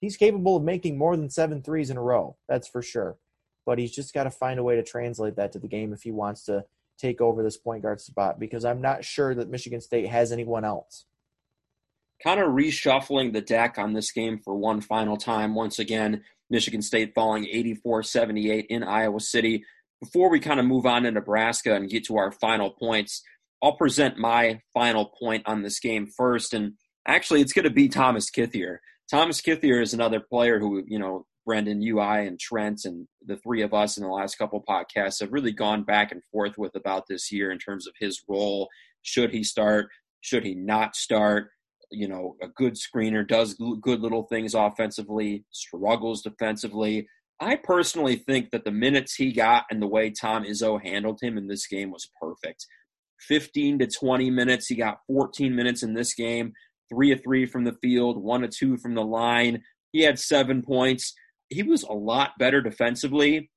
he's 0.00 0.16
capable 0.16 0.56
of 0.56 0.62
making 0.62 0.96
more 0.96 1.14
than 1.14 1.28
seven 1.28 1.62
threes 1.62 1.90
in 1.90 1.98
a 1.98 2.02
row. 2.02 2.36
That's 2.48 2.66
for 2.66 2.80
sure. 2.80 3.18
But 3.66 3.78
he's 3.78 3.94
just 3.94 4.14
got 4.14 4.24
to 4.24 4.30
find 4.30 4.58
a 4.58 4.62
way 4.62 4.76
to 4.76 4.82
translate 4.82 5.36
that 5.36 5.52
to 5.52 5.58
the 5.58 5.68
game 5.68 5.92
if 5.92 6.02
he 6.02 6.10
wants 6.10 6.44
to 6.46 6.64
take 6.98 7.20
over 7.20 7.42
this 7.42 7.58
point 7.58 7.82
guard 7.82 8.00
spot 8.00 8.40
because 8.40 8.64
I'm 8.64 8.80
not 8.80 9.04
sure 9.04 9.34
that 9.34 9.50
Michigan 9.50 9.82
State 9.82 10.08
has 10.08 10.32
anyone 10.32 10.64
else. 10.64 11.04
Kind 12.22 12.40
of 12.40 12.48
reshuffling 12.48 13.34
the 13.34 13.42
deck 13.42 13.76
on 13.76 13.92
this 13.92 14.10
game 14.10 14.38
for 14.38 14.54
one 14.54 14.80
final 14.80 15.18
time. 15.18 15.54
Once 15.54 15.78
again, 15.78 16.22
Michigan 16.48 16.80
State 16.80 17.12
falling 17.14 17.46
84 17.46 18.04
78 18.04 18.66
in 18.70 18.82
Iowa 18.82 19.20
City. 19.20 19.64
Before 20.00 20.30
we 20.30 20.40
kind 20.40 20.60
of 20.60 20.64
move 20.64 20.86
on 20.86 21.02
to 21.02 21.10
Nebraska 21.10 21.74
and 21.74 21.90
get 21.90 22.06
to 22.06 22.16
our 22.16 22.32
final 22.32 22.70
points, 22.70 23.22
I'll 23.64 23.76
present 23.76 24.18
my 24.18 24.60
final 24.74 25.06
point 25.18 25.44
on 25.46 25.62
this 25.62 25.80
game 25.80 26.06
first. 26.06 26.52
And 26.52 26.74
actually, 27.08 27.40
it's 27.40 27.54
going 27.54 27.64
to 27.64 27.70
be 27.70 27.88
Thomas 27.88 28.30
Kithier. 28.30 28.76
Thomas 29.10 29.40
Kithier 29.40 29.80
is 29.80 29.94
another 29.94 30.20
player 30.20 30.58
who, 30.60 30.84
you 30.86 30.98
know, 30.98 31.24
Brendan, 31.46 31.80
you, 31.80 31.98
I, 31.98 32.20
and 32.20 32.38
Trent, 32.38 32.82
and 32.84 33.06
the 33.24 33.36
three 33.36 33.62
of 33.62 33.72
us 33.72 33.96
in 33.96 34.02
the 34.02 34.10
last 34.10 34.36
couple 34.36 34.62
podcasts 34.62 35.20
have 35.20 35.32
really 35.32 35.52
gone 35.52 35.82
back 35.82 36.12
and 36.12 36.22
forth 36.30 36.58
with 36.58 36.74
about 36.74 37.04
this 37.08 37.32
year 37.32 37.50
in 37.50 37.58
terms 37.58 37.86
of 37.86 37.94
his 37.98 38.22
role. 38.28 38.68
Should 39.00 39.30
he 39.30 39.42
start? 39.42 39.88
Should 40.20 40.44
he 40.44 40.54
not 40.54 40.94
start? 40.94 41.48
You 41.90 42.08
know, 42.08 42.36
a 42.42 42.48
good 42.48 42.74
screener, 42.74 43.26
does 43.26 43.54
good 43.80 44.00
little 44.00 44.24
things 44.24 44.54
offensively, 44.54 45.44
struggles 45.50 46.22
defensively. 46.22 47.08
I 47.40 47.56
personally 47.56 48.16
think 48.16 48.50
that 48.50 48.64
the 48.64 48.70
minutes 48.70 49.14
he 49.14 49.32
got 49.32 49.64
and 49.70 49.80
the 49.80 49.86
way 49.86 50.10
Tom 50.10 50.44
Izzo 50.44 50.82
handled 50.82 51.20
him 51.22 51.38
in 51.38 51.46
this 51.46 51.66
game 51.66 51.90
was 51.90 52.08
perfect. 52.20 52.66
15 53.28 53.80
to 53.80 53.86
20 53.86 54.30
minutes. 54.30 54.66
He 54.66 54.74
got 54.74 55.00
14 55.06 55.54
minutes 55.54 55.82
in 55.82 55.94
this 55.94 56.14
game, 56.14 56.52
three 56.88 57.12
of 57.12 57.22
three 57.22 57.46
from 57.46 57.64
the 57.64 57.76
field, 57.82 58.22
one 58.22 58.44
of 58.44 58.50
two 58.50 58.76
from 58.76 58.94
the 58.94 59.04
line. 59.04 59.62
He 59.92 60.02
had 60.02 60.18
seven 60.18 60.62
points. 60.62 61.14
He 61.48 61.62
was 61.62 61.82
a 61.82 61.92
lot 61.92 62.32
better 62.38 62.60
defensively. 62.60 63.50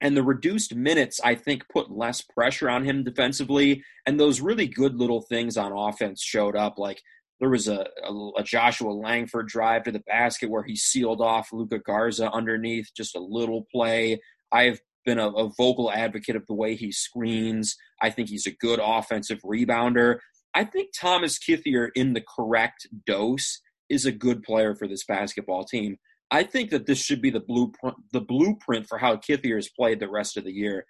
And 0.00 0.16
the 0.16 0.22
reduced 0.22 0.74
minutes, 0.74 1.20
I 1.22 1.36
think, 1.36 1.62
put 1.72 1.90
less 1.90 2.22
pressure 2.22 2.68
on 2.68 2.84
him 2.84 3.04
defensively. 3.04 3.84
And 4.04 4.18
those 4.18 4.40
really 4.40 4.66
good 4.66 4.96
little 4.96 5.22
things 5.22 5.56
on 5.56 5.72
offense 5.72 6.22
showed 6.22 6.56
up. 6.56 6.76
Like 6.76 7.00
there 7.38 7.50
was 7.50 7.68
a, 7.68 7.86
a, 8.04 8.30
a 8.38 8.42
Joshua 8.42 8.90
Langford 8.90 9.48
drive 9.48 9.84
to 9.84 9.92
the 9.92 10.02
basket 10.06 10.50
where 10.50 10.64
he 10.64 10.76
sealed 10.76 11.20
off 11.20 11.52
Luka 11.52 11.78
Garza 11.78 12.30
underneath, 12.30 12.90
just 12.96 13.16
a 13.16 13.20
little 13.20 13.66
play. 13.72 14.20
I've 14.52 14.80
been 15.04 15.18
a, 15.18 15.28
a, 15.28 15.50
vocal 15.56 15.90
advocate 15.90 16.36
of 16.36 16.46
the 16.46 16.54
way 16.54 16.74
he 16.74 16.92
screens. 16.92 17.76
I 18.00 18.10
think 18.10 18.28
he's 18.28 18.46
a 18.46 18.52
good 18.52 18.80
offensive 18.82 19.40
rebounder. 19.42 20.18
I 20.54 20.64
think 20.64 20.90
Thomas 20.98 21.38
Kithier, 21.38 21.88
in 21.94 22.12
the 22.12 22.22
correct 22.22 22.86
dose, 23.06 23.60
is 23.88 24.04
a 24.06 24.12
good 24.12 24.42
player 24.42 24.74
for 24.74 24.86
this 24.86 25.04
basketball 25.04 25.64
team. 25.64 25.96
I 26.30 26.44
think 26.44 26.70
that 26.70 26.86
this 26.86 26.98
should 26.98 27.20
be 27.20 27.30
the 27.30 27.40
blueprint, 27.40 27.96
the 28.12 28.20
blueprint 28.20 28.86
for 28.88 28.98
how 28.98 29.16
Kithier 29.16 29.56
has 29.56 29.68
played 29.68 30.00
the 30.00 30.08
rest 30.08 30.36
of 30.36 30.44
the 30.44 30.52
year. 30.52 30.86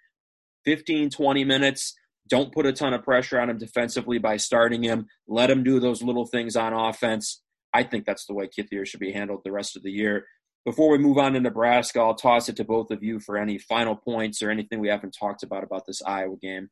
15, 0.65 1.09
20 1.09 1.43
minutes. 1.43 1.95
Don't 2.29 2.53
put 2.53 2.65
a 2.65 2.71
ton 2.71 2.93
of 2.93 3.03
pressure 3.03 3.39
on 3.39 3.49
him 3.49 3.57
defensively 3.57 4.17
by 4.17 4.37
starting 4.37 4.83
him. 4.83 5.07
Let 5.27 5.49
him 5.49 5.63
do 5.63 5.79
those 5.79 6.01
little 6.01 6.25
things 6.25 6.55
on 6.55 6.71
offense. 6.71 7.41
I 7.73 7.83
think 7.83 8.05
that's 8.05 8.25
the 8.25 8.33
way 8.33 8.47
Kithier 8.47 8.87
should 8.87 9.01
be 9.01 9.11
handled 9.11 9.41
the 9.43 9.51
rest 9.51 9.75
of 9.75 9.83
the 9.83 9.91
year. 9.91 10.25
Before 10.65 10.89
we 10.89 10.97
move 10.97 11.17
on 11.17 11.33
to 11.33 11.41
Nebraska, 11.41 11.99
I'll 11.99 12.15
toss 12.15 12.47
it 12.47 12.55
to 12.55 12.63
both 12.63 12.89
of 12.89 13.03
you 13.03 13.19
for 13.19 13.37
any 13.37 13.57
final 13.57 13.95
points 13.95 14.41
or 14.41 14.49
anything 14.49 14.79
we 14.79 14.87
haven't 14.87 15.15
talked 15.17 15.43
about 15.43 15.63
about 15.63 15.85
this 15.85 16.01
Iowa 16.01 16.37
game. 16.37 16.69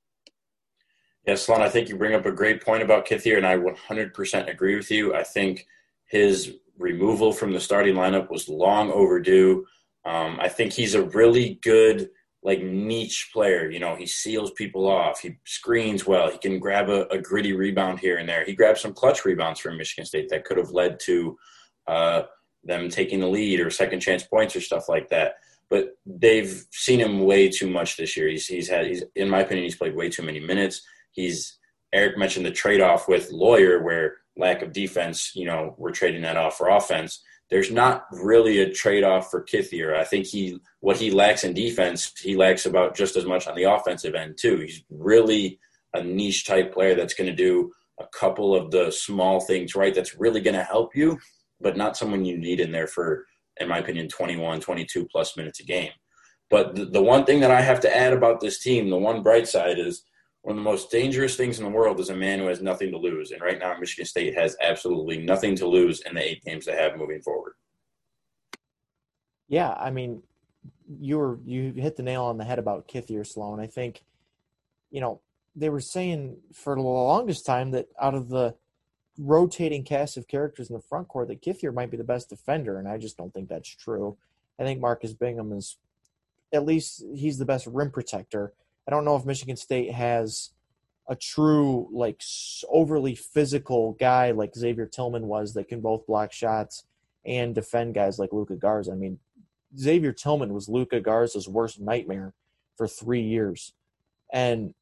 Yes, 1.28 1.48
Lon, 1.48 1.62
I 1.62 1.70
think 1.70 1.89
you 1.89 1.98
bring 1.98 2.16
up 2.16 2.26
a 2.26 2.32
great 2.32 2.64
point 2.64 2.82
about 2.82 3.06
Kithier, 3.06 3.38
and 3.38 3.46
I 3.46 3.58
100% 3.58 4.50
agree 4.50 4.76
with 4.76 4.89
you. 4.89 5.14
I 5.14 5.24
think 5.24 5.68
his 6.06 6.56
removal 6.80 7.32
from 7.32 7.52
the 7.52 7.60
starting 7.60 7.96
lineup 7.96 8.32
was 8.32 8.50
long 8.50 8.92
overdue. 8.92 9.66
Um, 10.06 10.39
I 10.42 10.48
think 10.48 10.74
he's 10.74 10.96
a 10.96 11.04
really 11.04 11.60
good, 11.62 12.10
like 12.42 12.64
niche 12.64 13.30
player. 13.32 13.70
You 13.70 13.80
know, 13.80 13.96
he 13.96 14.08
seals 14.08 14.52
people 14.52 14.88
off. 14.88 15.20
He 15.20 15.38
screens 15.46 16.08
well. 16.08 16.32
He 16.32 16.39
can 16.39 16.60
grab 16.60 16.89
a, 16.89 17.08
a 17.10 17.20
gritty 17.20 17.54
rebound 17.54 18.00
here 18.00 18.18
and 18.18 18.28
there. 18.28 18.44
He 18.44 18.56
grabbed 18.56 18.80
some 18.80 18.94
clutch 18.94 19.24
rebounds 19.26 19.60
from 19.60 19.78
Michigan 19.78 20.06
State 20.06 20.30
that 20.30 20.46
could 20.46 20.58
have 20.58 20.72
led 20.72 21.00
to 21.02 21.38
uh, 21.88 22.24
them 22.64 22.89
taking 22.89 23.20
the 23.20 23.28
lead 23.28 23.59
or 23.59 23.70
second 23.70 23.99
chance 23.99 24.24
points 24.24 24.55
or 24.55 24.62
stuff 24.62 24.88
like 24.88 25.09
that. 25.09 25.36
But 25.70 25.97
they've 26.05 26.66
seen 26.72 26.99
him 26.99 27.22
way 27.22 27.49
too 27.49 27.70
much 27.70 27.97
this 27.97 28.18
year. 28.18 28.28
He's 28.28 28.47
he's 28.47 28.70
had 28.70 28.88
he's 28.88 29.03
in 29.16 29.30
my 29.30 29.39
opinion 29.39 29.64
he's 29.64 29.78
played 29.78 29.95
way 29.95 30.09
too 30.09 30.24
many 30.24 30.39
minutes. 30.39 30.82
He's 31.12 31.57
Eric 31.93 32.18
mentioned 32.18 32.45
the 32.45 32.51
trade 32.51 32.82
off 32.82 33.07
with 33.07 33.32
Loyer, 33.32 33.82
where 33.82 34.18
lack 34.38 34.62
of 34.62 34.74
defense, 34.74 35.32
you 35.36 35.45
know, 35.45 35.76
we're 35.78 35.91
trading 35.91 36.22
that 36.22 36.38
off 36.38 36.57
for 36.57 36.70
offense. 36.70 37.22
There's 37.49 37.72
not 37.72 38.05
really 38.12 38.62
a 38.62 38.72
trade 38.72 39.03
off 39.03 39.30
for 39.30 39.43
Kithier. 39.43 39.95
I 39.95 40.05
think 40.05 40.26
he 40.26 40.59
what 40.80 40.97
he 40.97 41.12
lacks 41.12 41.43
in 41.43 41.53
defense, 41.53 42.14
he 42.18 42.36
lacks 42.36 42.66
about 42.66 42.95
just 42.95 43.16
as 43.16 43.26
much 43.26 43.47
on 43.47 43.55
the 43.55 43.64
offensive 43.64 44.16
end 44.16 44.38
too. 44.38 44.59
He's 44.59 44.84
really 44.89 45.59
a 45.93 46.03
niche 46.03 46.45
type 46.45 46.74
player 46.74 46.95
that's 46.95 47.14
going 47.14 47.30
to 47.30 47.36
do 47.36 47.72
a 47.99 48.07
couple 48.07 48.55
of 48.55 48.72
the 48.72 48.91
small 48.91 49.39
things 49.41 49.76
right 49.76 49.93
that's 49.93 50.18
really 50.18 50.41
going 50.41 50.55
to 50.55 50.64
help 50.64 50.95
you 50.95 51.20
but 51.62 51.78
not 51.78 51.97
someone 51.97 52.26
you 52.26 52.38
need 52.38 52.59
in 52.59 52.72
there 52.72 52.88
for, 52.88 53.26
in 53.59 53.68
my 53.68 53.80
opinion, 53.80 54.07
21, 54.07 54.59
22 54.62 55.07
plus 55.12 55.38
minutes 55.38 55.59
a 55.59 55.64
game. 55.64 55.91
But 56.49 56.76
the, 56.76 56.86
the 56.86 57.01
one 57.01 57.26
thing 57.26 57.39
that 57.39 57.51
I 57.51 57.62
have 57.62 57.80
to 57.82 57.95
add 57.95 58.14
about 58.14 58.41
this 58.41 58.59
team, 58.59 58.89
the 58.89 58.97
one 58.97 59.24
bright 59.24 59.47
side 59.47 59.80
is 59.80 60.03
one 60.41 60.57
of 60.57 60.64
the 60.64 60.70
most 60.70 60.91
dangerous 60.91 61.36
things 61.36 61.59
in 61.59 61.66
the 61.66 61.72
world 61.72 61.99
is 61.99 62.09
a 62.09 62.16
man 62.16 62.39
who 62.39 62.47
has 62.47 62.62
nothing 62.62 62.91
to 62.91 62.97
lose. 62.97 63.32
And 63.32 63.41
right 63.41 63.59
now, 63.59 63.78
Michigan 63.80 64.05
State 64.05 64.36
has 64.36 64.57
absolutely 64.62 65.20
nothing 65.20 65.55
to 65.57 65.68
lose 65.68 66.01
in 66.01 66.16
the 66.16 66.28
eight 66.28 66.43
games 66.43 66.66
they 66.66 66.76
have 66.76 66.97
moving 66.97 67.22
forward. 67.22 67.53
Yeah, 69.47 69.72
I 69.72 69.91
mean, 69.91 70.24
you 70.99 71.18
were 71.20 71.39
you 71.45 71.74
hit 71.74 71.95
the 71.95 72.03
nail 72.03 72.24
on 72.24 72.38
the 72.38 72.43
head 72.43 72.59
about 72.59 72.88
Kithier 72.88 73.26
Sloan. 73.26 73.59
I 73.59 73.68
think, 73.68 74.03
you 74.89 74.99
know, 74.99 75.22
they 75.55 75.70
were 75.70 75.82
saying 75.82 76.38
for 76.53 76.76
the 76.76 76.82
longest 76.82 77.45
time 77.45 77.72
that 77.72 77.88
out 77.99 78.16
of 78.16 78.30
the 78.30 78.55
rotating 79.22 79.84
cast 79.84 80.17
of 80.17 80.28
characters 80.28 80.69
in 80.69 80.76
the 80.76 80.82
front 80.82 81.07
court 81.07 81.28
that 81.28 81.41
Kithier 81.41 81.74
might 81.74 81.91
be 81.91 81.97
the 81.97 82.03
best 82.03 82.30
defender, 82.30 82.80
and 82.80 82.88
I 82.88 82.97
just 82.97 83.17
don't 83.17 83.34
think 83.34 83.49
that's 83.49 83.69
true. 83.69 84.17
I 84.59 84.63
think 84.63 84.80
Marcus 84.80 85.13
Bingham 85.13 85.51
is 85.53 85.78
at 86.53 86.65
least 86.65 87.03
he's 87.15 87.38
the 87.38 87.45
best 87.45 87.67
rim 87.67 87.91
protector. 87.91 88.53
I 88.88 88.91
don't 88.91 89.05
know 89.05 89.15
if 89.15 89.26
Michigan 89.26 89.55
State 89.55 89.91
has 89.91 90.51
a 91.07 91.15
true 91.15 91.88
like 91.91 92.22
overly 92.69 93.15
physical 93.15 93.93
guy 93.93 94.32
like 94.32 94.55
Xavier 94.55 94.86
Tillman 94.86 95.28
was 95.28 95.53
that 95.53 95.67
can 95.67 95.82
both 95.82 96.05
block 96.07 96.32
shots 96.32 96.86
and 97.26 97.53
defend 97.53 97.93
guys 97.93 98.17
like 98.17 98.34
Luka 98.34 98.55
Garza. 98.55 98.91
I 98.91 98.95
mean, 98.95 99.19
Xavier 99.78 100.13
Tillman 100.13 100.53
was 100.53 100.67
Luka 100.67 100.99
Garza's 100.99 101.47
worst 101.47 101.80
nightmare 101.80 102.34
for 102.76 102.88
three 102.88 103.22
years, 103.22 103.74
and 104.34 104.74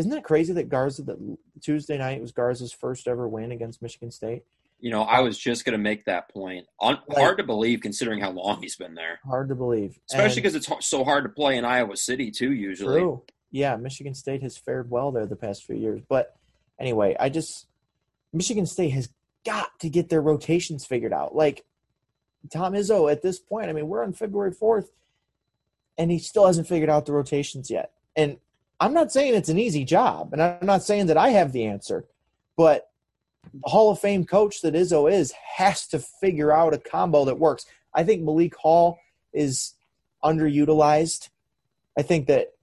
Isn't 0.00 0.12
that 0.12 0.24
crazy 0.24 0.54
that 0.54 0.70
Garza 0.70 1.02
that 1.02 1.36
Tuesday 1.60 1.98
night 1.98 2.22
was 2.22 2.32
Garza's 2.32 2.72
first 2.72 3.06
ever 3.06 3.28
win 3.28 3.52
against 3.52 3.82
Michigan 3.82 4.10
State? 4.10 4.44
You 4.78 4.90
know, 4.90 5.02
I 5.02 5.20
was 5.20 5.36
just 5.36 5.66
going 5.66 5.74
to 5.74 5.78
make 5.78 6.06
that 6.06 6.30
point. 6.30 6.66
Like- 6.80 6.98
hard 7.10 7.36
to 7.36 7.44
believe 7.44 7.82
considering 7.82 8.18
how 8.18 8.30
long 8.30 8.62
he's 8.62 8.76
been 8.76 8.94
there, 8.94 9.20
Hard 9.26 9.50
to 9.50 9.54
believe, 9.54 10.00
especially 10.10 10.40
because 10.40 10.54
it's 10.54 10.70
so 10.88 11.04
hard 11.04 11.24
to 11.24 11.28
play 11.28 11.58
in 11.58 11.66
Iowa 11.66 11.98
City 11.98 12.30
too. 12.30 12.50
Usually, 12.52 13.00
True. 13.00 13.22
Yeah, 13.50 13.76
Michigan 13.76 14.14
State 14.14 14.42
has 14.42 14.56
fared 14.56 14.90
well 14.90 15.12
there 15.12 15.26
the 15.26 15.36
past 15.36 15.64
few 15.64 15.76
years. 15.76 16.00
But 16.08 16.34
anyway, 16.78 17.14
I 17.20 17.28
just 17.28 17.66
Michigan 18.32 18.64
State 18.64 18.90
has 18.92 19.10
got 19.44 19.78
to 19.80 19.90
get 19.90 20.08
their 20.08 20.22
rotations 20.22 20.86
figured 20.86 21.12
out. 21.12 21.34
Like 21.36 21.66
Tom 22.50 22.72
Izzo 22.72 23.12
at 23.12 23.20
this 23.20 23.38
point, 23.38 23.68
I 23.68 23.74
mean, 23.74 23.86
we're 23.86 24.02
on 24.02 24.14
February 24.14 24.52
4th 24.52 24.88
and 25.98 26.10
he 26.10 26.18
still 26.18 26.46
hasn't 26.46 26.68
figured 26.68 26.88
out 26.88 27.04
the 27.04 27.12
rotations 27.12 27.70
yet. 27.70 27.92
And 28.16 28.38
I'm 28.80 28.94
not 28.94 29.12
saying 29.12 29.34
it's 29.34 29.50
an 29.50 29.58
easy 29.58 29.84
job, 29.84 30.32
and 30.32 30.42
I'm 30.42 30.64
not 30.66 30.82
saying 30.82 31.06
that 31.06 31.18
I 31.18 31.28
have 31.30 31.52
the 31.52 31.66
answer, 31.66 32.06
but 32.56 32.88
the 33.52 33.68
Hall 33.68 33.90
of 33.90 33.98
Fame 34.00 34.24
coach 34.24 34.62
that 34.62 34.74
Izzo 34.74 35.10
is 35.10 35.32
has 35.56 35.86
to 35.88 35.98
figure 35.98 36.50
out 36.50 36.74
a 36.74 36.78
combo 36.78 37.24
that 37.26 37.38
works. 37.38 37.66
I 37.94 38.04
think 38.04 38.22
Malik 38.22 38.54
Hall 38.56 38.98
is 39.34 39.74
underutilized. 40.24 41.28
I 41.98 42.02
think 42.02 42.26
that 42.28 42.54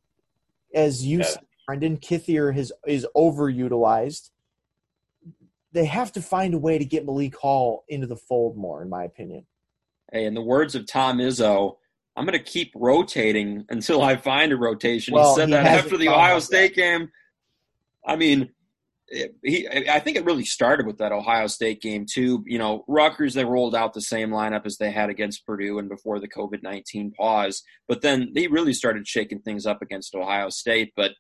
as 0.74 1.06
you 1.06 1.20
Yeah. 1.20 1.24
said, 1.26 1.42
Brendan 1.68 1.98
Kithier 1.98 2.54
has, 2.56 2.72
is 2.88 3.06
overutilized. 3.16 4.30
They 5.74 5.86
have 5.86 6.12
to 6.14 6.22
find 6.22 6.54
a 6.54 6.58
way 6.58 6.78
to 6.80 6.86
get 6.86 7.06
Malik 7.06 7.36
Hall 7.36 7.84
into 7.90 8.08
the 8.08 8.16
fold 8.16 8.58
more, 8.58 8.82
in 8.82 8.90
my 8.90 9.04
opinion. 9.04 9.46
hey, 10.14 10.26
in 10.26 10.34
the 10.34 10.42
words 10.42 10.74
of 10.74 10.88
Tom 10.88 11.18
Izzo, 11.18 11.78
I'm 12.18 12.26
going 12.26 12.38
to 12.38 12.44
keep 12.44 12.72
rotating 12.76 13.64
until 13.70 14.02
I 14.02 14.16
find 14.16 14.52
a 14.52 14.58
rotation. 14.58 15.14
Well, 15.14 15.36
he 15.36 15.36
said 15.36 15.50
he 15.50 15.54
that 15.54 15.66
after 15.66 15.98
the 15.98 16.10
Ohio 16.10 16.40
State 16.40 16.76
game. 16.76 17.10
I 18.06 18.16
mean, 18.16 18.50
it- 19.08 19.36
he. 19.44 19.68
I 19.70 20.00
think 20.00 20.18
it 20.18 20.26
really 20.26 20.44
started 20.44 20.88
with 20.88 20.98
that 20.98 21.12
Ohio 21.12 21.46
State 21.46 21.80
game 21.80 22.08
too. 22.12 22.44
You 22.48 22.58
know, 22.58 22.84
Rutgers 22.88 23.36
they 23.36 23.46
rolled 23.46 23.76
out 23.76 23.94
the 23.94 24.02
same 24.02 24.32
lineup 24.32 24.66
as 24.66 24.78
they 24.78 24.90
had 24.92 25.12
against 25.12 25.46
Purdue 25.46 25.78
and 25.78 25.88
before 25.88 26.20
the 26.20 26.28
COVID 26.28 26.64
nineteen 26.64 27.12
pause, 27.12 27.62
but 27.88 28.02
then 28.02 28.32
they 28.34 28.48
really 28.48 28.74
started 28.74 29.08
shaking 29.08 29.40
things 29.40 29.68
up 29.68 29.84
against 29.84 30.16
Ohio 30.16 30.50
State. 30.50 30.94
But 30.96 31.12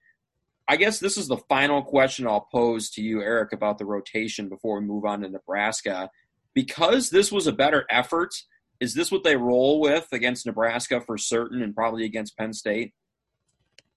I 0.67 0.77
guess 0.77 0.99
this 0.99 1.15
is 1.15 1.27
the 1.27 1.37
final 1.47 1.83
question 1.83 2.27
I'll 2.27 2.47
pose 2.51 2.89
to 2.91 3.01
you, 3.03 3.21
Eric, 3.21 3.53
about 3.53 3.77
the 3.77 3.85
rotation 3.85 4.49
before 4.49 4.79
we 4.79 4.85
move 4.85 5.05
on 5.05 5.21
to 5.21 5.29
Nebraska. 5.29 6.09
Because 6.55 7.11
this 7.11 7.31
was 7.31 7.45
a 7.45 7.51
better 7.53 7.85
effort, 7.87 8.33
is 8.79 8.93
this 8.93 9.11
what 9.11 9.23
they 9.23 9.35
roll 9.35 9.79
with 9.79 10.07
against 10.11 10.45
Nebraska 10.45 11.01
for 11.01 11.17
certain 11.17 11.61
and 11.61 11.75
probably 11.75 12.05
against 12.05 12.37
Penn 12.37 12.53
State? 12.53 12.93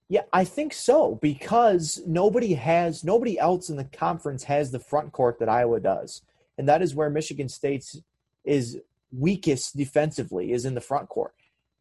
Yeah, 0.09 0.23
I 0.33 0.43
think 0.43 0.73
so 0.73 1.17
because 1.21 2.01
nobody 2.05 2.53
has 2.55 3.03
nobody 3.03 3.39
else 3.39 3.69
in 3.69 3.77
the 3.77 3.85
conference 3.85 4.43
has 4.43 4.71
the 4.71 4.79
front 4.79 5.13
court 5.13 5.39
that 5.39 5.47
Iowa 5.47 5.79
does. 5.79 6.21
And 6.57 6.67
that 6.67 6.81
is 6.81 6.93
where 6.93 7.09
Michigan 7.09 7.47
State's 7.47 8.01
is 8.43 8.77
weakest 9.11 9.77
defensively 9.77 10.51
is 10.51 10.65
in 10.65 10.73
the 10.73 10.81
front 10.81 11.09
court. 11.09 11.33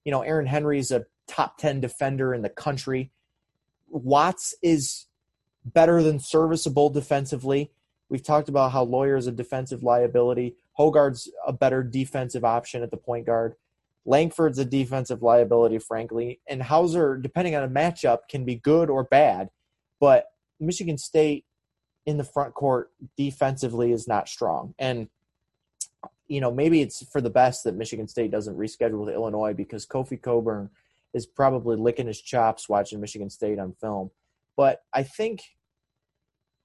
You 0.04 0.12
know, 0.12 0.22
Aaron 0.22 0.46
Henry 0.46 0.78
is 0.78 0.90
a 0.90 1.06
top 1.26 1.58
10 1.58 1.80
defender 1.80 2.32
in 2.34 2.42
the 2.42 2.48
country. 2.48 3.10
Watts 3.88 4.54
is 4.62 5.06
better 5.64 6.02
than 6.02 6.20
serviceable 6.20 6.90
defensively. 6.90 7.70
We've 8.08 8.22
talked 8.22 8.48
about 8.48 8.72
how 8.72 8.84
Loyer 8.84 9.16
is 9.16 9.26
a 9.26 9.32
defensive 9.32 9.82
liability. 9.82 10.56
Hoggard's 10.80 11.30
a 11.46 11.52
better 11.52 11.82
defensive 11.82 12.42
option 12.42 12.82
at 12.82 12.90
the 12.90 12.96
point 12.96 13.26
guard. 13.26 13.54
Langford's 14.06 14.58
a 14.58 14.64
defensive 14.64 15.22
liability, 15.22 15.78
frankly. 15.78 16.40
And 16.48 16.62
Hauser, 16.62 17.18
depending 17.18 17.54
on 17.54 17.62
a 17.62 17.68
matchup, 17.68 18.20
can 18.30 18.46
be 18.46 18.54
good 18.54 18.88
or 18.88 19.04
bad. 19.04 19.50
But 20.00 20.32
Michigan 20.58 20.96
State 20.96 21.44
in 22.06 22.16
the 22.16 22.24
front 22.24 22.54
court 22.54 22.92
defensively 23.18 23.92
is 23.92 24.08
not 24.08 24.26
strong. 24.26 24.74
And, 24.78 25.08
you 26.28 26.40
know, 26.40 26.50
maybe 26.50 26.80
it's 26.80 27.04
for 27.12 27.20
the 27.20 27.28
best 27.28 27.64
that 27.64 27.76
Michigan 27.76 28.08
State 28.08 28.30
doesn't 28.30 28.56
reschedule 28.56 29.04
to 29.04 29.12
Illinois 29.12 29.52
because 29.52 29.84
Kofi 29.86 30.20
Cockburn 30.20 30.70
is 31.12 31.26
probably 31.26 31.76
licking 31.76 32.06
his 32.06 32.22
chops 32.22 32.70
watching 32.70 33.02
Michigan 33.02 33.28
State 33.28 33.58
on 33.58 33.74
film. 33.74 34.10
But 34.56 34.82
I 34.94 35.02
think 35.02 35.42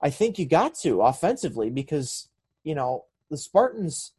I 0.01 0.09
think 0.09 0.39
you 0.39 0.45
got 0.45 0.75
to 0.83 1.01
offensively 1.01 1.69
because, 1.69 2.29
you 2.63 2.75
know, 2.75 3.05
the 3.29 3.37
Spartans 3.37 4.11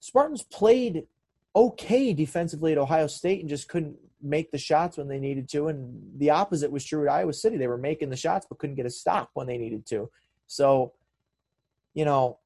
Spartans 0.00 0.42
played 0.42 1.06
okay 1.54 2.12
defensively 2.12 2.72
at 2.72 2.78
Ohio 2.78 3.06
State 3.06 3.40
and 3.40 3.48
just 3.48 3.68
couldn't 3.68 3.96
make 4.20 4.50
the 4.50 4.58
shots 4.58 4.96
when 4.96 5.08
they 5.08 5.18
needed 5.18 5.48
to. 5.50 5.68
And 5.68 6.18
the 6.18 6.30
opposite 6.30 6.70
was 6.70 6.84
true 6.84 7.06
at 7.06 7.12
Iowa 7.12 7.32
City. 7.32 7.56
They 7.56 7.66
were 7.66 7.78
making 7.78 8.10
the 8.10 8.16
shots 8.16 8.46
but 8.48 8.58
couldn't 8.58 8.76
get 8.76 8.86
a 8.86 8.90
stop 8.90 9.30
when 9.34 9.46
they 9.46 9.58
needed 9.58 9.86
to. 9.86 10.10
So, 10.46 10.92
you 11.94 12.04
know, 12.04 12.38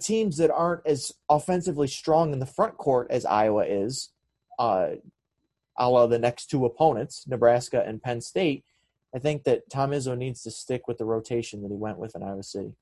teams 0.00 0.36
that 0.38 0.50
aren't 0.50 0.86
as 0.86 1.12
offensively 1.28 1.88
strong 1.88 2.32
in 2.32 2.38
the 2.38 2.46
front 2.46 2.76
court 2.76 3.08
as 3.10 3.24
Iowa 3.24 3.64
is, 3.64 4.10
uh, 4.58 4.92
a 5.78 5.88
la 5.88 6.06
the 6.06 6.18
next 6.18 6.46
two 6.46 6.64
opponents, 6.66 7.26
Nebraska 7.26 7.82
and 7.86 8.02
Penn 8.02 8.20
State, 8.20 8.64
I 9.14 9.18
think 9.18 9.44
that 9.44 9.70
Tom 9.70 9.90
Izzo 9.90 10.16
needs 10.16 10.42
to 10.42 10.50
stick 10.50 10.88
with 10.88 10.98
the 10.98 11.04
rotation 11.04 11.62
that 11.62 11.70
he 11.70 11.76
went 11.76 11.98
with 11.98 12.14
in 12.14 12.22
Iowa 12.22 12.42
City. 12.42 12.74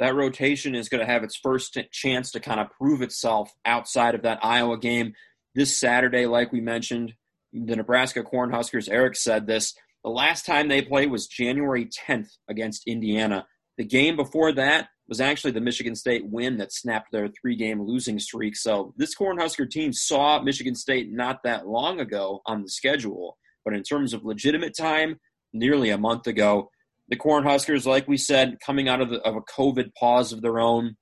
That 0.00 0.14
rotation 0.14 0.74
is 0.74 0.88
going 0.88 1.00
to 1.04 1.12
have 1.12 1.22
its 1.22 1.36
first 1.36 1.78
chance 1.92 2.30
to 2.32 2.40
kind 2.40 2.58
of 2.58 2.70
prove 2.70 3.02
itself 3.02 3.52
outside 3.66 4.14
of 4.14 4.22
that 4.22 4.42
Iowa 4.42 4.78
game 4.78 5.12
this 5.54 5.76
Saturday. 5.76 6.26
Like 6.26 6.52
we 6.52 6.60
mentioned, 6.60 7.14
the 7.52 7.76
Nebraska 7.76 8.22
Cornhuskers, 8.22 8.88
Eric 8.90 9.14
said 9.14 9.46
this, 9.46 9.74
the 10.02 10.10
last 10.10 10.46
time 10.46 10.68
they 10.68 10.80
played 10.80 11.10
was 11.10 11.26
January 11.26 11.86
10th 11.86 12.30
against 12.48 12.86
Indiana. 12.86 13.46
The 13.76 13.84
game 13.84 14.16
before 14.16 14.52
that 14.52 14.88
was 15.06 15.20
actually 15.20 15.50
the 15.50 15.60
Michigan 15.60 15.94
State 15.94 16.26
win 16.26 16.56
that 16.56 16.72
snapped 16.72 17.12
their 17.12 17.28
three 17.28 17.56
game 17.56 17.82
losing 17.82 18.18
streak. 18.18 18.56
So 18.56 18.94
this 18.96 19.14
Cornhusker 19.14 19.68
team 19.68 19.92
saw 19.92 20.40
Michigan 20.40 20.74
State 20.74 21.12
not 21.12 21.42
that 21.44 21.66
long 21.66 22.00
ago 22.00 22.40
on 22.46 22.62
the 22.62 22.70
schedule. 22.70 23.36
But 23.64 23.74
in 23.74 23.82
terms 23.82 24.14
of 24.14 24.24
legitimate 24.24 24.74
time, 24.74 25.20
nearly 25.52 25.90
a 25.90 25.98
month 25.98 26.26
ago, 26.26 26.70
the 27.10 27.16
Cornhuskers, 27.16 27.86
like 27.86 28.08
we 28.08 28.16
said, 28.16 28.58
coming 28.64 28.88
out 28.88 29.00
of, 29.00 29.10
the, 29.10 29.20
of 29.22 29.36
a 29.36 29.40
COVID 29.42 29.92
pause 29.94 30.32
of 30.32 30.42
their 30.42 30.60
own, 30.60 30.96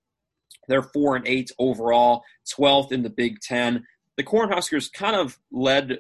they're 0.66 0.82
four 0.82 1.16
and 1.16 1.26
eight 1.28 1.50
overall, 1.58 2.22
twelfth 2.50 2.92
in 2.92 3.02
the 3.02 3.10
Big 3.10 3.40
Ten. 3.40 3.84
The 4.16 4.24
Cornhuskers 4.24 4.92
kind 4.92 5.14
of 5.14 5.38
led, 5.52 5.98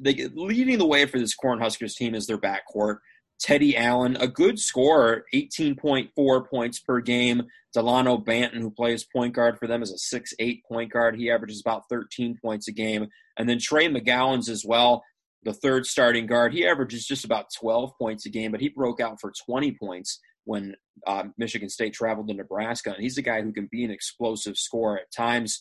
they 0.00 0.28
leading 0.34 0.78
the 0.78 0.86
way 0.86 1.06
for 1.06 1.18
this 1.18 1.34
Cornhuskers 1.34 1.94
team 1.94 2.14
is 2.14 2.26
their 2.26 2.38
backcourt. 2.38 2.98
Teddy 3.38 3.76
Allen, 3.76 4.16
a 4.16 4.28
good 4.28 4.58
scorer, 4.58 5.24
18.4 5.34 6.48
points 6.48 6.78
per 6.78 7.00
game. 7.00 7.42
Delano 7.74 8.16
Banton, 8.16 8.60
who 8.60 8.70
plays 8.70 9.04
point 9.04 9.34
guard 9.34 9.58
for 9.58 9.66
them, 9.66 9.82
is 9.82 9.90
a 9.90 9.98
six-eight 9.98 10.62
point 10.66 10.90
guard. 10.90 11.16
He 11.16 11.30
averages 11.30 11.60
about 11.60 11.82
13 11.90 12.38
points 12.42 12.68
a 12.68 12.72
game. 12.72 13.08
And 13.36 13.48
then 13.48 13.58
Trey 13.58 13.88
McGowens 13.88 14.48
as 14.48 14.64
well, 14.64 15.04
the 15.46 15.54
third 15.54 15.86
starting 15.86 16.26
guard. 16.26 16.52
He 16.52 16.66
averages 16.66 17.06
just 17.06 17.24
about 17.24 17.46
12 17.58 17.92
points 17.98 18.26
a 18.26 18.28
game, 18.28 18.50
but 18.50 18.60
he 18.60 18.68
broke 18.68 19.00
out 19.00 19.20
for 19.20 19.32
20 19.48 19.76
points 19.80 20.18
when 20.44 20.74
uh, 21.06 21.24
Michigan 21.38 21.68
State 21.68 21.94
traveled 21.94 22.28
to 22.28 22.34
Nebraska. 22.34 22.92
And 22.92 23.02
he's 23.02 23.16
a 23.16 23.22
guy 23.22 23.42
who 23.42 23.52
can 23.52 23.68
be 23.70 23.84
an 23.84 23.92
explosive 23.92 24.58
scorer 24.58 24.98
at 24.98 25.12
times. 25.16 25.60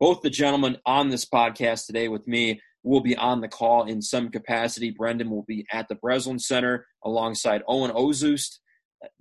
Both 0.00 0.22
the 0.22 0.30
gentlemen 0.30 0.78
on 0.84 1.10
this 1.10 1.24
podcast 1.24 1.86
today 1.86 2.08
with 2.08 2.26
me 2.26 2.60
will 2.82 3.00
be 3.00 3.16
on 3.16 3.40
the 3.40 3.48
call 3.48 3.84
in 3.84 4.02
some 4.02 4.30
capacity. 4.30 4.90
Brendan 4.90 5.30
will 5.30 5.44
be 5.46 5.64
at 5.70 5.88
the 5.88 5.94
Breslin 5.94 6.40
Center 6.40 6.86
alongside 7.04 7.62
Owen 7.68 7.92
Ozust. 7.92 8.58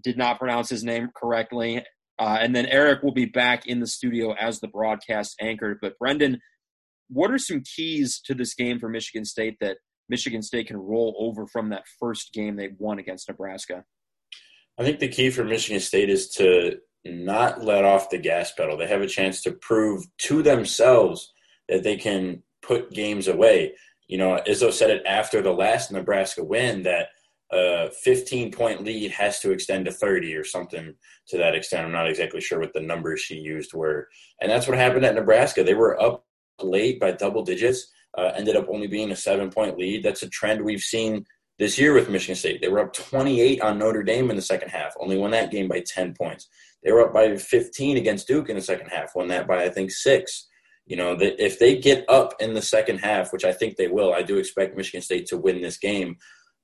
Did 0.01 0.17
not 0.17 0.39
pronounce 0.39 0.69
his 0.69 0.83
name 0.83 1.09
correctly. 1.15 1.83
Uh, 2.17 2.37
and 2.41 2.55
then 2.55 2.65
Eric 2.65 3.03
will 3.03 3.13
be 3.13 3.25
back 3.25 3.67
in 3.67 3.79
the 3.79 3.87
studio 3.87 4.33
as 4.33 4.59
the 4.59 4.67
broadcast 4.67 5.35
anchor. 5.39 5.77
But 5.79 5.99
Brendan, 5.99 6.39
what 7.09 7.31
are 7.31 7.37
some 7.37 7.61
keys 7.63 8.19
to 8.25 8.33
this 8.33 8.55
game 8.55 8.79
for 8.79 8.89
Michigan 8.89 9.25
State 9.25 9.57
that 9.61 9.77
Michigan 10.09 10.41
State 10.41 10.67
can 10.67 10.77
roll 10.77 11.15
over 11.19 11.47
from 11.47 11.69
that 11.69 11.85
first 11.99 12.33
game 12.33 12.55
they 12.55 12.71
won 12.77 12.99
against 12.99 13.29
Nebraska? 13.29 13.83
I 14.77 14.83
think 14.83 14.99
the 14.99 15.07
key 15.07 15.29
for 15.29 15.43
Michigan 15.43 15.79
State 15.79 16.09
is 16.09 16.29
to 16.31 16.77
not 17.05 17.63
let 17.63 17.85
off 17.85 18.09
the 18.09 18.17
gas 18.17 18.51
pedal. 18.51 18.77
They 18.77 18.87
have 18.87 19.01
a 19.01 19.07
chance 19.07 19.41
to 19.43 19.51
prove 19.51 20.05
to 20.23 20.41
themselves 20.41 21.33
that 21.67 21.83
they 21.83 21.97
can 21.97 22.43
put 22.61 22.91
games 22.91 23.27
away. 23.27 23.73
You 24.07 24.17
know, 24.17 24.41
Izzo 24.47 24.73
said 24.73 24.89
it 24.89 25.03
after 25.05 25.41
the 25.41 25.51
last 25.51 25.91
Nebraska 25.91 26.43
win 26.43 26.83
that 26.83 27.09
a 27.51 27.89
15 27.91 28.51
point 28.51 28.83
lead 28.83 29.11
has 29.11 29.39
to 29.39 29.51
extend 29.51 29.85
to 29.85 29.91
30 29.91 30.35
or 30.35 30.43
something 30.43 30.93
to 31.27 31.37
that 31.37 31.55
extent. 31.55 31.85
I'm 31.85 31.91
not 31.91 32.09
exactly 32.09 32.41
sure 32.41 32.59
what 32.59 32.73
the 32.73 32.81
numbers 32.81 33.21
she 33.21 33.35
used 33.35 33.73
were. 33.73 34.07
And 34.41 34.51
that's 34.51 34.67
what 34.67 34.77
happened 34.77 35.05
at 35.05 35.15
Nebraska. 35.15 35.63
They 35.63 35.73
were 35.73 35.99
up 36.01 36.25
late 36.61 36.99
by 36.99 37.11
double 37.11 37.43
digits, 37.43 37.91
uh, 38.17 38.31
ended 38.35 38.55
up 38.55 38.67
only 38.69 38.87
being 38.87 39.11
a 39.11 39.15
seven 39.15 39.49
point 39.49 39.77
lead. 39.77 40.03
That's 40.03 40.23
a 40.23 40.29
trend 40.29 40.63
we've 40.63 40.81
seen 40.81 41.25
this 41.57 41.77
year 41.77 41.93
with 41.93 42.09
Michigan 42.09 42.35
State. 42.35 42.61
They 42.61 42.69
were 42.69 42.79
up 42.79 42.93
28 42.93 43.61
on 43.61 43.77
Notre 43.77 44.03
Dame 44.03 44.29
in 44.29 44.35
the 44.35 44.41
second 44.41 44.69
half, 44.69 44.93
only 44.99 45.17
won 45.17 45.31
that 45.31 45.51
game 45.51 45.67
by 45.67 45.81
10 45.85 46.13
points. 46.13 46.47
They 46.83 46.91
were 46.91 47.01
up 47.01 47.13
by 47.13 47.35
15 47.35 47.97
against 47.97 48.27
Duke 48.27 48.49
in 48.49 48.55
the 48.55 48.61
second 48.61 48.87
half, 48.87 49.15
won 49.15 49.27
that 49.27 49.47
by, 49.47 49.63
I 49.65 49.69
think, 49.69 49.91
six. 49.91 50.47
You 50.85 50.95
know, 50.95 51.17
if 51.19 51.59
they 51.59 51.77
get 51.77 52.05
up 52.09 52.33
in 52.39 52.53
the 52.53 52.61
second 52.61 52.99
half, 52.99 53.31
which 53.33 53.43
I 53.43 53.51
think 53.51 53.75
they 53.75 53.89
will, 53.89 54.13
I 54.13 54.23
do 54.23 54.37
expect 54.37 54.77
Michigan 54.77 55.01
State 55.01 55.27
to 55.27 55.37
win 55.37 55.61
this 55.61 55.77
game. 55.77 56.17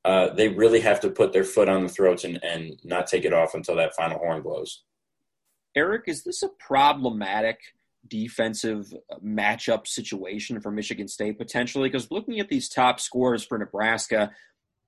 uh, 0.06 0.30
they 0.36 0.48
really 0.48 0.80
have 0.80 1.00
to 1.00 1.10
put 1.10 1.34
their 1.34 1.44
foot 1.44 1.68
on 1.68 1.84
the 1.84 1.90
throats 1.90 2.24
and, 2.24 2.40
and 2.44 2.80
not 2.84 3.08
take 3.08 3.26
it 3.26 3.34
off 3.34 3.56
until 3.56 3.76
that 3.76 3.96
final 3.96 4.20
horn 4.20 4.42
blows. 4.44 4.84
Eric, 5.76 6.04
is 6.08 6.24
this 6.24 6.44
a 6.44 6.50
problematic 6.60 7.58
defensive 8.08 8.94
uh, 9.12 9.18
matchup 9.26 9.88
situation 9.88 10.60
for 10.62 10.72
Michigan 10.72 11.08
State 11.08 11.38
potentially? 11.38 11.90
Because 11.90 12.12
looking 12.12 12.40
at 12.40 12.50
these 12.50 12.70
top 12.70 13.00
scores 13.00 13.44
for 13.44 13.58
Nebraska, 13.58 14.32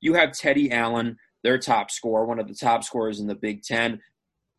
you 0.02 0.14
have 0.14 0.32
Teddy 0.32 0.72
Allen, 0.72 1.18
their 1.44 1.58
top 1.58 1.92
scorer, 1.92 2.26
one 2.26 2.40
of 2.40 2.48
the 2.48 2.56
top 2.56 2.84
scorers 2.84 3.20
in 3.20 3.28
the 3.28 3.36
Big 3.36 3.64
Ten. 3.64 4.02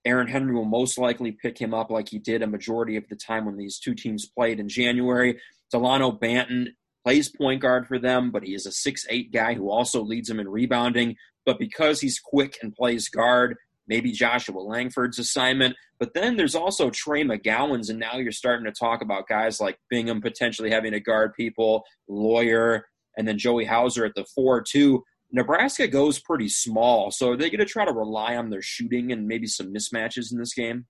Aaron 0.04 0.28
Henry 0.28 0.54
will 0.54 0.64
most 0.64 0.96
likely 0.96 1.32
pick 1.32 1.58
him 1.58 1.74
up 1.74 1.90
like 1.90 2.08
he 2.08 2.18
did 2.18 2.42
a 2.42 2.46
majority 2.46 2.96
of 2.96 3.08
the 3.08 3.16
time 3.16 3.44
when 3.44 3.56
these 3.56 3.78
two 3.78 3.94
teams 3.94 4.26
played 4.26 4.60
in 4.60 4.68
January. 4.68 5.38
Delano 5.70 6.12
Banton 6.12 6.68
plays 7.04 7.28
point 7.28 7.60
guard 7.60 7.86
for 7.86 7.98
them, 7.98 8.30
but 8.30 8.42
he 8.42 8.54
is 8.54 8.64
a 8.64 8.72
six-eight 8.72 9.32
guy 9.32 9.54
who 9.54 9.70
also 9.70 10.02
leads 10.02 10.28
them 10.28 10.40
in 10.40 10.48
rebounding. 10.48 11.16
But 11.44 11.58
because 11.58 12.00
he's 12.00 12.20
quick 12.20 12.58
and 12.62 12.74
plays 12.74 13.08
guard, 13.08 13.56
maybe 13.88 14.12
Joshua 14.12 14.60
Langford's 14.60 15.18
assignment. 15.18 15.74
But 15.98 16.14
then 16.14 16.36
there's 16.36 16.54
also 16.54 16.90
Trey 16.90 17.24
McGowens, 17.24 17.90
and 17.90 17.98
now 17.98 18.16
you're 18.18 18.30
starting 18.30 18.66
to 18.66 18.72
talk 18.72 19.02
about 19.02 19.28
guys 19.28 19.60
like 19.60 19.78
Bingham 19.90 20.20
potentially 20.20 20.70
having 20.70 20.92
to 20.92 21.00
guard 21.00 21.34
people, 21.34 21.84
Loyer, 22.08 22.84
and 23.16 23.26
then 23.26 23.38
Joey 23.38 23.64
Hauser 23.64 24.04
at 24.04 24.14
the 24.14 24.24
four 24.34 24.62
too. 24.62 25.02
Nebraska 25.32 25.88
goes 25.88 26.18
pretty 26.18 26.48
small, 26.48 27.10
so 27.10 27.32
are 27.32 27.36
they 27.36 27.50
going 27.50 27.58
to 27.58 27.66
try 27.66 27.84
to 27.84 27.92
rely 27.92 28.36
on 28.36 28.48
their 28.48 28.62
shooting 28.62 29.12
and 29.12 29.26
maybe 29.26 29.46
some 29.46 29.74
mismatches 29.74 30.32
in 30.32 30.38
this 30.38 30.54
game? 30.54 30.86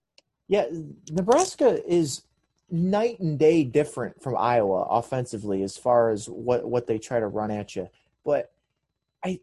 Yeah, 0.46 0.66
Nebraska 1.10 1.80
is 1.86 2.22
night 2.70 3.18
and 3.18 3.38
day 3.38 3.64
different 3.64 4.22
from 4.22 4.36
Iowa 4.36 4.82
offensively 4.82 5.62
as 5.62 5.76
far 5.76 6.10
as 6.10 6.28
what 6.28 6.68
what 6.68 6.86
they 6.86 6.98
try 6.98 7.18
to 7.18 7.26
run 7.26 7.50
at 7.50 7.74
you. 7.74 7.88
But 8.24 8.50
I 9.24 9.40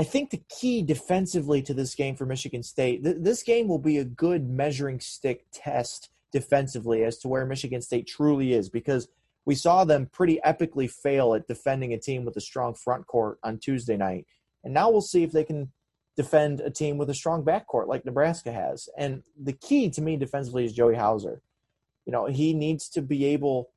I 0.00 0.02
think 0.02 0.30
the 0.30 0.42
key 0.48 0.80
defensively 0.80 1.60
to 1.60 1.74
this 1.74 1.94
game 1.94 2.16
for 2.16 2.24
Michigan 2.24 2.62
State, 2.62 3.04
th- 3.04 3.18
this 3.20 3.42
game 3.42 3.68
will 3.68 3.78
be 3.78 3.98
a 3.98 4.04
good 4.04 4.48
measuring 4.48 4.98
stick 4.98 5.44
test 5.52 6.08
defensively 6.32 7.04
as 7.04 7.18
to 7.18 7.28
where 7.28 7.44
Michigan 7.44 7.82
State 7.82 8.06
truly 8.06 8.54
is 8.54 8.70
because 8.70 9.08
we 9.44 9.54
saw 9.54 9.84
them 9.84 10.08
pretty 10.10 10.40
epically 10.42 10.90
fail 10.90 11.34
at 11.34 11.46
defending 11.46 11.92
a 11.92 11.98
team 11.98 12.24
with 12.24 12.34
a 12.38 12.40
strong 12.40 12.72
front 12.72 13.06
court 13.08 13.40
on 13.42 13.58
Tuesday 13.58 13.98
night. 13.98 14.26
And 14.64 14.72
now 14.72 14.88
we'll 14.90 15.02
see 15.02 15.22
if 15.22 15.32
they 15.32 15.44
can 15.44 15.70
defend 16.16 16.60
a 16.60 16.70
team 16.70 16.96
with 16.96 17.10
a 17.10 17.14
strong 17.14 17.44
backcourt 17.44 17.86
like 17.86 18.06
Nebraska 18.06 18.52
has. 18.52 18.88
And 18.96 19.22
the 19.38 19.52
key 19.52 19.90
to 19.90 20.00
me 20.00 20.16
defensively 20.16 20.64
is 20.64 20.72
Joey 20.72 20.96
Hauser. 20.96 21.42
You 22.06 22.12
know, 22.12 22.24
he 22.24 22.54
needs 22.54 22.88
to 22.90 23.02
be 23.02 23.26
able 23.26 23.68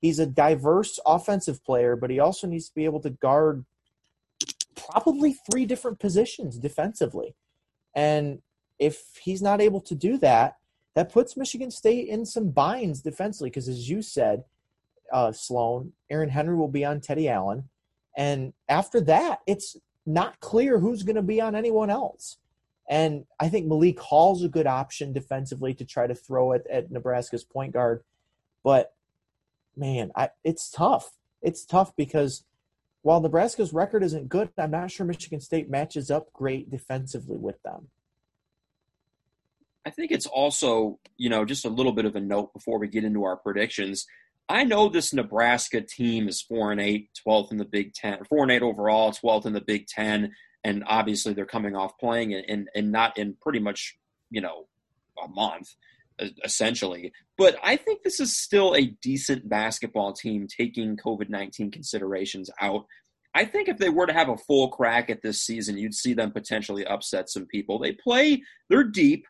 he's 0.00 0.20
a 0.20 0.26
diverse 0.26 0.98
offensive 1.04 1.62
player, 1.66 1.96
but 1.96 2.08
he 2.08 2.18
also 2.18 2.46
needs 2.46 2.66
to 2.70 2.74
be 2.74 2.86
able 2.86 3.00
to 3.00 3.10
guard 3.10 3.66
probably 4.76 5.36
three 5.50 5.66
different 5.66 5.98
positions 5.98 6.58
defensively. 6.58 7.34
And 7.94 8.40
if 8.78 9.02
he's 9.22 9.42
not 9.42 9.60
able 9.60 9.80
to 9.82 9.94
do 9.94 10.18
that, 10.18 10.56
that 10.94 11.12
puts 11.12 11.36
Michigan 11.36 11.70
State 11.70 12.08
in 12.08 12.24
some 12.24 12.50
binds 12.50 13.02
defensively 13.02 13.50
because, 13.50 13.68
as 13.68 13.88
you 13.88 14.02
said, 14.02 14.44
uh, 15.12 15.32
Sloan, 15.32 15.92
Aaron 16.10 16.30
Henry 16.30 16.56
will 16.56 16.68
be 16.68 16.84
on 16.84 17.00
Teddy 17.00 17.28
Allen. 17.28 17.68
And 18.16 18.52
after 18.68 19.00
that, 19.02 19.40
it's 19.46 19.76
not 20.06 20.40
clear 20.40 20.78
who's 20.78 21.02
going 21.02 21.16
to 21.16 21.22
be 21.22 21.40
on 21.40 21.54
anyone 21.54 21.90
else. 21.90 22.38
And 22.88 23.24
I 23.40 23.48
think 23.48 23.66
Malik 23.66 24.00
Hall's 24.00 24.44
a 24.44 24.48
good 24.48 24.66
option 24.66 25.12
defensively 25.12 25.74
to 25.74 25.84
try 25.84 26.06
to 26.06 26.14
throw 26.14 26.52
it 26.52 26.66
at 26.70 26.90
Nebraska's 26.90 27.44
point 27.44 27.72
guard. 27.72 28.02
But 28.62 28.94
man, 29.76 30.12
I, 30.14 30.30
it's 30.44 30.70
tough. 30.70 31.10
It's 31.42 31.64
tough 31.64 31.94
because 31.96 32.44
while 33.06 33.20
Nebraska's 33.20 33.72
record 33.72 34.02
isn't 34.02 34.28
good, 34.28 34.50
I'm 34.58 34.72
not 34.72 34.90
sure 34.90 35.06
Michigan 35.06 35.40
State 35.40 35.70
matches 35.70 36.10
up 36.10 36.32
great 36.32 36.72
defensively 36.72 37.36
with 37.36 37.62
them. 37.62 37.86
I 39.86 39.90
think 39.90 40.10
it's 40.10 40.26
also, 40.26 40.98
you 41.16 41.30
know, 41.30 41.44
just 41.44 41.64
a 41.64 41.68
little 41.68 41.92
bit 41.92 42.04
of 42.04 42.16
a 42.16 42.20
note 42.20 42.52
before 42.52 42.80
we 42.80 42.88
get 42.88 43.04
into 43.04 43.22
our 43.22 43.36
predictions. 43.36 44.06
I 44.48 44.64
know 44.64 44.88
this 44.88 45.12
Nebraska 45.14 45.82
team 45.82 46.26
is 46.26 46.42
four 46.42 46.72
and 46.72 46.80
eight, 46.80 47.10
12th 47.24 47.52
in 47.52 47.58
the 47.58 47.64
Big 47.64 47.94
Ten, 47.94 48.24
four 48.24 48.42
and 48.42 48.50
eight 48.50 48.62
overall, 48.62 49.12
12th 49.12 49.46
in 49.46 49.52
the 49.52 49.60
Big 49.60 49.86
Ten, 49.86 50.32
and 50.64 50.82
obviously 50.88 51.32
they're 51.32 51.46
coming 51.46 51.76
off 51.76 51.96
playing 52.00 52.34
and 52.34 52.68
and 52.74 52.90
not 52.90 53.16
in 53.16 53.36
pretty 53.40 53.60
much 53.60 53.96
you 54.30 54.40
know 54.40 54.66
a 55.22 55.28
month 55.28 55.76
essentially. 56.44 57.12
But 57.36 57.56
I 57.62 57.76
think 57.76 58.02
this 58.02 58.20
is 58.20 58.36
still 58.36 58.74
a 58.74 58.86
decent 59.02 59.48
basketball 59.48 60.12
team 60.12 60.46
taking 60.46 60.96
COVID 60.96 61.28
19 61.28 61.70
considerations 61.70 62.50
out. 62.60 62.86
I 63.34 63.44
think 63.44 63.68
if 63.68 63.76
they 63.76 63.90
were 63.90 64.06
to 64.06 64.14
have 64.14 64.30
a 64.30 64.36
full 64.36 64.68
crack 64.68 65.10
at 65.10 65.20
this 65.20 65.40
season, 65.40 65.76
you'd 65.76 65.94
see 65.94 66.14
them 66.14 66.30
potentially 66.30 66.86
upset 66.86 67.28
some 67.28 67.46
people. 67.46 67.78
They 67.78 67.92
play, 67.92 68.42
they're 68.70 68.84
deep, 68.84 69.26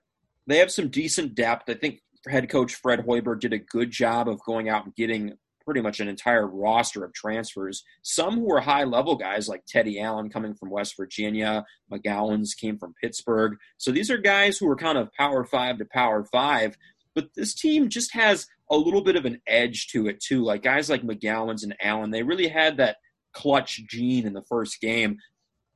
they 0.47 0.59
have 0.59 0.71
some 0.71 0.89
decent 0.89 1.35
depth. 1.35 1.69
I 1.69 1.75
think 1.75 2.01
head 2.29 2.49
coach 2.49 2.75
Fred 2.77 3.05
Hoiberg 3.05 3.41
did 3.41 3.53
a 3.53 3.59
good 3.59 3.91
job 3.91 4.29
of 4.29 4.43
going 4.45 4.69
out 4.69 4.85
and 4.85 4.95
getting 4.95 5.37
pretty 5.67 5.83
much 5.83 6.01
an 6.01 6.09
entire 6.09 6.47
roster 6.47 7.05
of 7.05 7.13
transfers. 7.13 7.85
Some 8.03 8.37
who 8.37 8.55
are 8.55 8.61
high 8.61 8.85
level 8.85 9.17
guys 9.17 9.49
like 9.49 9.67
Teddy 9.67 10.01
Allen 10.01 10.31
coming 10.31 10.55
from 10.55 10.71
West 10.71 10.95
Virginia, 10.97 11.65
McGowens 11.93 12.57
came 12.57 12.79
from 12.79 12.95
Pittsburgh. 13.03 13.57
So 13.77 13.91
these 13.91 14.11
are 14.11 14.17
guys 14.17 14.57
who 14.57 14.71
are 14.71 14.77
kind 14.77 14.97
of 14.97 15.13
power 15.13 15.45
five 15.45 15.79
to 15.79 15.85
power 15.85 16.25
five. 16.25 16.79
But 17.15 17.31
this 17.35 17.53
team 17.55 17.89
just 17.89 18.15
has 18.15 18.47
a 18.71 18.77
little 18.77 19.03
bit 19.03 19.17
of 19.17 19.25
an 19.25 19.41
edge 19.47 19.89
to 19.89 20.07
it 20.07 20.21
too. 20.21 20.45
Like 20.45 20.63
guys 20.63 20.89
like 20.89 21.03
McGowens 21.03 21.65
and 21.65 21.75
Allen, 21.83 22.11
they 22.13 22.23
really 22.23 22.49
had 22.49 22.77
that 22.77 22.99
clutch 23.33 23.83
gene 23.89 24.27
in 24.27 24.33
the 24.33 24.45
first 24.49 24.81
game. 24.81 25.19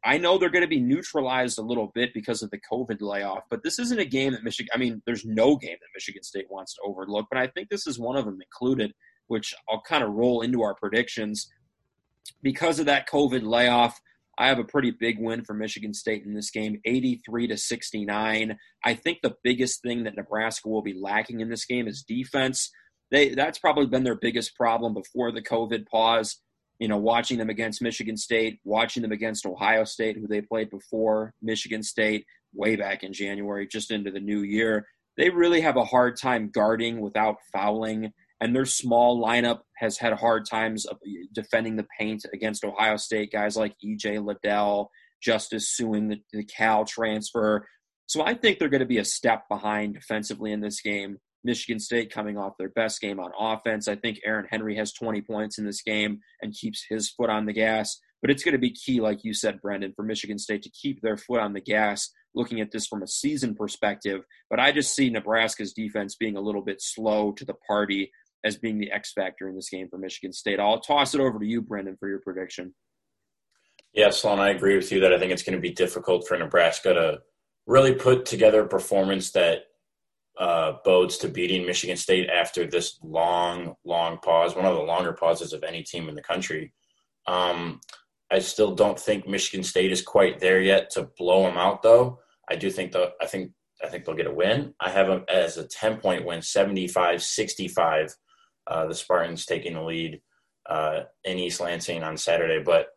I 0.03 0.17
know 0.17 0.39
they're 0.39 0.49
going 0.49 0.63
to 0.63 0.69
be 0.69 0.81
neutralized 0.81 1.59
a 1.59 1.63
little 1.63 1.91
bit 1.95 2.15
because 2.15 2.43
of 2.43 2.51
the 2.51 2.61
COVID 2.73 2.99
layoff, 3.01 3.43
but 3.51 3.63
this 3.63 3.79
isn't 3.79 4.01
a 4.01 4.07
game 4.07 4.33
that 4.33 4.45
Michigan. 4.45 4.71
I 4.75 4.79
mean, 4.79 5.03
there's 5.05 5.27
no 5.27 5.57
game 5.57 5.77
that 5.79 5.95
Michigan 5.95 6.23
State 6.23 6.47
wants 6.51 6.75
to 6.75 6.81
overlook, 6.85 7.27
but 7.31 7.39
I 7.39 7.49
think 7.49 7.69
this 7.69 7.87
is 7.87 7.99
one 7.99 8.17
of 8.17 8.25
them 8.25 8.39
included 8.41 8.93
which 9.31 9.55
I'll 9.69 9.81
kind 9.81 10.03
of 10.03 10.11
roll 10.11 10.41
into 10.41 10.63
our 10.63 10.75
predictions. 10.75 11.49
Because 12.43 12.81
of 12.81 12.87
that 12.87 13.09
COVID 13.09 13.43
layoff, 13.47 14.01
I 14.37 14.49
have 14.49 14.59
a 14.59 14.65
pretty 14.65 14.91
big 14.91 15.19
win 15.21 15.45
for 15.45 15.55
Michigan 15.55 15.95
State 15.95 16.25
in 16.25 16.35
this 16.35 16.51
game, 16.51 16.81
83 16.85 17.49
to 17.49 17.57
69. 17.57 18.59
I 18.85 18.95
think 18.95 19.19
the 19.23 19.37
biggest 19.45 19.83
thing 19.83 20.05
that 20.05 20.17
Nebraska 20.17 20.69
will 20.69 20.83
be 20.83 20.99
lacking 20.99 21.41
in 21.41 21.49
this 21.49 21.65
game 21.65 21.87
is 21.87 22.03
defense. 22.03 22.73
They 23.11 23.35
that's 23.35 23.59
probably 23.59 23.87
been 23.87 24.05
their 24.05 24.17
biggest 24.17 24.57
problem 24.57 24.95
before 24.95 25.31
the 25.31 25.43
COVID 25.43 25.87
pause. 25.87 26.41
You 26.79 26.89
know, 26.89 26.97
watching 26.97 27.39
them 27.39 27.51
against 27.51 27.83
Michigan 27.83 28.17
State, 28.17 28.61
watching 28.65 29.03
them 29.03 29.13
against 29.13 29.47
Ohio 29.47 29.85
State, 29.85 30.17
who 30.17 30.27
they 30.27 30.41
played 30.41 30.71
before 30.71 31.35
Michigan 31.43 31.83
State 31.83 32.25
way 32.55 32.75
back 32.75 33.03
in 33.03 33.13
January, 33.13 33.67
just 33.67 33.91
into 33.91 34.11
the 34.11 34.21
new 34.21 34.41
year. 34.41 34.87
They 35.19 35.29
really 35.29 35.61
have 35.61 35.77
a 35.77 35.85
hard 35.85 36.17
time 36.17 36.51
guarding 36.51 37.01
without 37.01 37.37
fouling 37.53 38.13
and 38.41 38.57
their 38.57 38.65
small 38.67 39.23
lineup 39.23 39.61
has 39.77 39.99
had 39.99 40.15
hard 40.15 40.47
times 40.47 40.87
defending 41.33 41.77
the 41.77 41.87
paint 41.99 42.25
against 42.33 42.65
Ohio 42.65 42.97
State 42.97 43.33
guys 43.33 43.57
like 43.57 43.75
EJ 43.85 44.25
Liddell, 44.25 44.91
Justice 45.23 45.75
Sueing 45.79 46.09
the, 46.09 46.21
the 46.33 46.45
Cal 46.45 46.85
transfer. 46.85 47.67
So 48.07 48.25
I 48.25 48.35
think 48.35 48.59
they're 48.59 48.69
going 48.69 48.81
to 48.81 48.87
be 48.87 48.99
a 48.99 49.05
step 49.05 49.45
behind 49.49 49.95
defensively 49.95 50.53
in 50.53 50.61
this 50.61 50.81
game. 50.81 51.19
Michigan 51.45 51.79
State 51.79 52.13
coming 52.13 52.37
off 52.37 52.59
their 52.59 52.69
best 52.69 53.01
game 53.01 53.21
on 53.21 53.31
offense. 53.39 53.89
I 53.89 53.97
think 53.97 54.19
Aaron 54.25 54.47
Henry 54.51 54.77
has 54.77 54.93
20 54.93 55.23
points 55.23 55.59
in 55.59 55.65
this 55.65 55.83
game 55.83 56.21
and 56.43 56.55
keeps 56.55 56.85
his 56.89 57.11
foot 57.11 57.31
on 57.31 57.47
the 57.47 57.53
gas. 57.53 57.99
But 58.21 58.31
it's 58.31 58.43
going 58.43 58.53
to 58.53 58.59
be 58.59 58.73
key, 58.73 59.01
like 59.01 59.25
you 59.25 59.33
said, 59.33 59.63
Brendan, 59.63 59.95
for 59.95 60.03
Michigan 60.03 60.39
State 60.39 60.63
to 60.63 60.71
keep 60.71 61.01
their 61.01 61.17
foot 61.17 61.41
on 61.41 61.55
the 61.55 61.61
gas, 61.61 62.11
looking 62.35 62.61
at 62.61 62.71
this 62.71 62.87
from 62.87 63.03
a 63.03 63.07
season 63.07 63.55
perspective. 63.55 64.23
But 64.51 64.61
I 64.61 64.73
just 64.73 64.95
see 64.95 65.09
Nebraska's 65.09 65.73
defense 65.73 66.17
being 66.17 66.37
a 66.37 66.43
little 66.43 66.63
bit 66.63 66.83
slow 66.83 67.33
to 67.33 67.45
the 67.47 67.55
party 67.67 68.11
as 68.45 68.57
being 68.57 68.79
the 68.79 68.91
X 68.91 69.13
factor 69.13 69.49
in 69.49 69.55
this 69.55 69.69
game 69.69 69.89
for 69.89 69.99
Michigan 69.99 70.33
State. 70.33 70.61
I'll 70.61 70.81
toss 70.81 71.15
it 71.15 71.21
over 71.21 71.39
to 71.39 71.47
you, 71.47 71.61
Brendan, 71.61 71.97
for 71.99 72.09
your 72.09 72.21
prediction. 72.21 72.75
Yeah, 73.93 74.11
Sloan, 74.11 74.39
I 74.39 74.51
agree 74.51 74.77
with 74.77 74.93
you 74.93 75.01
that 75.01 75.13
I 75.13 75.19
think 75.19 75.33
it's 75.33 75.43
going 75.43 75.57
to 75.57 75.63
be 75.63 75.73
difficult 75.73 76.27
for 76.27 76.39
Nebraska 76.39 76.95
to 76.95 77.19
really 77.67 77.95
put 77.95 78.25
together 78.25 78.63
a 78.63 78.69
performance 78.69 79.33
that 79.33 79.65
uh, 80.39 80.75
bodes 80.85 81.19
to 81.19 81.29
beating 81.29 81.67
Michigan 81.67 81.97
State 81.97 82.29
after 82.31 82.67
this 82.67 82.99
long, 83.03 83.75
long 83.85 84.19
pause, 84.19 84.55
one 84.55 84.65
of 84.65 84.77
the 84.77 84.83
longer 84.83 85.13
pauses 85.13 85.53
of 85.53 85.65
any 85.65 85.83
team 85.83 86.09
in 86.09 86.15
the 86.15 86.23
country. 86.23 86.73
Um, 87.27 87.81
I 88.31 88.39
still 88.39 88.75
don't 88.75 88.99
think 88.99 89.27
Michigan 89.27 89.65
State 89.65 89.93
is 89.93 90.03
quite 90.03 90.39
there 90.39 90.61
yet 90.61 90.91
to 90.91 91.11
blow 91.19 91.43
them 91.43 91.59
out, 91.59 91.83
though. 91.83 92.21
I 92.49 92.57
do 92.57 92.71
think 92.71 92.93
the 92.93 93.13
I 93.21 93.27
think 93.27 93.53
I 93.83 93.89
think 93.89 94.05
they'll 94.05 94.15
get 94.15 94.27
a 94.27 94.33
win. 94.33 94.75
I 94.81 94.91
have 94.91 95.09
them 95.09 95.25
as 95.29 95.57
a 95.57 95.67
10 95.67 95.99
point 95.99 96.25
win, 96.25 96.43
75 96.43 97.23
65 97.23 98.15
uh, 98.71 98.87
the 98.87 98.95
Spartans 98.95 99.45
taking 99.45 99.75
the 99.75 99.83
lead 99.83 100.23
uh, 100.69 101.01
in 101.25 101.39
East 101.39 101.61
Lansing 101.61 102.03
on 102.03 102.17
Saturday. 102.17 102.63
But 102.63 102.89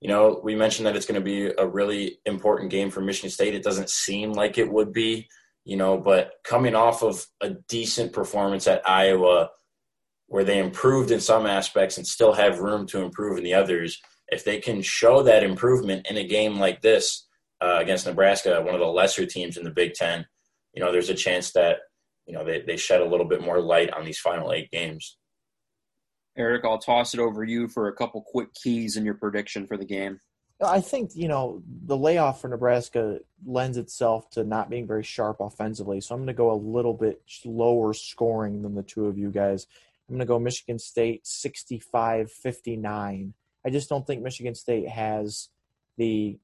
you 0.00 0.08
know, 0.08 0.40
we 0.44 0.54
mentioned 0.54 0.86
that 0.86 0.94
it's 0.94 1.06
going 1.06 1.20
to 1.20 1.24
be 1.24 1.52
a 1.58 1.66
really 1.66 2.18
important 2.26 2.70
game 2.70 2.90
for 2.90 3.00
Michigan 3.00 3.30
State. 3.30 3.54
It 3.54 3.62
doesn't 3.62 3.90
seem 3.90 4.32
like 4.32 4.58
it 4.58 4.70
would 4.70 4.92
be, 4.92 5.28
you 5.64 5.76
know, 5.76 5.96
but 5.98 6.32
coming 6.44 6.74
off 6.74 7.02
of 7.02 7.26
a 7.40 7.50
decent 7.68 8.12
performance 8.12 8.66
at 8.66 8.88
Iowa, 8.88 9.50
where 10.28 10.44
they 10.44 10.58
improved 10.58 11.10
in 11.10 11.20
some 11.20 11.46
aspects 11.46 11.96
and 11.96 12.06
still 12.06 12.34
have 12.34 12.60
room 12.60 12.86
to 12.88 13.02
improve 13.02 13.38
in 13.38 13.44
the 13.44 13.54
others, 13.54 14.00
if 14.28 14.44
they 14.44 14.58
can 14.58 14.82
show 14.82 15.22
that 15.22 15.42
improvement 15.42 16.06
in 16.10 16.16
a 16.18 16.26
game 16.26 16.58
like 16.58 16.82
this 16.82 17.26
uh, 17.62 17.78
against 17.80 18.06
Nebraska, 18.06 18.60
one 18.62 18.74
of 18.74 18.80
the 18.80 18.86
lesser 18.86 19.24
teams 19.24 19.56
in 19.56 19.64
the 19.64 19.70
Big 19.70 19.94
Ten, 19.94 20.26
you 20.74 20.82
know, 20.82 20.92
there's 20.92 21.10
a 21.10 21.14
chance 21.14 21.52
that 21.52 21.78
you 22.26 22.34
know 22.34 22.44
they, 22.44 22.60
they 22.60 22.76
shed 22.76 23.00
a 23.00 23.08
little 23.08 23.26
bit 23.26 23.40
more 23.40 23.60
light 23.60 23.92
on 23.92 24.04
these 24.04 24.18
final 24.18 24.52
eight 24.52 24.70
games. 24.70 25.16
Eric, 26.36 26.64
I'll 26.64 26.78
toss 26.78 27.14
it 27.14 27.20
over 27.20 27.44
you 27.44 27.68
for 27.68 27.88
a 27.88 27.94
couple 27.94 28.22
quick 28.26 28.52
keys 28.54 28.96
in 28.96 29.04
your 29.04 29.14
prediction 29.14 29.66
for 29.66 29.76
the 29.76 29.86
game. 29.86 30.20
I 30.62 30.80
think 30.80 31.10
you 31.14 31.28
know 31.28 31.62
the 31.84 31.96
layoff 31.96 32.40
for 32.40 32.48
Nebraska 32.48 33.20
lends 33.44 33.76
itself 33.76 34.30
to 34.30 34.44
not 34.44 34.70
being 34.70 34.86
very 34.86 35.02
sharp 35.02 35.38
offensively. 35.40 36.00
So 36.00 36.14
I'm 36.14 36.20
going 36.20 36.28
to 36.28 36.34
go 36.34 36.50
a 36.50 36.54
little 36.54 36.94
bit 36.94 37.20
lower 37.44 37.92
scoring 37.92 38.62
than 38.62 38.74
the 38.74 38.82
two 38.82 39.04
of 39.06 39.18
you 39.18 39.30
guys. 39.30 39.66
I'm 40.08 40.14
going 40.14 40.20
to 40.20 40.26
go 40.26 40.38
Michigan 40.38 40.78
State 40.78 41.24
65-59. 41.24 43.32
I 43.64 43.70
just 43.70 43.88
don't 43.88 44.06
think 44.06 44.22
Michigan 44.22 44.54
State 44.54 44.88
has 44.88 45.48
the 45.98 46.38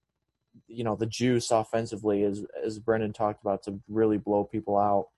you 0.69 0.85
know 0.85 0.97
the 0.97 1.07
juice 1.07 1.51
offensively 1.51 2.25
as 2.25 2.45
as 2.65 2.79
Brendan 2.79 3.15
talked 3.15 3.41
about 3.41 3.63
to 3.65 3.81
really 3.89 4.19
blow 4.19 4.45
people 4.45 4.77
out. 4.77 5.09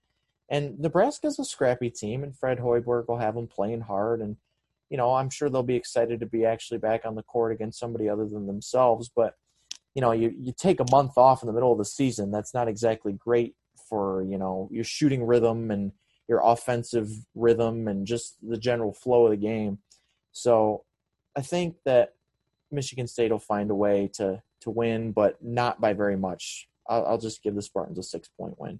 And 0.49 0.79
Nebraska's 0.79 1.39
a 1.39 1.45
scrappy 1.45 1.89
team, 1.89 2.23
and 2.23 2.37
Fred 2.37 2.59
Hoiberg 2.59 3.07
will 3.07 3.17
have 3.17 3.35
them 3.35 3.47
playing 3.47 3.81
hard 3.81 4.21
and 4.21 4.37
you 4.89 4.97
know, 4.97 5.15
I'm 5.15 5.29
sure 5.29 5.49
they'll 5.49 5.63
be 5.63 5.75
excited 5.75 6.19
to 6.19 6.25
be 6.25 6.45
actually 6.45 6.77
back 6.77 7.05
on 7.05 7.15
the 7.15 7.23
court 7.23 7.51
against 7.51 7.79
somebody 7.79 8.07
other 8.07 8.27
than 8.27 8.47
themselves. 8.47 9.09
But, 9.13 9.35
you 9.93 10.01
know, 10.01 10.11
you, 10.11 10.33
you 10.37 10.53
take 10.57 10.79
a 10.79 10.91
month 10.91 11.17
off 11.17 11.41
in 11.41 11.47
the 11.47 11.53
middle 11.53 11.71
of 11.71 11.77
the 11.77 11.85
season, 11.85 12.31
that's 12.31 12.53
not 12.53 12.67
exactly 12.67 13.13
great 13.13 13.55
for, 13.89 14.23
you 14.23 14.37
know, 14.37 14.69
your 14.71 14.83
shooting 14.83 15.25
rhythm 15.25 15.71
and 15.71 15.91
your 16.27 16.41
offensive 16.43 17.09
rhythm 17.35 17.87
and 17.87 18.05
just 18.05 18.37
the 18.47 18.57
general 18.57 18.93
flow 18.93 19.25
of 19.25 19.31
the 19.31 19.37
game. 19.37 19.79
So 20.31 20.83
I 21.35 21.41
think 21.41 21.77
that 21.85 22.13
Michigan 22.71 23.07
State 23.07 23.31
will 23.31 23.39
find 23.39 23.69
a 23.71 23.75
way 23.75 24.09
to, 24.15 24.41
to 24.61 24.69
win, 24.69 25.11
but 25.11 25.43
not 25.43 25.79
by 25.79 25.93
very 25.93 26.17
much. 26.17 26.67
I'll, 26.87 27.05
I'll 27.05 27.17
just 27.17 27.43
give 27.43 27.55
the 27.55 27.61
Spartans 27.61 27.99
a 27.99 28.03
six 28.03 28.27
point 28.27 28.55
win 28.59 28.79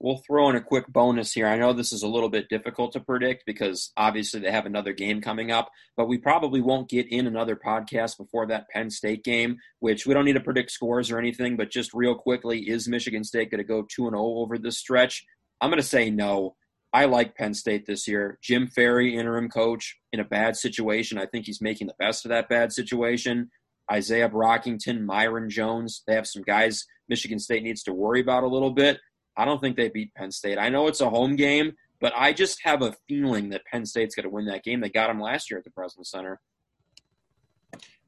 we'll 0.00 0.22
throw 0.26 0.48
in 0.48 0.56
a 0.56 0.60
quick 0.60 0.86
bonus 0.88 1.32
here. 1.32 1.46
I 1.46 1.58
know 1.58 1.72
this 1.72 1.92
is 1.92 2.02
a 2.02 2.08
little 2.08 2.28
bit 2.28 2.48
difficult 2.48 2.92
to 2.92 3.00
predict 3.00 3.44
because 3.46 3.92
obviously 3.96 4.40
they 4.40 4.50
have 4.50 4.66
another 4.66 4.92
game 4.92 5.20
coming 5.20 5.50
up, 5.50 5.70
but 5.96 6.08
we 6.08 6.18
probably 6.18 6.60
won't 6.60 6.88
get 6.88 7.08
in 7.08 7.26
another 7.26 7.56
podcast 7.56 8.16
before 8.16 8.46
that 8.46 8.68
Penn 8.70 8.90
State 8.90 9.24
game, 9.24 9.58
which 9.80 10.06
we 10.06 10.14
don't 10.14 10.24
need 10.24 10.34
to 10.34 10.40
predict 10.40 10.70
scores 10.70 11.10
or 11.10 11.18
anything, 11.18 11.56
but 11.56 11.70
just 11.70 11.92
real 11.94 12.14
quickly, 12.14 12.68
is 12.68 12.88
Michigan 12.88 13.24
State 13.24 13.50
going 13.50 13.58
to 13.58 13.64
go 13.64 13.86
2 13.88 14.06
and 14.06 14.14
0 14.14 14.22
over 14.22 14.56
this 14.58 14.78
stretch? 14.78 15.24
I'm 15.60 15.70
going 15.70 15.82
to 15.82 15.86
say 15.86 16.10
no. 16.10 16.54
I 16.92 17.04
like 17.04 17.36
Penn 17.36 17.52
State 17.52 17.86
this 17.86 18.08
year. 18.08 18.38
Jim 18.42 18.66
Ferry, 18.68 19.16
interim 19.16 19.48
coach, 19.50 19.96
in 20.12 20.20
a 20.20 20.24
bad 20.24 20.56
situation. 20.56 21.18
I 21.18 21.26
think 21.26 21.44
he's 21.44 21.60
making 21.60 21.88
the 21.88 21.94
best 21.98 22.24
of 22.24 22.30
that 22.30 22.48
bad 22.48 22.72
situation. 22.72 23.50
Isaiah 23.90 24.28
Brockington, 24.28 25.04
Myreon 25.04 25.48
Jones, 25.48 26.02
they 26.06 26.14
have 26.14 26.26
some 26.26 26.42
guys 26.42 26.86
Michigan 27.08 27.38
State 27.38 27.62
needs 27.62 27.82
to 27.84 27.92
worry 27.92 28.20
about 28.20 28.42
a 28.42 28.48
little 28.48 28.70
bit. 28.70 29.00
I 29.38 29.44
don't 29.44 29.60
think 29.60 29.76
they 29.76 29.88
beat 29.88 30.12
Penn 30.14 30.32
State. 30.32 30.58
I 30.58 30.68
know 30.68 30.88
it's 30.88 31.00
a 31.00 31.08
home 31.08 31.36
game, 31.36 31.74
but 32.00 32.12
I 32.16 32.32
just 32.32 32.60
have 32.64 32.82
a 32.82 32.94
feeling 33.08 33.50
that 33.50 33.64
Penn 33.64 33.86
State's 33.86 34.16
going 34.16 34.24
to 34.24 34.30
win 34.30 34.46
that 34.46 34.64
game. 34.64 34.80
They 34.80 34.90
got 34.90 35.06
them 35.06 35.20
last 35.20 35.48
year 35.48 35.58
at 35.58 35.64
the 35.64 35.70
Breslin 35.70 36.04
Center. 36.04 36.40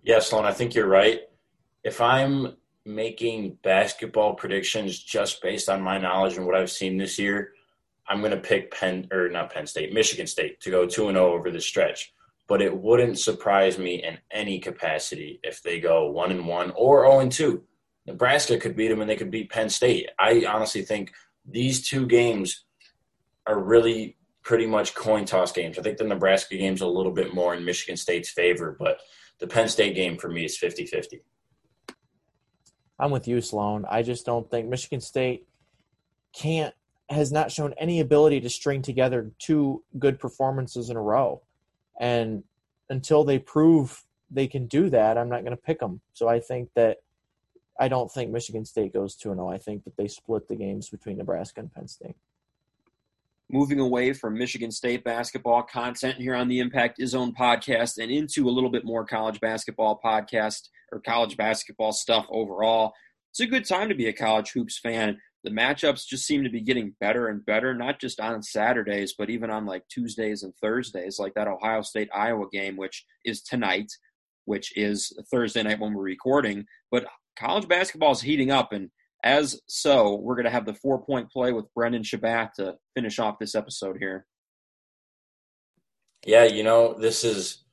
Yes, 0.03 0.29
Sloan, 0.29 0.45
I 0.45 0.53
think 0.53 0.75
you're 0.75 0.89
right. 0.89 1.21
If 1.85 2.01
I'm 2.01 2.57
making 2.85 3.59
basketball 3.63 4.35
predictions 4.35 4.99
just 4.99 5.41
based 5.41 5.69
on 5.69 5.81
my 5.81 5.99
knowledge 5.99 6.37
and 6.37 6.47
what 6.47 6.57
I've 6.57 6.71
seen 6.71 6.97
this 6.97 7.17
year, 7.17 7.53
I'm 8.09 8.21
going 8.21 8.33
to 8.33 8.37
pick 8.37 8.73
Penn 8.73 9.07
or 9.13 9.29
not 9.29 9.53
Penn 9.53 9.69
State, 9.69 9.93
Michigan 9.93 10.27
State 10.27 10.61
to 10.63 10.71
go 10.71 10.85
2 10.85 11.09
and 11.09 11.17
0 11.17 11.33
over 11.33 11.53
the 11.53 11.61
stretch. 11.61 12.13
But 12.49 12.61
it 12.61 12.77
wouldn't 12.77 13.21
surprise 13.21 13.79
me 13.79 14.03
in 14.03 14.19
any 14.33 14.59
capacity 14.59 15.39
if 15.45 15.63
they 15.63 15.79
go 15.79 16.11
1 16.11 16.33
and 16.33 16.49
1 16.49 16.73
or 16.75 17.05
0 17.05 17.21
and 17.21 17.31
2. 17.31 17.63
Nebraska 18.07 18.59
could 18.59 18.77
beat 18.77 18.89
them 18.89 19.01
and 19.01 19.11
they 19.11 19.17
could 19.17 19.31
beat 19.31 19.51
Penn 19.51 19.69
State. 19.69 20.09
I 20.19 20.45
honestly 20.49 20.83
think 20.83 21.13
these 21.49 21.87
two 21.87 22.07
games 22.07 22.65
are 23.47 23.59
really 23.59 24.17
pretty 24.43 24.67
much 24.67 24.95
coin 24.95 25.25
toss 25.25 25.53
games. 25.53 25.79
I 25.79 25.83
think 25.83 25.99
the 25.99 26.05
Nebraska 26.05 26.57
game's 26.57 26.81
a 26.81 26.87
little 26.87 27.13
bit 27.13 27.35
more 27.35 27.55
in 27.55 27.65
Michigan 27.65 27.97
State's 27.97 28.31
favor, 28.31 28.77
but 28.79 29.01
the 29.39 29.47
Penn 29.47 29.69
State 29.69 29.95
game 29.95 30.17
for 30.19 30.29
me 30.29 30.45
is 30.45 30.57
50 30.57 30.87
50. 30.87 31.23
I'm 32.99 33.11
with 33.11 33.27
you, 33.27 33.41
Sloan. 33.41 33.87
I 33.89 34.03
just 34.03 34.27
don't 34.27 34.51
think 34.51 34.69
Michigan 34.69 35.01
State 35.01 35.47
can't 36.35 36.75
has 37.09 37.33
not 37.33 37.51
shown 37.51 37.75
any 37.77 38.01
ability 38.01 38.41
to 38.41 38.49
string 38.49 38.83
together 38.83 39.33
two 39.39 39.83
good 39.99 40.21
performances 40.21 40.91
in 40.91 40.97
a 40.97 41.03
row. 41.03 41.43
And 41.99 42.45
until 42.89 43.25
they 43.25 43.39
prove 43.39 44.05
they 44.31 44.47
can 44.47 44.67
do 44.67 44.91
that, 44.91 45.19
I'm 45.19 45.29
not 45.29 45.43
going 45.43 45.57
to 45.57 45.63
pick 45.63 45.81
them. 45.81 46.01
So 46.13 46.29
I 46.29 46.39
think 46.39 46.69
that 46.77 46.99
I 47.81 47.89
don't 47.89 48.13
think 48.13 48.31
Michigan 48.31 48.67
State 48.67 48.93
goes 48.93 49.17
2 49.17 49.31
0. 49.31 49.49
I 49.49 49.57
think 49.57 49.85
that 49.85 49.97
they 49.97 50.07
split 50.07 50.47
the 50.47 50.55
games 50.55 50.91
between 50.91 51.17
Nebraska 51.17 51.61
and 51.61 51.73
Penn 51.73 51.89
State. 51.89 52.15
Moving 53.51 53.81
away 53.81 54.13
from 54.13 54.35
Michigan 54.35 54.71
State 54.71 55.03
basketball 55.03 55.63
content 55.63 56.17
here 56.17 56.35
on 56.35 56.47
the 56.47 56.61
Impact 56.61 57.01
Izzone 57.01 57.35
podcast 57.35 57.97
and 57.97 58.13
into 58.13 58.49
a 58.49 58.53
little 58.53 58.71
bit 58.71 58.85
more 58.85 59.05
college 59.07 59.41
basketball 59.41 59.99
podcast 60.05 60.69
or 60.93 61.01
college 61.01 61.39
basketball 61.39 61.93
stuff 61.93 62.27
overall. 62.29 62.93
It's 63.31 63.41
a 63.41 63.47
good 63.47 63.65
time 63.65 63.89
to 63.89 63.95
be 63.95 64.07
a 64.09 64.13
college 64.13 64.51
hoops 64.53 64.79
fan. 64.79 65.19
The 65.43 65.51
matchups 65.51 66.07
just 66.07 66.27
seem 66.27 66.45
to 66.45 66.51
be 66.51 66.61
getting 66.61 66.95
better 67.01 67.29
and 67.29 67.45
better, 67.47 67.75
not 67.75 67.99
just 67.99 68.21
on 68.21 68.43
Saturdays, 68.43 69.15
but 69.17 69.31
even 69.31 69.49
on 69.49 69.65
like 69.65 69.89
Tuesdays 69.89 70.43
and 70.43 70.53
Thursdays, 70.61 71.19
like 71.19 71.33
that 71.35 71.49
Ohio 71.49 71.81
State 71.81 72.11
Iowa 72.15 72.45
game, 72.53 72.77
which 72.77 73.07
is 73.25 73.41
tonight, 73.41 73.91
which 74.45 74.77
is 74.77 75.13
Thursday 75.31 75.63
night 75.63 75.81
when 75.81 75.95
we're 75.95 76.03
recording. 76.03 76.67
But 76.91 77.07
college 77.37 77.69
basketball 77.69 78.13
is 78.13 78.21
heating 78.21 78.51
up, 78.51 78.73
and 78.73 78.91
as 79.23 79.61
so, 79.67 80.17
we're 80.17 80.37
going 80.37 80.45
to 80.45 80.51
have 80.51 80.67
the 80.67 80.75
four 80.75 81.05
point 81.05 81.31
play 81.31 81.53
with 81.53 81.73
Brendan 81.75 82.03
Shabat 82.03 82.55
to 82.55 82.77
finish 82.95 83.19
off 83.19 83.39
this 83.39 83.55
episode 83.55 83.97
here. 83.99 84.27
Yeah, 86.25 86.45
you 86.45 86.63
know, 86.63 86.95
this 86.99 87.25
is. 87.25 87.65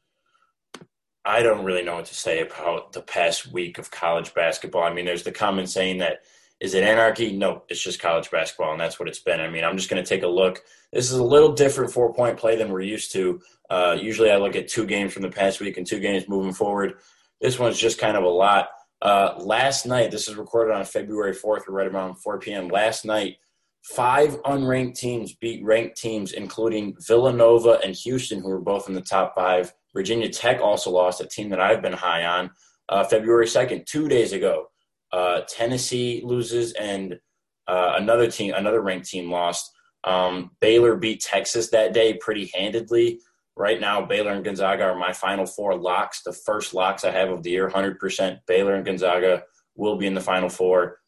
I 1.25 1.43
don't 1.43 1.65
really 1.65 1.83
know 1.83 1.95
what 1.95 2.05
to 2.05 2.15
say 2.15 2.39
about 2.39 2.93
the 2.93 3.01
past 3.01 3.51
week 3.51 3.77
of 3.77 3.91
college 3.91 4.33
basketball. 4.33 4.83
I 4.83 4.93
mean, 4.93 5.03
there's 5.03 5.23
the 5.23 5.31
common 5.33 5.67
saying 5.67 5.97
that 5.97 6.19
is 6.59 6.73
it 6.73 6.83
anarchy? 6.83 7.35
No, 7.35 7.63
it's 7.69 7.83
just 7.83 7.99
college 7.99 8.31
basketball, 8.31 8.71
and 8.71 8.79
that's 8.79 8.99
what 8.99 9.07
it's 9.07 9.19
been. 9.19 9.39
I 9.39 9.49
mean, 9.49 9.63
I'm 9.63 9.77
just 9.77 9.89
going 9.89 10.03
to 10.03 10.07
take 10.07 10.23
a 10.23 10.27
look. 10.27 10.63
This 10.91 11.11
is 11.11 11.17
a 11.17 11.23
little 11.23 11.53
different 11.53 11.91
four 11.91 12.13
point 12.13 12.37
play 12.37 12.55
than 12.55 12.71
we're 12.71 12.81
used 12.81 13.11
to. 13.13 13.41
Uh, 13.69 13.97
usually, 13.99 14.31
I 14.31 14.37
look 14.37 14.55
at 14.55 14.67
two 14.67 14.85
games 14.85 15.13
from 15.13 15.21
the 15.21 15.29
past 15.29 15.59
week 15.59 15.77
and 15.77 15.85
two 15.85 15.99
games 15.99 16.27
moving 16.27 16.53
forward. 16.53 16.95
This 17.41 17.59
one's 17.59 17.77
just 17.77 17.99
kind 17.99 18.17
of 18.17 18.23
a 18.23 18.29
lot. 18.29 18.69
Uh, 19.01 19.33
last 19.37 19.85
night, 19.85 20.11
this 20.11 20.27
is 20.27 20.35
recorded 20.35 20.73
on 20.73 20.83
February 20.83 21.33
4th, 21.33 21.67
or 21.67 21.73
right 21.73 21.87
around 21.87 22.15
4 22.15 22.39
p.m. 22.39 22.67
Last 22.67 23.05
night, 23.05 23.37
five 23.83 24.41
unranked 24.43 24.95
teams 24.95 25.35
beat 25.35 25.63
ranked 25.63 25.97
teams, 25.97 26.33
including 26.33 26.95
Villanova 27.07 27.79
and 27.83 27.95
Houston, 27.95 28.41
who 28.41 28.49
were 28.49 28.59
both 28.59 28.89
in 28.89 28.95
the 28.95 29.01
top 29.01 29.35
five. 29.35 29.73
Virginia 29.93 30.29
Tech 30.29 30.61
also 30.61 30.91
lost, 30.91 31.21
a 31.21 31.27
team 31.27 31.49
that 31.49 31.59
I've 31.59 31.81
been 31.81 31.93
high 31.93 32.25
on, 32.25 32.51
uh, 32.89 33.03
February 33.03 33.45
2nd, 33.45 33.85
two 33.85 34.07
days 34.07 34.33
ago. 34.33 34.67
Uh, 35.11 35.41
Tennessee 35.47 36.21
loses, 36.23 36.73
and 36.73 37.19
uh, 37.67 37.93
another 37.97 38.29
team, 38.29 38.53
another 38.55 38.81
ranked 38.81 39.07
team 39.07 39.31
lost. 39.31 39.71
Um, 40.03 40.51
Baylor 40.59 40.95
beat 40.95 41.21
Texas 41.21 41.69
that 41.69 41.93
day 41.93 42.13
pretty 42.15 42.51
handedly. 42.53 43.19
Right 43.57 43.81
now, 43.81 44.05
Baylor 44.05 44.33
and 44.33 44.45
Gonzaga 44.45 44.83
are 44.83 44.95
my 44.95 45.13
final 45.13 45.47
four 45.47 45.75
locks. 45.75 46.21
The 46.21 46.31
first 46.31 46.75
locks 46.75 47.03
I 47.03 47.09
have 47.09 47.29
of 47.29 47.41
the 47.41 47.49
year, 47.49 47.67
100%. 47.67 48.39
Baylor 48.45 48.75
and 48.75 48.85
Gonzaga 48.85 49.43
will 49.75 49.97
be 49.97 50.05
in 50.05 50.13
the 50.13 50.21
final 50.21 50.47
four. 50.47 50.99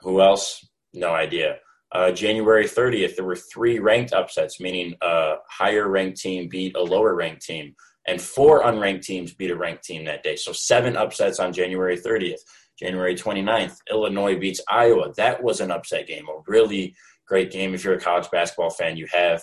Who 0.00 0.20
else? 0.20 0.66
No 0.92 1.10
idea. 1.10 1.58
Uh, 1.92 2.10
January 2.10 2.64
30th, 2.64 3.14
there 3.14 3.24
were 3.24 3.36
three 3.36 3.78
ranked 3.78 4.12
upsets, 4.12 4.58
meaning 4.58 4.96
a 5.02 5.34
higher 5.48 5.88
ranked 5.88 6.20
team 6.20 6.48
beat 6.48 6.76
a 6.76 6.82
lower 6.82 7.14
ranked 7.14 7.42
team, 7.42 7.76
and 8.08 8.20
four 8.20 8.64
unranked 8.64 9.02
teams 9.02 9.32
beat 9.32 9.52
a 9.52 9.56
ranked 9.56 9.84
team 9.84 10.04
that 10.04 10.24
day. 10.24 10.34
So 10.34 10.52
seven 10.52 10.96
upsets 10.96 11.38
on 11.38 11.52
January 11.52 11.96
30th. 11.96 12.40
January 12.76 13.14
29th, 13.14 13.76
Illinois 13.88 14.36
beats 14.36 14.60
Iowa. 14.68 15.12
That 15.16 15.44
was 15.44 15.60
an 15.60 15.70
upset 15.70 16.08
game, 16.08 16.26
a 16.28 16.40
really 16.48 16.96
great 17.24 17.52
game. 17.52 17.72
If 17.72 17.84
you're 17.84 17.94
a 17.94 18.00
college 18.00 18.28
basketball 18.32 18.70
fan, 18.70 18.96
you 18.96 19.06
have 19.12 19.40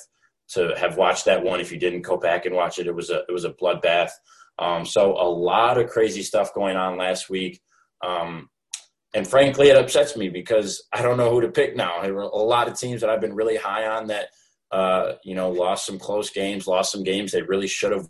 to 0.53 0.73
have 0.77 0.97
watched 0.97 1.25
that 1.25 1.43
one. 1.43 1.59
If 1.59 1.71
you 1.71 1.79
didn't 1.79 2.01
go 2.01 2.17
back 2.17 2.45
and 2.45 2.55
watch 2.55 2.79
it, 2.79 2.87
it 2.87 2.95
was 2.95 3.09
a 3.09 3.19
it 3.27 3.31
was 3.31 3.45
a 3.45 3.53
bloodbath. 3.53 4.11
Um, 4.59 4.85
so 4.85 5.13
a 5.13 5.27
lot 5.27 5.77
of 5.77 5.89
crazy 5.89 6.23
stuff 6.23 6.53
going 6.53 6.75
on 6.75 6.97
last 6.97 7.29
week. 7.29 7.61
Um, 8.03 8.49
and 9.13 9.27
frankly, 9.27 9.69
it 9.69 9.77
upsets 9.77 10.15
me 10.15 10.29
because 10.29 10.83
I 10.93 11.01
don't 11.01 11.17
know 11.17 11.31
who 11.31 11.41
to 11.41 11.49
pick 11.49 11.75
now. 11.75 12.01
There 12.01 12.13
were 12.13 12.21
a 12.21 12.35
lot 12.35 12.67
of 12.67 12.79
teams 12.79 13.01
that 13.01 13.09
I've 13.09 13.21
been 13.21 13.35
really 13.35 13.57
high 13.57 13.87
on 13.87 14.07
that, 14.07 14.27
uh, 14.71 15.13
you 15.23 15.35
know, 15.35 15.49
lost 15.49 15.85
some 15.85 15.99
close 15.99 16.29
games, 16.29 16.67
lost 16.67 16.91
some 16.91 17.03
games 17.03 17.31
they 17.31 17.41
really 17.41 17.67
should 17.67 17.91
have 17.91 18.07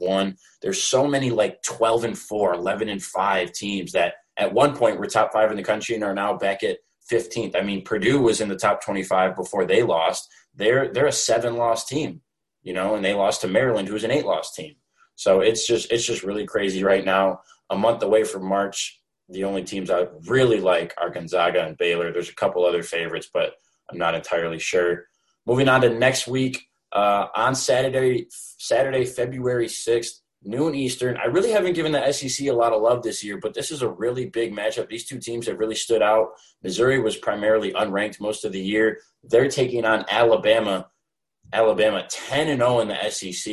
won. 0.00 0.36
There's 0.60 0.82
so 0.82 1.06
many 1.06 1.30
like 1.30 1.62
12 1.62 2.04
and 2.04 2.18
4, 2.18 2.54
11 2.54 2.88
and 2.88 3.02
5 3.02 3.52
teams 3.52 3.92
that 3.92 4.14
at 4.36 4.52
one 4.52 4.74
point 4.74 4.98
were 4.98 5.06
top 5.06 5.32
five 5.32 5.50
in 5.50 5.56
the 5.56 5.62
country 5.62 5.94
and 5.94 6.02
are 6.02 6.14
now 6.14 6.36
back 6.36 6.62
at 6.62 6.78
15th. 7.10 7.54
I 7.54 7.62
mean, 7.62 7.84
Purdue 7.84 8.20
was 8.20 8.40
in 8.40 8.48
the 8.48 8.56
top 8.56 8.82
25 8.82 9.36
before 9.36 9.66
they 9.66 9.82
lost 9.82 10.28
they're 10.54 10.92
they're 10.92 11.06
a 11.06 11.12
seven 11.12 11.56
loss 11.56 11.84
team, 11.86 12.20
you 12.62 12.72
know, 12.72 12.94
and 12.94 13.04
they 13.04 13.14
lost 13.14 13.40
to 13.42 13.48
Maryland, 13.48 13.88
who's 13.88 14.04
an 14.04 14.10
eight 14.10 14.26
loss 14.26 14.54
team. 14.54 14.74
So 15.14 15.40
it's 15.40 15.66
just 15.66 15.90
it's 15.92 16.06
just 16.06 16.22
really 16.22 16.46
crazy 16.46 16.84
right 16.84 17.04
now. 17.04 17.40
A 17.70 17.76
month 17.76 18.02
away 18.02 18.24
from 18.24 18.44
March, 18.44 19.00
the 19.28 19.44
only 19.44 19.64
teams 19.64 19.90
I 19.90 20.06
really 20.26 20.60
like 20.60 20.94
are 21.00 21.10
Gonzaga 21.10 21.64
and 21.64 21.76
Baylor. 21.78 22.12
There's 22.12 22.28
a 22.28 22.34
couple 22.34 22.64
other 22.64 22.82
favorites, 22.82 23.28
but 23.32 23.54
I'm 23.90 23.98
not 23.98 24.14
entirely 24.14 24.58
sure. 24.58 25.06
Moving 25.46 25.68
on 25.68 25.80
to 25.82 25.90
next 25.90 26.26
week 26.26 26.68
uh, 26.92 27.26
on 27.34 27.54
Saturday, 27.54 28.26
Saturday, 28.30 29.04
February 29.04 29.66
6th, 29.66 30.20
noon 30.44 30.74
Eastern. 30.74 31.16
I 31.16 31.26
really 31.26 31.50
haven't 31.50 31.74
given 31.74 31.92
the 31.92 32.12
SEC 32.12 32.46
a 32.46 32.52
lot 32.52 32.72
of 32.72 32.82
love 32.82 33.02
this 33.02 33.22
year, 33.22 33.38
but 33.38 33.54
this 33.54 33.70
is 33.70 33.82
a 33.82 33.88
really 33.88 34.26
big 34.26 34.54
matchup. 34.54 34.88
These 34.88 35.06
two 35.06 35.18
teams 35.18 35.46
have 35.46 35.58
really 35.58 35.74
stood 35.74 36.02
out. 36.02 36.30
Missouri 36.62 37.00
was 37.00 37.16
primarily 37.16 37.72
unranked 37.72 38.20
most 38.20 38.44
of 38.44 38.52
the 38.52 38.60
year. 38.60 38.98
They're 39.24 39.48
taking 39.48 39.84
on 39.84 40.04
Alabama. 40.10 40.88
Alabama 41.52 42.06
10 42.08 42.48
and 42.48 42.60
0 42.60 42.80
in 42.80 42.88
the 42.88 43.10
SEC. 43.10 43.52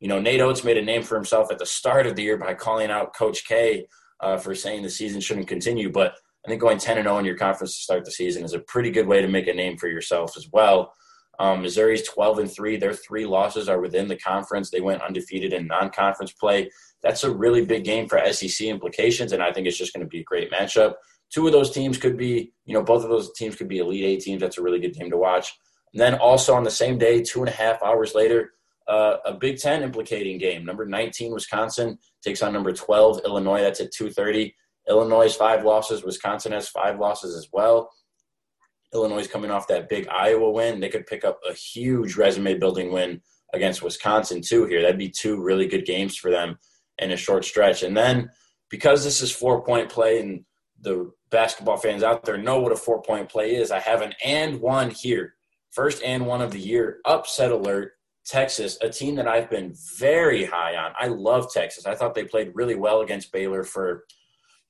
You 0.00 0.08
know, 0.08 0.20
Nate 0.20 0.40
Oats 0.40 0.64
made 0.64 0.76
a 0.76 0.84
name 0.84 1.02
for 1.02 1.14
himself 1.14 1.50
at 1.50 1.58
the 1.58 1.66
start 1.66 2.06
of 2.06 2.14
the 2.14 2.22
year 2.22 2.36
by 2.36 2.54
calling 2.54 2.90
out 2.90 3.14
Coach 3.14 3.46
K 3.46 3.86
uh, 4.20 4.36
for 4.36 4.54
saying 4.54 4.82
the 4.82 4.90
season 4.90 5.20
shouldn't 5.20 5.48
continue. 5.48 5.90
But 5.90 6.14
I 6.44 6.48
think 6.48 6.60
going 6.60 6.78
10 6.78 6.98
and 6.98 7.06
0 7.06 7.18
in 7.18 7.24
your 7.24 7.36
conference 7.36 7.74
to 7.76 7.82
start 7.82 8.04
the 8.04 8.10
season 8.10 8.44
is 8.44 8.52
a 8.52 8.60
pretty 8.60 8.90
good 8.90 9.06
way 9.06 9.20
to 9.20 9.28
make 9.28 9.48
a 9.48 9.54
name 9.54 9.76
for 9.76 9.88
yourself 9.88 10.36
as 10.36 10.48
well. 10.52 10.94
Um, 11.38 11.62
Missouri's 11.62 12.06
12 12.08 12.38
and 12.40 12.50
3. 12.50 12.76
Their 12.76 12.92
three 12.92 13.24
losses 13.24 13.68
are 13.68 13.80
within 13.80 14.08
the 14.08 14.16
conference. 14.16 14.70
They 14.70 14.80
went 14.80 15.02
undefeated 15.02 15.52
in 15.52 15.66
non 15.66 15.90
conference 15.90 16.32
play. 16.32 16.70
That's 17.02 17.24
a 17.24 17.30
really 17.30 17.64
big 17.64 17.84
game 17.84 18.08
for 18.08 18.20
SEC 18.32 18.66
implications, 18.66 19.32
and 19.32 19.42
I 19.42 19.52
think 19.52 19.66
it's 19.66 19.78
just 19.78 19.92
going 19.92 20.04
to 20.04 20.10
be 20.10 20.20
a 20.20 20.24
great 20.24 20.50
matchup. 20.50 20.94
Two 21.30 21.46
of 21.46 21.52
those 21.52 21.70
teams 21.70 21.98
could 21.98 22.16
be, 22.16 22.52
you 22.64 22.74
know, 22.74 22.82
both 22.82 23.04
of 23.04 23.10
those 23.10 23.32
teams 23.34 23.54
could 23.54 23.68
be 23.68 23.78
Elite 23.78 24.04
Eight 24.04 24.20
teams. 24.20 24.40
That's 24.40 24.58
a 24.58 24.62
really 24.62 24.80
good 24.80 24.94
game 24.94 25.10
to 25.10 25.16
watch. 25.16 25.54
And 25.92 26.00
then 26.00 26.14
also 26.14 26.54
on 26.54 26.64
the 26.64 26.70
same 26.70 26.98
day, 26.98 27.22
two 27.22 27.40
and 27.40 27.48
a 27.48 27.52
half 27.52 27.82
hours 27.82 28.14
later, 28.14 28.52
uh, 28.88 29.18
a 29.26 29.34
Big 29.34 29.58
Ten 29.58 29.82
implicating 29.82 30.38
game. 30.38 30.64
Number 30.64 30.86
19, 30.86 31.32
Wisconsin 31.32 31.98
takes 32.22 32.42
on 32.42 32.52
number 32.52 32.72
12, 32.72 33.20
Illinois. 33.24 33.60
That's 33.60 33.80
at 33.80 33.92
2:30. 33.92 34.54
Illinois 34.88 35.34
five 35.34 35.64
losses. 35.64 36.02
Wisconsin 36.02 36.52
has 36.52 36.68
five 36.68 36.98
losses 36.98 37.36
as 37.36 37.48
well. 37.52 37.90
Illinois 38.94 39.20
is 39.20 39.28
coming 39.28 39.50
off 39.50 39.68
that 39.68 39.88
big 39.88 40.08
Iowa 40.08 40.50
win. 40.50 40.80
They 40.80 40.88
could 40.88 41.06
pick 41.06 41.24
up 41.24 41.40
a 41.48 41.52
huge 41.52 42.16
resume 42.16 42.58
building 42.58 42.92
win 42.92 43.20
against 43.52 43.82
Wisconsin 43.82 44.40
too 44.42 44.66
here. 44.66 44.82
That'd 44.82 44.98
be 44.98 45.10
two 45.10 45.42
really 45.42 45.66
good 45.66 45.84
games 45.84 46.16
for 46.16 46.30
them 46.30 46.58
in 46.98 47.12
a 47.12 47.16
short 47.16 47.44
stretch. 47.44 47.82
And 47.82 47.96
then 47.96 48.30
because 48.70 49.04
this 49.04 49.22
is 49.22 49.30
four 49.30 49.64
point 49.64 49.88
play 49.88 50.20
and 50.20 50.44
the 50.80 51.10
basketball 51.30 51.76
fans 51.76 52.02
out 52.02 52.24
there 52.24 52.38
know 52.38 52.60
what 52.60 52.72
a 52.72 52.76
four 52.76 53.02
point 53.02 53.28
play 53.28 53.54
is, 53.54 53.70
I 53.70 53.80
have 53.80 54.02
an 54.02 54.14
and 54.24 54.60
one 54.60 54.90
here. 54.90 55.34
First 55.70 56.02
and 56.02 56.26
one 56.26 56.40
of 56.40 56.50
the 56.50 56.60
year. 56.60 57.00
Upset 57.04 57.52
alert. 57.52 57.92
Texas, 58.24 58.76
a 58.82 58.90
team 58.90 59.14
that 59.14 59.26
I've 59.26 59.48
been 59.48 59.74
very 59.96 60.44
high 60.44 60.76
on. 60.76 60.92
I 61.00 61.06
love 61.08 61.50
Texas. 61.50 61.86
I 61.86 61.94
thought 61.94 62.14
they 62.14 62.24
played 62.24 62.52
really 62.54 62.74
well 62.74 63.00
against 63.00 63.32
Baylor 63.32 63.64
for, 63.64 64.04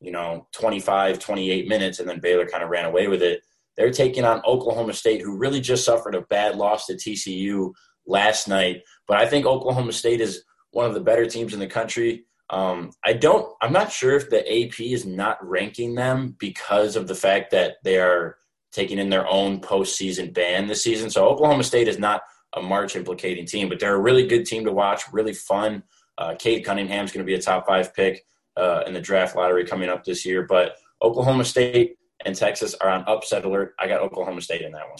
you 0.01 0.12
know, 0.12 0.47
25, 0.53 1.19
28 1.19 1.66
minutes, 1.66 1.99
and 1.99 2.09
then 2.09 2.21
Baylor 2.21 2.47
kind 2.47 2.62
of 2.62 2.71
ran 2.71 2.85
away 2.85 3.09
with 3.09 3.21
it. 3.21 3.43
They're 3.79 3.93
taking 3.93 4.24
on 4.24 4.43
Oklahoma 4.45 4.93
State, 4.93 5.22
who 5.22 5.39
really 5.39 5.61
just 5.61 5.85
suffered 5.85 6.16
a 6.16 6.22
bad 6.22 6.57
loss 6.57 6.87
to 6.87 6.95
TCU 6.95 7.72
last 8.07 8.49
night. 8.49 8.83
But 9.07 9.18
I 9.18 9.26
think 9.26 9.47
Oklahoma 9.47 9.93
State 9.93 10.20
is 10.20 10.43
one 10.72 10.87
of 10.87 10.95
the 10.95 11.01
better 11.01 11.26
teams 11.26 11.55
in 11.55 11.61
the 11.61 11.68
country. 11.68 12.24
Um, 12.51 12.91
I 13.05 13.12
don't. 13.12 13.55
I'm 13.62 13.72
not 13.72 13.93
sure 13.93 14.16
if 14.16 14.31
the 14.31 14.41
AP 14.41 14.81
is 14.81 15.07
not 15.07 15.39
ranking 15.47 15.95
them 15.95 16.35
because 16.41 16.97
of 16.97 17.07
the 17.07 17.14
fact 17.14 17.53
that 17.53 17.76
they 17.85 17.99
are 17.99 18.39
taking 18.72 18.99
in 18.99 19.11
their 19.11 19.29
own 19.29 19.61
postseason 19.61 20.35
ban 20.35 20.66
this 20.66 20.83
season. 20.83 21.09
So 21.09 21.29
Oklahoma 21.29 21.62
State 21.62 21.87
is 21.87 22.01
not 22.01 22.22
a 22.57 22.61
March 22.61 22.97
implicating 22.97 23.47
team, 23.47 23.68
but 23.68 23.79
they're 23.79 23.95
a 23.95 24.01
really 24.01 24.26
good 24.26 24.45
team 24.45 24.64
to 24.64 24.72
watch. 24.72 25.03
Really 25.12 25.35
fun. 25.35 25.85
Uh, 26.16 26.35
Cade 26.37 26.64
Cunningham's 26.64 27.12
going 27.12 27.24
to 27.24 27.31
be 27.31 27.35
a 27.35 27.41
top 27.41 27.66
five 27.66 27.95
pick 27.95 28.24
uh, 28.57 28.83
in 28.89 28.93
the 28.93 29.01
draft 29.01 29.37
lottery 29.37 29.64
coming 29.64 29.89
up 29.89 30.03
this 30.03 30.26
year. 30.26 30.43
But 30.43 30.76
Oklahoma 31.01 31.45
State 31.45 31.97
and 32.25 32.35
Texas 32.35 32.75
are 32.75 32.89
on 32.89 33.05
upset 33.07 33.45
alert. 33.45 33.75
I 33.79 33.89
got 33.89 34.01
Oklahoma 34.01 34.41
State 34.41 34.62
in 34.62 34.73
that 34.73 34.89
one. 34.89 34.99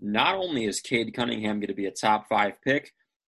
Not 0.00 0.36
only 0.36 0.64
is 0.64 0.80
Cade 0.80 1.14
Cunningham 1.14 1.60
going 1.60 1.68
to 1.68 1.74
be 1.74 1.86
a 1.86 1.90
top 1.90 2.26
five 2.28 2.54
pick, 2.62 2.92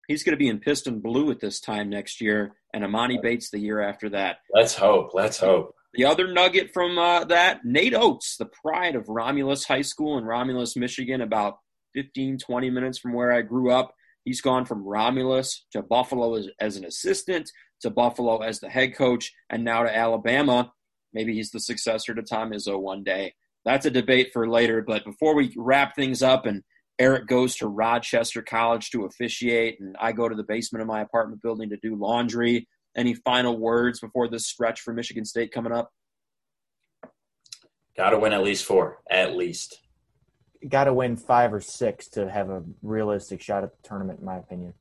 he's 0.08 0.24
going 0.24 0.34
to 0.34 0.38
be 0.38 0.48
in 0.48 0.60
Piston 0.60 1.00
Blue 1.00 1.32
at 1.32 1.40
this 1.40 1.60
time 1.60 1.90
next 1.90 2.22
year, 2.22 2.56
and 2.74 2.84
Emoni 2.84 3.22
Bates 3.22 3.50
the 3.50 3.60
year 3.60 3.82
after 3.82 4.10
that. 4.10 4.38
Let's 4.54 4.76
hope. 4.76 5.12
Let's 5.14 5.40
hope. 5.40 5.76
The 5.94 6.06
other 6.06 6.32
nugget 6.32 6.74
from 6.74 6.98
uh, 6.98 7.24
that, 7.26 7.64
Nate 7.64 7.94
Oats, 7.94 8.36
the 8.38 8.48
pride 8.48 8.96
of 8.96 9.08
Romulus 9.08 9.66
High 9.66 9.82
School 9.82 10.18
in 10.18 10.26
Romulus, 10.26 10.76
Michigan, 10.76 11.22
about 11.22 11.58
15, 11.94 12.38
20 12.38 12.70
minutes 12.70 12.98
from 12.98 13.14
where 13.14 13.32
I 13.32 13.42
grew 13.42 13.72
up. 13.72 13.94
He's 14.26 14.42
gone 14.42 14.66
from 14.66 14.84
Romulus 14.84 15.66
to 15.72 15.82
Buffalo 15.82 16.36
as, 16.36 16.50
as 16.60 16.76
an 16.76 16.84
assistant, 16.84 17.50
to 17.82 17.90
Buffalo 17.90 18.40
as 18.40 18.60
the 18.60 18.70
head 18.70 18.96
coach, 18.96 19.32
and 19.50 19.64
now 19.64 19.84
to 19.84 19.96
Alabama. 19.96 20.74
Maybe 21.16 21.34
he's 21.34 21.50
the 21.50 21.62
successor 21.62 22.14
to 22.14 22.22
Tom 22.22 22.52
Izzo 22.52 22.80
one 22.80 23.02
day. 23.02 23.34
That's 23.64 23.86
a 23.86 23.90
debate 23.90 24.32
for 24.34 24.48
later. 24.48 24.84
But 24.84 25.06
before 25.06 25.34
we 25.34 25.54
wrap 25.56 25.96
things 25.96 26.22
up 26.22 26.46
and 26.46 26.62
Eric 27.00 27.28
goes 27.28 27.56
to 27.56 27.68
Rochester 27.68 28.42
College 28.42 28.92
to 28.92 29.06
officiate, 29.06 29.80
and 29.80 29.96
I 30.00 30.12
go 30.12 30.30
to 30.30 30.36
the 30.36 30.44
basement 30.44 30.82
of 30.82 30.88
my 30.88 31.02
apartment 31.02 31.42
building 31.42 31.70
to 31.70 31.78
do 31.78 31.96
laundry. 31.96 32.68
Any 32.96 33.14
final 33.14 33.58
words 33.58 34.00
before 34.00 34.28
this 34.28 34.46
stretch 34.46 34.82
for 34.82 34.94
Michigan 34.94 35.26
State 35.26 35.52
coming 35.52 35.74
up? 35.74 35.90
Got 37.98 38.12
to 38.12 38.20
win 38.20 38.34
at 38.34 38.44
least 38.44 38.66
four, 38.66 39.00
at 39.10 39.36
least. 39.36 39.82
Got 40.68 40.86
to 40.86 40.94
win 40.94 41.16
five 41.16 41.54
or 41.54 41.62
six 41.62 42.08
to 42.10 42.30
have 42.30 42.50
a 42.50 42.64
realistic 42.82 43.42
shot 43.42 43.64
at 43.64 43.72
the 43.72 43.88
tournament, 43.88 44.20
in 44.20 44.26
my 44.26 44.38
opinion. 44.38 44.74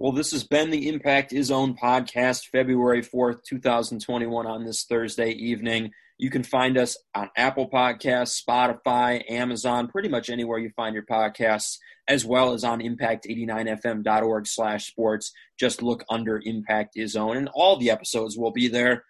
Well, 0.00 0.12
this 0.12 0.30
has 0.30 0.44
been 0.44 0.70
the 0.70 0.88
Impact 0.88 1.32
Izzone 1.32 1.76
podcast, 1.76 2.50
February 2.52 3.02
4th, 3.02 3.42
2021, 3.42 4.46
on 4.46 4.64
this 4.64 4.84
Thursday 4.84 5.32
evening. 5.32 5.90
You 6.18 6.30
can 6.30 6.44
find 6.44 6.78
us 6.78 6.96
on 7.16 7.30
Apple 7.36 7.68
Podcasts, 7.68 8.40
Spotify, 8.40 9.28
Amazon, 9.28 9.88
pretty 9.88 10.08
much 10.08 10.30
anywhere 10.30 10.60
you 10.60 10.70
find 10.76 10.94
your 10.94 11.04
podcasts, 11.04 11.78
as 12.06 12.24
well 12.24 12.52
as 12.52 12.62
on 12.62 12.78
impact89fm.org 12.78 14.46
slash 14.46 14.86
sports. 14.86 15.32
Just 15.58 15.82
look 15.82 16.04
under 16.08 16.40
Impact 16.44 16.94
Izzone, 16.94 17.36
and 17.36 17.50
all 17.52 17.76
the 17.76 17.90
episodes 17.90 18.38
will 18.38 18.52
be 18.52 18.68
there. 18.68 19.02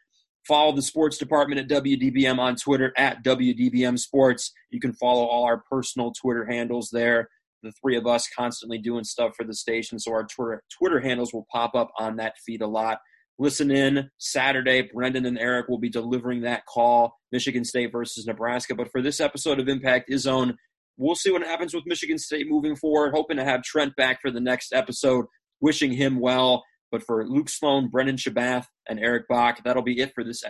Follow 0.46 0.74
the 0.74 0.80
sports 0.80 1.18
department 1.18 1.60
at 1.60 1.82
WDBM 1.84 2.38
on 2.38 2.56
Twitter 2.56 2.94
at 2.96 3.22
WDBM 3.22 3.98
Sports. 3.98 4.54
You 4.70 4.80
can 4.80 4.94
follow 4.94 5.26
all 5.26 5.44
our 5.44 5.62
personal 5.70 6.12
Twitter 6.12 6.46
handles 6.46 6.88
there 6.88 7.28
the 7.62 7.72
three 7.82 7.96
of 7.96 8.06
us 8.06 8.28
constantly 8.36 8.78
doing 8.78 9.04
stuff 9.04 9.32
for 9.36 9.44
the 9.44 9.54
station. 9.54 9.98
So 9.98 10.12
our 10.12 10.26
Twitter, 10.26 10.62
Twitter 10.78 11.00
handles 11.00 11.32
will 11.32 11.46
pop 11.52 11.74
up 11.74 11.90
on 11.98 12.16
that 12.16 12.34
feed 12.44 12.62
a 12.62 12.66
lot. 12.66 12.98
Listen 13.38 13.70
in 13.70 14.10
Saturday. 14.18 14.88
Brendan 14.92 15.24
and 15.24 15.38
Eric 15.38 15.68
will 15.68 15.78
be 15.78 15.88
delivering 15.88 16.42
that 16.42 16.66
call, 16.66 17.14
Michigan 17.30 17.64
State 17.64 17.92
versus 17.92 18.26
Nebraska. 18.26 18.74
But 18.74 18.90
for 18.90 19.00
this 19.00 19.20
episode 19.20 19.60
of 19.60 19.68
Impact 19.68 20.10
Izzone, 20.10 20.54
we'll 20.96 21.14
see 21.14 21.30
what 21.30 21.42
happens 21.42 21.72
with 21.72 21.86
Michigan 21.86 22.18
State 22.18 22.46
moving 22.48 22.74
forward. 22.74 23.12
Hoping 23.14 23.36
to 23.36 23.44
have 23.44 23.62
Trent 23.62 23.94
back 23.96 24.20
for 24.20 24.32
the 24.32 24.40
next 24.40 24.72
episode. 24.72 25.26
Wishing 25.60 25.92
him 25.92 26.18
well. 26.18 26.64
But 26.90 27.04
for 27.04 27.28
Luke 27.28 27.48
Sloan, 27.48 27.88
Brendan 27.90 28.16
Shabath, 28.16 28.64
and 28.88 28.98
Eric 28.98 29.28
Bach, 29.28 29.62
that'll 29.62 29.82
be 29.82 30.00
it 30.00 30.12
for 30.14 30.24
this 30.24 30.42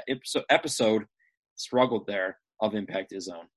episode. 0.48 1.04
Struggled 1.56 2.06
there 2.06 2.38
of 2.60 2.74
Impact 2.74 3.12
Izzone. 3.12 3.48